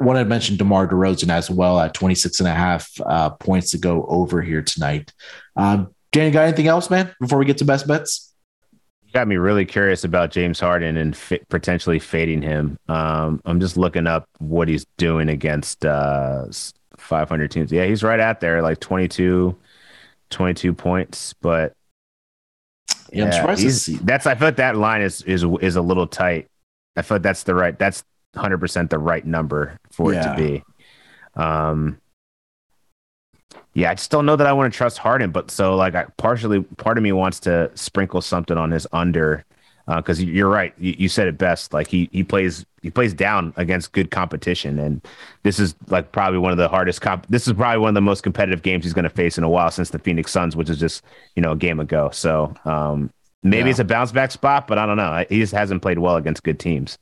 want 0.00 0.18
to 0.18 0.24
mention 0.24 0.56
DeMar 0.56 0.88
DeRozan 0.88 1.30
as 1.30 1.50
well 1.50 1.78
at 1.80 1.94
26 1.94 2.40
and 2.40 2.48
a 2.48 2.54
half 2.54 2.90
uh, 3.06 3.30
points 3.30 3.70
to 3.70 3.78
go 3.78 4.04
over 4.06 4.42
here 4.42 4.62
tonight. 4.62 5.12
Danny, 6.12 6.30
got 6.30 6.44
anything 6.44 6.68
else, 6.68 6.88
man, 6.88 7.14
before 7.20 7.38
we 7.38 7.44
get 7.44 7.58
to 7.58 7.64
best 7.64 7.86
bets? 7.86 8.32
You 9.02 9.12
got 9.12 9.28
me 9.28 9.36
really 9.36 9.64
curious 9.64 10.04
about 10.04 10.30
James 10.30 10.60
Harden 10.60 10.96
and 10.96 11.18
potentially 11.48 11.98
fading 11.98 12.42
him. 12.42 12.78
Um, 12.88 13.40
I'm 13.44 13.60
just 13.60 13.76
looking 13.76 14.06
up 14.06 14.28
what 14.38 14.68
he's 14.68 14.86
doing 14.96 15.28
against 15.28 15.84
uh, 15.84 16.46
500 16.96 17.50
teams. 17.50 17.72
Yeah, 17.72 17.86
he's 17.86 18.02
right 18.02 18.20
at 18.20 18.40
there, 18.40 18.62
like 18.62 18.80
22, 18.80 19.56
22 20.30 20.74
points, 20.74 21.34
but 21.40 21.72
yeah, 23.12 23.24
I'm 23.24 23.32
surprised. 23.32 24.06
That's 24.06 24.26
I 24.26 24.34
like 24.34 24.56
that 24.56 24.76
line 24.76 25.00
is 25.00 25.22
is 25.22 25.44
is 25.60 25.76
a 25.76 25.82
little 25.82 26.06
tight. 26.06 26.48
I 26.96 27.02
like 27.08 27.22
that's 27.22 27.44
the 27.44 27.54
right. 27.54 27.78
That's 27.78 28.04
100 28.34 28.58
percent 28.58 28.90
the 28.90 28.98
right 28.98 29.24
number 29.24 29.78
for 29.90 30.12
yeah. 30.12 30.32
it 30.32 30.36
to 30.36 30.42
be. 30.42 30.62
Um, 31.34 31.98
yeah, 33.78 33.92
I 33.92 33.94
just 33.94 34.10
don't 34.10 34.26
know 34.26 34.34
that 34.34 34.46
I 34.46 34.52
want 34.52 34.72
to 34.72 34.76
trust 34.76 34.98
Harden. 34.98 35.30
But 35.30 35.52
so 35.52 35.76
like, 35.76 35.94
I 35.94 36.06
partially 36.16 36.62
part 36.78 36.98
of 36.98 37.04
me 37.04 37.12
wants 37.12 37.38
to 37.40 37.70
sprinkle 37.76 38.20
something 38.20 38.58
on 38.58 38.72
his 38.72 38.88
under 38.92 39.44
because 39.86 40.18
uh, 40.18 40.24
you're 40.24 40.48
right. 40.48 40.74
You, 40.78 40.96
you, 40.98 41.08
said 41.08 41.28
it 41.28 41.38
best. 41.38 41.72
Like 41.72 41.86
he 41.86 42.08
he 42.10 42.24
plays 42.24 42.66
he 42.82 42.90
plays 42.90 43.14
down 43.14 43.54
against 43.56 43.92
good 43.92 44.10
competition, 44.10 44.80
and 44.80 45.00
this 45.44 45.60
is 45.60 45.76
like 45.86 46.10
probably 46.10 46.40
one 46.40 46.50
of 46.50 46.58
the 46.58 46.68
hardest 46.68 47.00
comp. 47.00 47.28
This 47.28 47.46
is 47.46 47.52
probably 47.52 47.78
one 47.78 47.90
of 47.90 47.94
the 47.94 48.00
most 48.00 48.24
competitive 48.24 48.62
games 48.62 48.84
he's 48.84 48.94
going 48.94 49.04
to 49.04 49.10
face 49.10 49.38
in 49.38 49.44
a 49.44 49.48
while 49.48 49.70
since 49.70 49.90
the 49.90 50.00
Phoenix 50.00 50.32
Suns, 50.32 50.56
which 50.56 50.68
is 50.68 50.80
just 50.80 51.04
you 51.36 51.42
know 51.42 51.52
a 51.52 51.56
game 51.56 51.78
ago. 51.78 52.10
So 52.12 52.52
um, 52.64 53.12
maybe 53.44 53.68
yeah. 53.68 53.70
it's 53.70 53.78
a 53.78 53.84
bounce 53.84 54.10
back 54.10 54.32
spot, 54.32 54.66
but 54.66 54.78
I 54.78 54.86
don't 54.86 54.96
know. 54.96 55.24
He 55.28 55.38
just 55.38 55.54
hasn't 55.54 55.82
played 55.82 56.00
well 56.00 56.16
against 56.16 56.42
good 56.42 56.58
teams. 56.58 56.98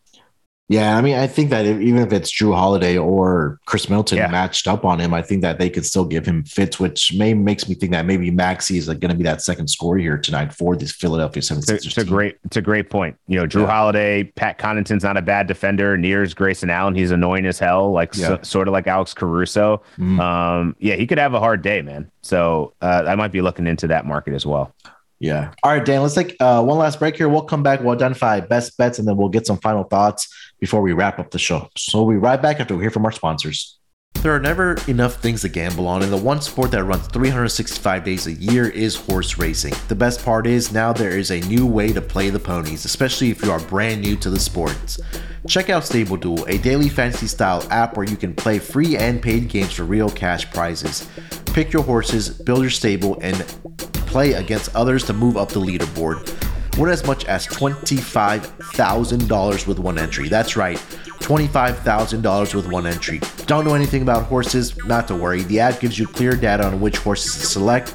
Yeah, 0.69 0.97
I 0.97 1.01
mean, 1.01 1.17
I 1.17 1.29
think 1.29 1.51
that 1.51 1.65
if, 1.65 1.81
even 1.81 2.03
if 2.03 2.13
it's 2.13 2.31
Jrue 2.33 2.55
Holiday 2.55 2.99
or 2.99 3.61
Khris 3.67 3.89
Middleton 3.89 4.19
yeah. 4.19 4.27
matched 4.27 4.67
up 4.67 4.85
on 4.85 4.99
him, 4.99 5.15
I 5.15 5.23
think 5.23 5.43
that 5.43 5.59
they 5.59 5.71
could 5.71 5.87
still 5.87 6.05
give 6.05 6.27
him 6.27 6.43
fits, 6.43 6.81
which 6.81 7.15
may 7.15 7.35
makes 7.35 7.69
me 7.69 7.77
think 7.77 7.93
that 7.93 8.05
maybe 8.05 8.33
Maxey 8.33 8.77
is 8.77 8.89
like 8.89 8.99
going 8.99 9.13
to 9.13 9.17
be 9.17 9.23
that 9.23 9.43
second 9.43 9.69
scorer 9.69 9.99
here 9.99 10.19
tonight 10.19 10.53
for 10.53 10.75
this 10.75 10.91
Philadelphia 10.91 11.41
76ers. 11.41 11.71
It's, 11.71 11.87
it's 11.87 11.99
a 11.99 12.05
great, 12.05 12.39
it's 12.45 12.57
a 12.57 12.63
great 12.63 12.91
point. 12.91 13.17
You 13.29 13.39
know, 13.39 13.47
Jrue 13.47 13.61
yeah. 13.61 13.67
Holiday, 13.69 14.25
Pat 14.25 14.59
Connaughton's 14.59 15.05
not 15.05 15.17
a 15.17 15.23
bad 15.23 15.47
defender. 15.47 15.97
Nears 15.97 16.35
Grayson 16.35 16.69
Allen, 16.69 16.97
he's 16.97 17.13
annoying 17.13 17.47
as 17.47 17.61
hell, 17.61 17.93
like 17.93 18.17
yeah. 18.17 18.29
so, 18.29 18.39
sort 18.43 18.67
of 18.67 18.73
like 18.73 18.89
Alex 18.89 19.15
Caruso. 19.15 19.83
Mm. 19.99 20.19
Um, 20.19 20.77
yeah, 20.81 20.97
he 20.97 21.07
could 21.07 21.19
have 21.19 21.35
a 21.35 21.41
hard 21.41 21.63
day, 21.63 21.81
man. 21.81 22.11
So 22.23 22.75
uh, 22.83 23.05
I 23.07 23.15
might 23.15 23.31
be 23.31 23.41
looking 23.41 23.69
into 23.69 23.87
that 23.87 24.05
market 24.05 24.35
as 24.35 24.45
well. 24.45 24.75
Yeah. 25.19 25.53
All 25.63 25.73
right, 25.73 25.85
Dan, 25.85 26.03
let's 26.03 26.15
take 26.15 26.37
uh, 26.41 26.63
one 26.63 26.79
last 26.79 26.99
break 26.99 27.17
here. 27.17 27.29
We'll 27.29 27.43
come 27.43 27.63
back. 27.63 27.81
We'll 27.81 27.95
identify 27.95 28.41
best 28.41 28.77
bets 28.77 28.99
and 28.99 29.09
then 29.09 29.17
we'll 29.17 29.31
get 29.31 29.47
some 29.47 29.59
final 29.59 29.85
thoughts 29.85 30.29
before 30.61 30.83
we 30.83 30.93
wrap 30.93 31.19
up 31.19 31.31
the 31.31 31.39
show. 31.39 31.69
So 31.77 32.03
we'll 32.03 32.17
be 32.17 32.19
right 32.19 32.41
back 32.41 32.61
after 32.61 32.77
we 32.77 32.83
hear 32.83 32.91
from 32.91 33.05
our 33.07 33.13
sponsors. 33.13 33.79
There 34.23 34.35
are 34.35 34.41
never 34.41 34.77
enough 34.89 35.23
things 35.23 35.43
to 35.43 35.49
gamble 35.49 35.87
on, 35.87 36.03
and 36.03 36.11
the 36.11 36.17
one 36.17 36.41
sport 36.41 36.73
that 36.73 36.83
runs 36.83 37.07
365 37.09 38.03
days 38.03 38.27
a 38.27 38.33
year 38.33 38.69
is 38.69 38.97
horse 38.97 39.39
racing. 39.39 39.75
The 39.89 39.95
best 39.95 40.25
part 40.25 40.47
is 40.47 40.73
now 40.73 40.93
there 40.93 41.17
is 41.17 41.31
a 41.31 41.41
new 41.43 41.67
way 41.67 41.93
to 41.93 42.01
play 42.01 42.31
the 42.31 42.41
ponies, 42.41 42.85
especially 42.85 43.31
if 43.31 43.45
you 43.45 43.53
are 43.53 43.61
brand 43.61 44.01
new 44.01 44.17
to 44.17 44.31
the 44.31 44.41
sports. 44.41 44.99
Check 45.47 45.71
out 45.71 45.85
StableDuel, 45.85 46.49
a 46.49 46.59
daily 46.59 46.89
fantasy 46.89 47.29
style 47.29 47.65
app 47.71 47.97
where 47.97 48.07
you 48.07 48.17
can 48.17 48.35
play 48.35 48.59
free 48.59 48.97
and 48.97 49.23
paid 49.23 49.49
games 49.49 49.75
for 49.75 49.85
real 49.85 50.11
cash 50.11 50.51
prizes. 50.51 51.09
Pick 51.53 51.73
your 51.73 51.85
horses, 51.85 52.31
build 52.31 52.63
your 52.63 52.71
stable, 52.71 53.19
and 53.21 53.37
play 54.07 54.33
against 54.33 54.75
others 54.75 55.05
to 55.05 55.13
move 55.13 55.37
up 55.37 55.51
the 55.51 55.61
leaderboard. 55.61 56.27
Win 56.79 56.91
as 56.91 57.07
much 57.07 57.25
as 57.25 57.47
$25,000 57.47 59.67
with 59.67 59.79
one 59.79 59.97
entry. 59.99 60.29
That's 60.29 60.57
right, 60.57 60.77
$25,000 61.21 62.55
with 62.55 62.71
one 62.71 62.87
entry. 62.87 63.21
Don't 63.47 63.65
know 63.65 63.73
anything 63.75 64.03
about 64.03 64.25
horses? 64.25 64.77
Not 64.85 65.09
to 65.09 65.17
worry. 65.17 65.43
The 65.45 65.61
app 65.61 65.81
gives 65.81 65.99
you 65.99 66.07
clear 66.07 66.37
data 66.37 66.67
on 66.67 66.79
which 66.81 66.99
horses 66.99 67.41
to 67.41 67.47
select 67.47 67.95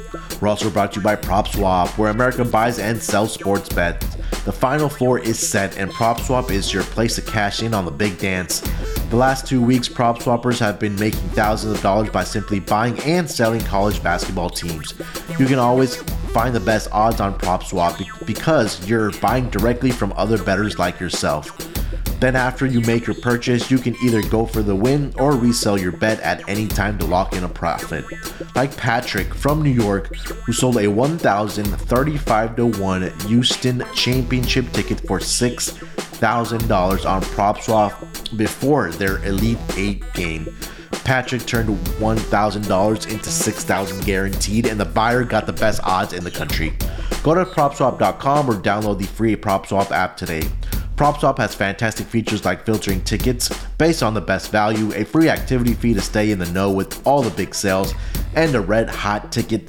We're 0.39 0.47
also 0.47 0.69
brought 0.69 0.91
to 0.93 0.99
you 0.99 1.03
by 1.03 1.15
PropSwap, 1.15 1.97
where 1.97 2.11
America 2.11 2.43
buys 2.43 2.79
and 2.79 3.01
sells 3.01 3.33
sports 3.33 3.69
bets. 3.69 4.05
The 4.45 4.51
final 4.51 4.89
four 4.89 5.19
is 5.19 5.37
set, 5.37 5.77
and 5.77 5.91
PropSwap 5.91 6.49
is 6.49 6.73
your 6.73 6.83
place 6.83 7.15
to 7.15 7.21
cash 7.21 7.61
in 7.61 7.73
on 7.73 7.85
the 7.85 7.91
big 7.91 8.17
dance. 8.17 8.61
The 9.09 9.17
last 9.17 9.45
two 9.45 9.61
weeks, 9.61 9.87
prop 9.87 10.19
swappers 10.19 10.57
have 10.59 10.79
been 10.79 10.95
making 10.95 11.29
thousands 11.31 11.75
of 11.75 11.81
dollars 11.81 12.09
by 12.09 12.23
simply 12.23 12.59
buying 12.59 12.97
and 13.01 13.29
selling 13.29 13.61
college 13.61 14.01
basketball 14.01 14.49
teams. 14.49 14.93
You 15.37 15.45
can 15.45 15.59
always 15.59 15.97
find 16.31 16.55
the 16.55 16.59
best 16.59 16.87
odds 16.91 17.19
on 17.19 17.37
PropSwap 17.37 18.25
because 18.25 18.87
you're 18.87 19.11
buying 19.19 19.49
directly 19.49 19.91
from 19.91 20.13
other 20.15 20.41
bettors 20.41 20.79
like 20.79 20.99
yourself. 20.99 21.70
Then, 22.21 22.35
after 22.35 22.67
you 22.67 22.81
make 22.81 23.07
your 23.07 23.15
purchase, 23.15 23.71
you 23.71 23.79
can 23.79 23.95
either 24.03 24.21
go 24.21 24.45
for 24.45 24.61
the 24.61 24.75
win 24.75 25.11
or 25.17 25.31
resell 25.31 25.75
your 25.75 25.91
bet 25.91 26.19
at 26.19 26.47
any 26.47 26.67
time 26.67 26.99
to 26.99 27.05
lock 27.05 27.33
in 27.33 27.43
a 27.43 27.49
profit. 27.49 28.05
Like 28.55 28.77
Patrick 28.77 29.33
from 29.33 29.63
New 29.63 29.71
York, 29.71 30.15
who 30.45 30.53
sold 30.53 30.77
a 30.77 30.87
1,035 30.87 32.55
to 32.57 32.67
1 32.67 33.19
Houston 33.21 33.83
championship 33.95 34.71
ticket 34.71 34.99
for 35.07 35.17
$6,000 35.17 37.09
on 37.09 37.21
PropSwap 37.23 38.37
before 38.37 38.91
their 38.91 39.17
Elite 39.25 39.57
8 39.75 40.13
game. 40.13 40.55
Patrick 41.03 41.47
turned 41.47 41.69
$1,000 41.69 43.11
into 43.11 43.29
$6,000 43.29 44.05
guaranteed, 44.05 44.67
and 44.67 44.79
the 44.79 44.85
buyer 44.85 45.23
got 45.23 45.47
the 45.47 45.53
best 45.53 45.81
odds 45.83 46.13
in 46.13 46.23
the 46.23 46.29
country. 46.29 46.71
Go 47.23 47.33
to 47.33 47.45
PropSwap.com 47.45 48.47
or 48.47 48.53
download 48.53 48.99
the 48.99 49.07
free 49.07 49.35
PropSwap 49.35 49.89
app 49.89 50.15
today. 50.15 50.43
PropSwap 51.01 51.39
has 51.39 51.55
fantastic 51.55 52.05
features 52.05 52.45
like 52.45 52.63
filtering 52.63 53.01
tickets 53.01 53.49
based 53.79 54.03
on 54.03 54.13
the 54.13 54.21
best 54.21 54.51
value, 54.51 54.93
a 54.93 55.03
free 55.03 55.29
activity 55.29 55.73
fee 55.73 55.95
to 55.95 55.99
stay 55.99 56.29
in 56.29 56.37
the 56.37 56.45
know 56.51 56.71
with 56.71 57.01
all 57.07 57.23
the 57.23 57.31
big 57.31 57.55
sales, 57.55 57.95
and 58.35 58.53
a 58.53 58.61
red 58.61 58.87
hot 58.87 59.31
ticket 59.31 59.63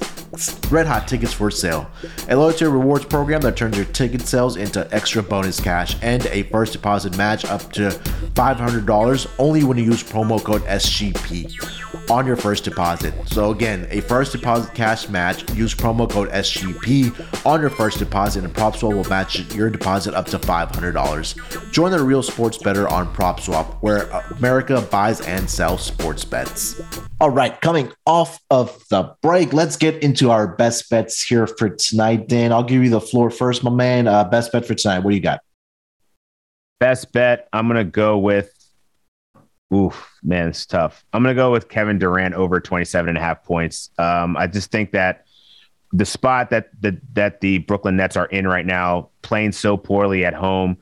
red 0.69 0.85
hot 0.85 1.07
tickets 1.07 1.33
for 1.33 1.49
sale. 1.49 1.89
A 2.29 2.35
loyalty 2.35 2.65
rewards 2.65 3.05
program 3.05 3.41
that 3.41 3.57
turns 3.57 3.75
your 3.75 3.87
ticket 3.87 4.21
sales 4.21 4.57
into 4.57 4.87
extra 4.93 5.23
bonus 5.23 5.59
cash 5.59 5.97
and 6.03 6.23
a 6.27 6.43
first 6.43 6.71
deposit 6.71 7.17
match 7.17 7.45
up 7.45 7.73
to 7.73 7.89
$500 8.35 9.31
only 9.39 9.63
when 9.63 9.79
you 9.79 9.85
use 9.85 10.03
promo 10.03 10.39
code 10.43 10.61
SGP 10.65 11.92
on 12.09 12.25
your 12.25 12.35
first 12.35 12.63
deposit. 12.63 13.13
So 13.27 13.51
again, 13.51 13.87
a 13.89 14.01
first 14.01 14.31
deposit 14.31 14.73
cash 14.73 15.09
match. 15.09 15.49
Use 15.53 15.73
promo 15.73 16.09
code 16.09 16.29
SGP 16.29 17.45
on 17.45 17.61
your 17.61 17.69
first 17.69 17.99
deposit, 17.99 18.43
and 18.43 18.53
PropSwap 18.53 18.93
will 18.93 19.09
match 19.09 19.39
your 19.53 19.69
deposit 19.69 20.13
up 20.13 20.25
to 20.27 20.39
$500. 20.39 21.71
Join 21.71 21.91
the 21.91 22.03
real 22.03 22.23
sports 22.23 22.57
better 22.57 22.87
on 22.87 23.13
PropSwap, 23.13 23.77
where 23.81 24.03
America 24.37 24.81
buys 24.91 25.21
and 25.21 25.49
sells 25.49 25.83
sports 25.83 26.25
bets. 26.25 26.81
All 27.19 27.29
right, 27.29 27.59
coming 27.61 27.91
off 28.05 28.39
of 28.49 28.83
the 28.89 29.15
break, 29.21 29.53
let's 29.53 29.77
get 29.77 30.03
into 30.03 30.29
our 30.29 30.55
best 30.55 30.89
bets 30.89 31.23
here 31.23 31.47
for 31.47 31.69
tonight. 31.69 32.27
Dan, 32.27 32.51
I'll 32.51 32.63
give 32.63 32.83
you 32.83 32.89
the 32.89 33.01
floor 33.01 33.29
first, 33.29 33.63
my 33.63 33.71
man. 33.71 34.07
Uh, 34.07 34.23
best 34.25 34.51
bet 34.51 34.65
for 34.65 34.75
tonight. 34.75 34.99
What 34.99 35.11
do 35.11 35.15
you 35.15 35.21
got? 35.21 35.39
Best 36.79 37.13
bet. 37.13 37.47
I'm 37.53 37.67
gonna 37.67 37.85
go 37.85 38.17
with 38.17 38.52
Oof, 39.73 40.19
man, 40.21 40.49
it's 40.49 40.65
tough. 40.65 41.03
I'm 41.13 41.23
going 41.23 41.35
to 41.35 41.39
go 41.41 41.51
with 41.51 41.69
Kevin 41.69 41.97
Durant 41.97 42.35
over 42.35 42.59
27 42.59 43.09
and 43.09 43.17
a 43.17 43.21
half 43.21 43.43
points. 43.43 43.89
Um, 43.97 44.37
I 44.37 44.47
just 44.47 44.71
think 44.71 44.91
that 44.91 45.25
the 45.91 46.05
spot 46.05 46.49
that 46.49 46.69
the 46.79 46.99
that 47.13 47.39
the 47.41 47.59
Brooklyn 47.59 47.95
Nets 47.95 48.17
are 48.17 48.25
in 48.25 48.47
right 48.47 48.65
now, 48.65 49.09
playing 49.21 49.51
so 49.51 49.77
poorly 49.77 50.25
at 50.25 50.33
home, 50.33 50.77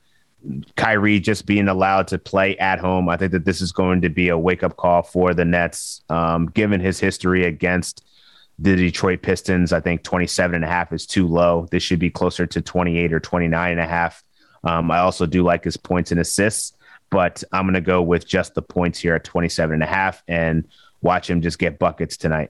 Kyrie 0.76 1.20
just 1.20 1.46
being 1.46 1.68
allowed 1.68 2.08
to 2.08 2.18
play 2.18 2.58
at 2.58 2.80
home, 2.80 3.08
I 3.10 3.18
think 3.18 3.32
that 3.34 3.46
this 3.46 3.62
is 3.62 3.72
going 3.72 4.02
to 4.02 4.10
be 4.10 4.30
a 4.30 4.38
wake 4.38 4.64
up 4.64 4.78
call 4.78 5.04
for 5.04 5.34
the 5.34 5.46
Nets. 5.46 6.02
Um, 6.10 6.48
given 6.48 6.82
his 6.82 7.00
history 7.00 7.46
against 7.46 8.06
the 8.58 8.76
Detroit 8.76 9.22
Pistons, 9.22 9.74
I 9.74 9.80
think 9.80 10.04
27 10.04 10.56
and 10.56 10.66
a 10.66 10.68
half 10.68 10.92
is 10.92 11.06
too 11.06 11.28
low. 11.28 11.68
This 11.72 11.84
should 11.84 12.00
be 12.00 12.10
closer 12.10 12.46
to 12.48 12.62
28 12.62 13.14
or 13.14 13.20
29 13.20 13.72
and 13.72 13.80
a 13.80 13.88
half. 13.88 14.24
Um, 14.64 14.92
I 14.92 15.00
also 15.00 15.26
do 15.26 15.44
like 15.44 15.64
his 15.64 15.78
points 15.78 16.12
and 16.12 16.20
assists 16.20 16.74
but 17.12 17.44
I'm 17.52 17.66
going 17.66 17.76
to 17.76 17.82
go 17.82 18.02
with 18.02 18.26
just 18.26 18.56
the 18.56 18.62
points 18.62 18.98
here 18.98 19.14
at 19.14 19.24
27 19.24 19.74
and 19.74 19.84
a 19.84 19.86
half 19.86 20.24
and 20.28 20.68
watch 21.02 21.30
him 21.30 21.42
just 21.42 21.60
get 21.60 21.78
buckets 21.78 22.18
tonight. 22.18 22.50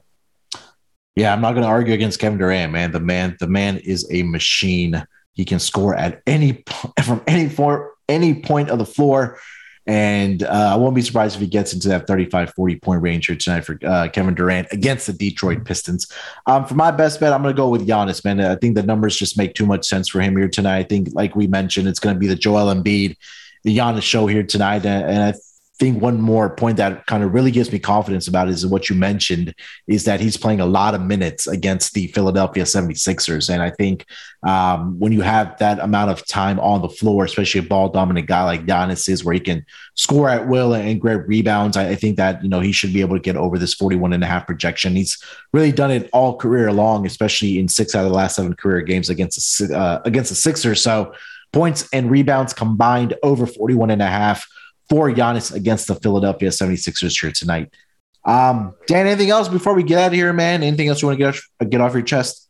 Yeah, 1.16 1.34
I'm 1.34 1.42
not 1.42 1.52
going 1.52 1.64
to 1.64 1.70
argue 1.70 1.94
against 1.94 2.20
Kevin 2.20 2.38
Durant, 2.38 2.72
man. 2.72 2.92
The 2.92 3.02
man, 3.02 3.36
the 3.40 3.48
man 3.48 3.78
is 3.78 4.08
a 4.12 4.24
machine. 4.24 5.04
He 5.34 5.44
can 5.44 5.60
score 5.60 5.96
at 5.96 6.22
any 6.26 6.64
from 7.04 7.22
any 7.28 7.50
for 7.50 7.94
any 8.08 8.42
point 8.42 8.70
of 8.70 8.80
the 8.80 8.86
floor. 8.86 9.40
And 9.88 10.44
uh, 10.44 10.74
I 10.74 10.76
won't 10.76 10.94
be 10.94 11.02
surprised 11.02 11.36
if 11.36 11.42
he 11.42 11.48
gets 11.48 11.74
into 11.74 11.90
that 11.90 12.06
35, 12.06 12.54
40 12.54 12.76
point 12.80 13.02
range 13.02 13.26
here 13.26 13.36
tonight 13.36 13.62
for 13.62 13.80
uh, 13.84 14.10
Kevin 14.10 14.36
Durant 14.36 14.68
against 14.72 15.08
the 15.08 15.14
Detroit 15.14 15.66
Pistons. 15.66 16.08
Um, 16.46 16.66
for 16.66 16.76
my 16.76 16.92
best 16.92 17.20
bet, 17.20 17.34
I'm 17.34 17.42
going 17.42 17.56
to 17.56 17.60
go 17.60 17.68
with 17.68 17.88
Giannis, 17.88 18.24
man. 18.24 18.40
I 18.40 18.56
think 18.56 18.76
the 18.76 18.84
numbers 18.84 19.18
just 19.18 19.40
make 19.40 19.56
too 19.56 19.66
much 19.66 19.88
sense 19.88 20.08
for 20.08 20.22
him 20.22 20.38
here 20.38 20.48
tonight. 20.48 20.78
I 20.78 20.84
think, 20.84 21.10
like 21.14 21.36
we 21.36 21.48
mentioned, 21.48 21.88
it's 21.88 22.00
going 22.00 22.16
to 22.16 22.20
be 22.20 22.28
the 22.28 22.36
Joel 22.36 22.74
Embiid, 22.74 23.18
the 23.64 23.78
Giannis 23.78 24.04
show 24.04 24.28
here 24.28 24.44
tonight. 24.44 24.86
And 24.86 25.24
I 25.24 25.34
think 25.82 26.00
one 26.00 26.22
more 26.22 26.48
point 26.56 26.78
that 26.78 27.08
kind 27.08 27.24
of 27.24 27.34
really 27.34 27.50
gives 27.50 27.72
me 27.72 27.80
confidence 27.80 28.28
about 28.28 28.48
is 28.48 28.68
what 28.68 28.88
you 28.88 28.96
mentioned 28.96 29.52
is 29.88 30.04
that 30.04 30.20
he's 30.20 30.38
playing 30.38 30.60
a 30.60 30.66
lot 30.66 30.94
of 30.94 31.02
minutes 31.02 31.48
against 31.48 31.96
the 31.96 32.06
Philadelphia 32.10 32.66
76ers. 32.66 33.52
And 33.52 33.64
I 33.64 33.72
think 33.72 34.06
um, 34.44 35.00
when 35.00 35.12
you 35.12 35.22
have 35.22 35.58
that 35.58 35.80
amount 35.80 36.12
of 36.12 36.24
time 36.28 36.60
on 36.60 36.84
the 36.84 36.88
floor, 36.88 37.26
especially 37.26 37.62
a 37.62 37.64
ball 37.64 37.90
dominant 37.90 38.28
guy 38.28 38.44
like 38.44 38.68
Giannis 38.68 39.10
is, 39.10 39.26
where 39.26 39.34
he 39.34 39.40
can 39.40 39.66
score 39.96 40.30
at 40.30 40.48
will 40.48 40.76
and 40.76 41.02
grab 41.02 41.24
rebounds, 41.26 41.76
I, 41.76 41.90
I, 41.90 41.96
think 41.96 42.18
that, 42.18 42.44
you 42.44 42.50
know, 42.50 42.60
he 42.60 42.72
should 42.72 42.94
be 42.94 43.02
able 43.02 43.16
to 43.16 43.22
get 43.22 43.36
over 43.36 43.58
this 43.58 43.74
41 43.74 44.14
and 44.14 44.24
a 44.24 44.28
half 44.28 44.46
projection. 44.46 44.96
He's 44.96 45.18
really 45.52 45.72
done 45.72 45.90
it 45.90 46.12
all 46.14 46.38
career 46.38 46.72
long, 46.72 47.08
especially 47.08 47.58
in 47.58 47.68
six 47.68 47.96
out 47.96 48.06
of 48.06 48.12
the 48.12 48.16
last 48.16 48.36
seven 48.36 48.54
career 48.54 48.82
games 48.82 49.10
against 49.10 49.58
the, 49.58 49.76
uh, 49.76 50.02
against 50.06 50.30
the 50.30 50.36
Sixers. 50.36 50.84
So 50.84 51.16
points 51.52 51.88
and 51.94 52.10
rebounds 52.10 52.54
combined 52.54 53.14
over 53.24 53.46
41 53.46 53.92
and 53.92 54.02
a 54.02 54.08
half 54.08 54.48
for 54.90 55.10
Giannis 55.10 55.54
against 55.54 55.88
the 55.88 55.96
Philadelphia 55.96 56.50
76ers 56.50 57.20
here 57.20 57.32
tonight. 57.32 57.74
Um, 58.26 58.76
Dan, 58.88 59.08
anything 59.08 59.30
else 59.30 59.48
before 59.48 59.74
we 59.74 59.84
get 59.84 60.00
out 60.00 60.08
of 60.08 60.14
here, 60.14 60.34
man? 60.34 60.64
Anything 60.64 60.90
else 60.90 61.02
you 61.02 61.08
want 61.08 61.20
to 61.20 61.26
get 61.26 61.36
off, 61.36 61.70
get 61.70 61.82
off 61.82 61.94
your 61.94 62.04
chest? 62.04 62.50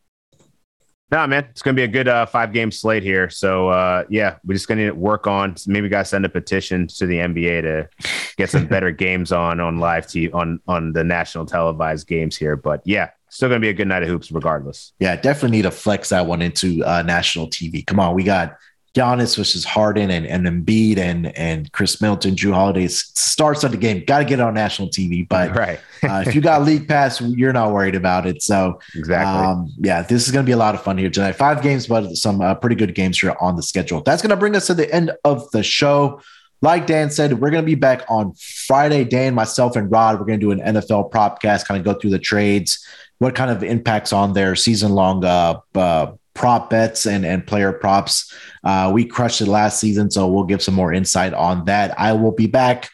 No, 1.12 1.28
man, 1.28 1.46
it's 1.50 1.62
going 1.62 1.76
to 1.76 1.80
be 1.80 1.84
a 1.84 1.90
good 1.90 2.08
uh, 2.08 2.26
five 2.26 2.54
game 2.54 2.72
slate 2.72 3.04
here. 3.04 3.30
So, 3.30 3.68
uh, 3.68 4.06
yeah, 4.10 4.38
we're 4.46 4.54
just 4.54 4.70
going 4.70 4.78
to 4.78 4.92
work 4.92 5.28
on. 5.28 5.56
Maybe 5.68 5.90
got 5.90 6.00
to 6.00 6.06
send 6.06 6.24
a 6.24 6.30
petition 6.30 6.88
to 6.88 7.06
the 7.06 7.18
NBA 7.18 7.64
to 7.64 7.90
get 8.38 8.50
some 8.50 8.66
better 8.68 8.92
games 8.92 9.34
on 9.34 9.60
on 9.60 9.78
live 9.80 10.08
TV 10.08 10.34
on 10.34 10.62
on 10.68 10.94
the 10.94 11.04
national 11.04 11.46
televised 11.46 12.08
games 12.08 12.38
here. 12.38 12.56
But 12.56 12.82
yeah, 12.86 13.10
still 13.28 13.50
going 13.50 13.60
to 13.60 13.66
be 13.66 13.70
a 13.70 13.74
good 13.74 13.90
night 13.90 14.04
of 14.04 14.10
hoops 14.10 14.32
regardless. 14.32 14.94
Yeah, 15.00 15.18
definitely 15.18 15.58
need 15.58 15.64
to 15.64 15.72
flex 15.72 16.10
that 16.10 16.28
one 16.28 16.42
into 16.42 16.82
uh, 16.86 17.02
national 17.02 17.50
TV. 17.50 17.86
Come 17.86 18.00
on, 18.00 18.16
we 18.16 18.24
got 18.24 18.56
Giannis 18.94 19.38
versus 19.38 19.64
Harden 19.64 20.12
and, 20.12 20.26
and 20.26 20.46
Embiid 20.46 20.98
and 20.98 21.36
and 21.38 21.72
Khris 21.72 22.02
Middleton, 22.02 22.36
Jrue 22.36 22.54
Holiday 22.54 22.88
starts 22.88 23.64
of 23.64 23.72
the 23.72 23.78
game. 23.78 24.04
Got 24.06 24.20
to 24.20 24.26
get 24.26 24.40
it 24.40 24.42
on 24.42 24.54
national 24.54 24.90
TV. 24.90 25.28
But 25.28 25.56
right. 25.56 25.80
uh, 26.04 26.24
if 26.28 26.36
you 26.36 26.42
got 26.42 26.64
league 26.64 26.88
pass, 26.90 27.22
you're 27.22 27.54
not 27.54 27.72
worried 27.72 27.96
about 27.96 28.26
it. 28.26 28.42
So 28.42 28.80
exactly, 28.94 29.46
um, 29.46 29.72
yeah, 29.78 30.02
this 30.02 30.26
is 30.26 30.32
going 30.32 30.46
to 30.46 30.50
be 30.50 30.54
a 30.54 30.58
lot 30.58 30.76
of 30.76 30.84
fun 30.84 30.98
here 30.98 31.10
tonight. 31.10 31.34
Five 31.34 31.62
games, 31.62 31.88
but 31.88 32.16
some 32.18 32.42
uh, 32.42 32.56
pretty 32.56 32.76
good 32.76 32.94
games 32.94 33.20
here 33.20 33.36
on 33.40 33.56
the 33.56 33.64
schedule. 33.64 34.02
That's 34.02 34.22
going 34.22 34.32
to 34.32 34.36
bring 34.36 34.56
us 34.58 34.68
to 34.68 34.74
the 34.74 34.94
end 34.94 35.12
of 35.24 35.50
the 35.52 35.64
show. 35.64 36.22
Like 36.62 36.86
Dan 36.86 37.10
said, 37.10 37.40
we're 37.40 37.50
going 37.50 37.64
to 37.64 37.66
be 37.66 37.76
back 37.76 38.04
on 38.10 38.34
Friday. 38.34 39.04
Dan, 39.04 39.34
myself, 39.34 39.76
and 39.76 39.90
Rod, 39.90 40.20
we're 40.20 40.26
going 40.26 40.40
to 40.40 40.46
do 40.46 40.52
an 40.52 40.60
NFL 40.60 41.12
propcast, 41.12 41.66
kind 41.66 41.80
of 41.80 41.86
go 41.86 42.00
through 42.00 42.12
the 42.12 42.20
trades, 42.20 42.86
what 43.18 43.36
kind 43.36 43.50
of 43.50 43.64
impacts 43.64 44.14
on 44.14 44.34
their 44.34 44.56
season 44.56 44.92
long 44.92 45.24
uh, 45.24 45.60
uh 45.74 46.12
prop 46.34 46.70
bets 46.70 47.06
and, 47.06 47.26
and 47.26 47.46
player 47.46 47.72
props. 47.72 48.34
Uh, 48.64 48.92
we 48.94 49.06
crushed 49.06 49.42
it 49.42 49.48
last 49.48 49.80
season, 49.80 50.10
so 50.10 50.28
we'll 50.28 50.44
give 50.44 50.62
some 50.62 50.74
more 50.74 50.94
insight 50.94 51.34
on 51.34 51.66
that. 51.66 51.98
I 52.00 52.14
will 52.14 52.32
be 52.32 52.48
back 52.48 52.90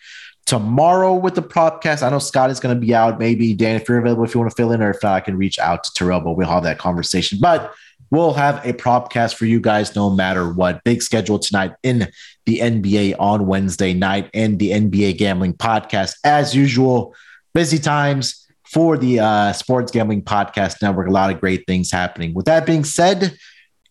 tomorrow 0.45 1.13
with 1.13 1.35
the 1.35 1.41
propcast. 1.41 2.01
I 2.01 2.09
know 2.09 2.19
Scott 2.19 2.49
is 2.49 2.59
going 2.59 2.73
to 2.73 2.79
be 2.79 2.95
out. 2.95 3.19
Maybe 3.19 3.53
Dan, 3.53 3.75
if 3.75 3.88
you're 3.88 3.99
available, 3.99 4.23
if 4.23 4.33
you 4.33 4.39
want 4.39 4.49
to 4.49 4.55
fill 4.55 4.71
in, 4.71 4.81
or 4.81 4.89
if 4.89 5.03
not, 5.03 5.13
I 5.13 5.19
can 5.19 5.38
reach 5.38 5.59
out 5.59 5.83
to 5.83 5.93
Terrell, 5.93 6.21
but 6.21 6.33
we'll 6.33 6.47
have 6.47 6.63
that 6.63 6.79
conversation. 6.79 7.38
But 7.41 7.73
we'll 8.09 8.33
have 8.33 8.65
a 8.65 8.73
propcast 8.73 9.35
for 9.35 9.45
you 9.45 9.59
guys 9.59 9.95
no 9.95 10.09
matter 10.09 10.51
what. 10.51 10.83
Big 10.83 11.01
schedule 11.01 11.38
tonight 11.38 11.73
in 11.83 12.07
the 12.45 12.59
NBA 12.59 13.15
on 13.19 13.45
Wednesday 13.45 13.93
night 13.93 14.29
and 14.33 14.57
the 14.57 14.71
NBA 14.71 15.17
gambling 15.17 15.53
podcast 15.53 16.15
as 16.23 16.55
usual. 16.55 17.13
Busy 17.53 17.77
times 17.77 18.46
for 18.72 18.97
the 18.97 19.20
uh, 19.20 19.53
Sports 19.53 19.91
Gambling 19.91 20.24
Podcast 20.24 20.82
Network. 20.82 21.07
A 21.07 21.11
lot 21.11 21.32
of 21.32 21.39
great 21.39 21.65
things 21.68 21.91
happening. 21.91 22.34
With 22.34 22.45
that 22.45 22.65
being 22.65 22.84
said, 22.84 23.38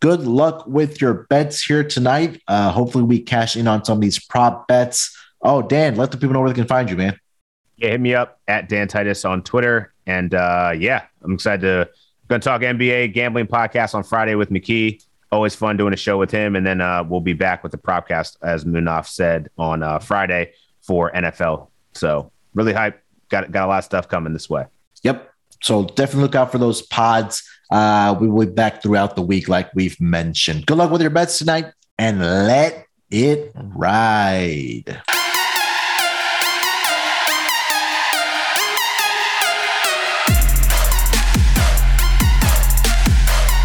good 0.00 0.20
luck 0.20 0.66
with 0.66 1.00
your 1.00 1.26
bets 1.30 1.62
here 1.62 1.82
tonight. 1.82 2.42
Uh, 2.46 2.70
hopefully, 2.70 3.04
we 3.04 3.20
cash 3.20 3.56
in 3.56 3.66
on 3.66 3.84
some 3.84 3.98
of 3.98 4.02
these 4.02 4.24
prop 4.24 4.68
bets. 4.68 5.16
Oh, 5.42 5.62
Dan, 5.62 5.96
let 5.96 6.10
the 6.10 6.18
people 6.18 6.34
know 6.34 6.40
where 6.40 6.50
they 6.50 6.54
can 6.54 6.66
find 6.66 6.90
you, 6.90 6.96
man. 6.96 7.18
Yeah, 7.76 7.90
hit 7.90 8.00
me 8.00 8.14
up 8.14 8.40
at 8.48 8.68
Dan 8.68 8.88
Titus 8.88 9.24
on 9.24 9.42
Twitter. 9.42 9.92
And 10.06 10.34
uh, 10.34 10.72
yeah, 10.76 11.04
I'm 11.22 11.34
excited 11.34 11.62
to 11.62 11.90
going 12.28 12.40
to 12.40 12.44
talk 12.44 12.62
NBA 12.62 13.12
gambling 13.14 13.46
podcast 13.46 13.94
on 13.94 14.02
Friday 14.02 14.34
with 14.34 14.50
McKee. 14.50 15.02
Always 15.32 15.54
fun 15.54 15.76
doing 15.76 15.92
a 15.92 15.96
show 15.96 16.18
with 16.18 16.30
him. 16.30 16.56
And 16.56 16.66
then 16.66 16.80
uh, 16.80 17.04
we'll 17.04 17.20
be 17.20 17.32
back 17.32 17.62
with 17.62 17.72
the 17.72 17.78
propcast, 17.78 18.36
as 18.42 18.64
Munaf 18.64 19.06
said, 19.06 19.50
on 19.58 19.82
uh, 19.82 19.98
Friday 19.98 20.52
for 20.80 21.10
NFL. 21.12 21.68
So 21.92 22.30
really 22.54 22.72
hype 22.72 23.02
got 23.28 23.50
got 23.50 23.66
a 23.66 23.68
lot 23.68 23.78
of 23.78 23.84
stuff 23.84 24.08
coming 24.08 24.32
this 24.32 24.48
way. 24.48 24.66
Yep. 25.02 25.30
So 25.62 25.84
definitely 25.84 26.22
look 26.22 26.34
out 26.34 26.52
for 26.52 26.58
those 26.58 26.82
pods. 26.82 27.42
Uh, 27.70 28.16
we 28.20 28.28
will 28.28 28.46
be 28.46 28.52
back 28.52 28.82
throughout 28.82 29.16
the 29.16 29.22
week, 29.22 29.48
like 29.48 29.74
we've 29.74 30.00
mentioned. 30.00 30.66
Good 30.66 30.78
luck 30.78 30.90
with 30.90 31.00
your 31.00 31.10
bets 31.10 31.38
tonight 31.38 31.66
and 31.98 32.20
let 32.20 32.86
it 33.10 33.52
ride. 33.54 35.02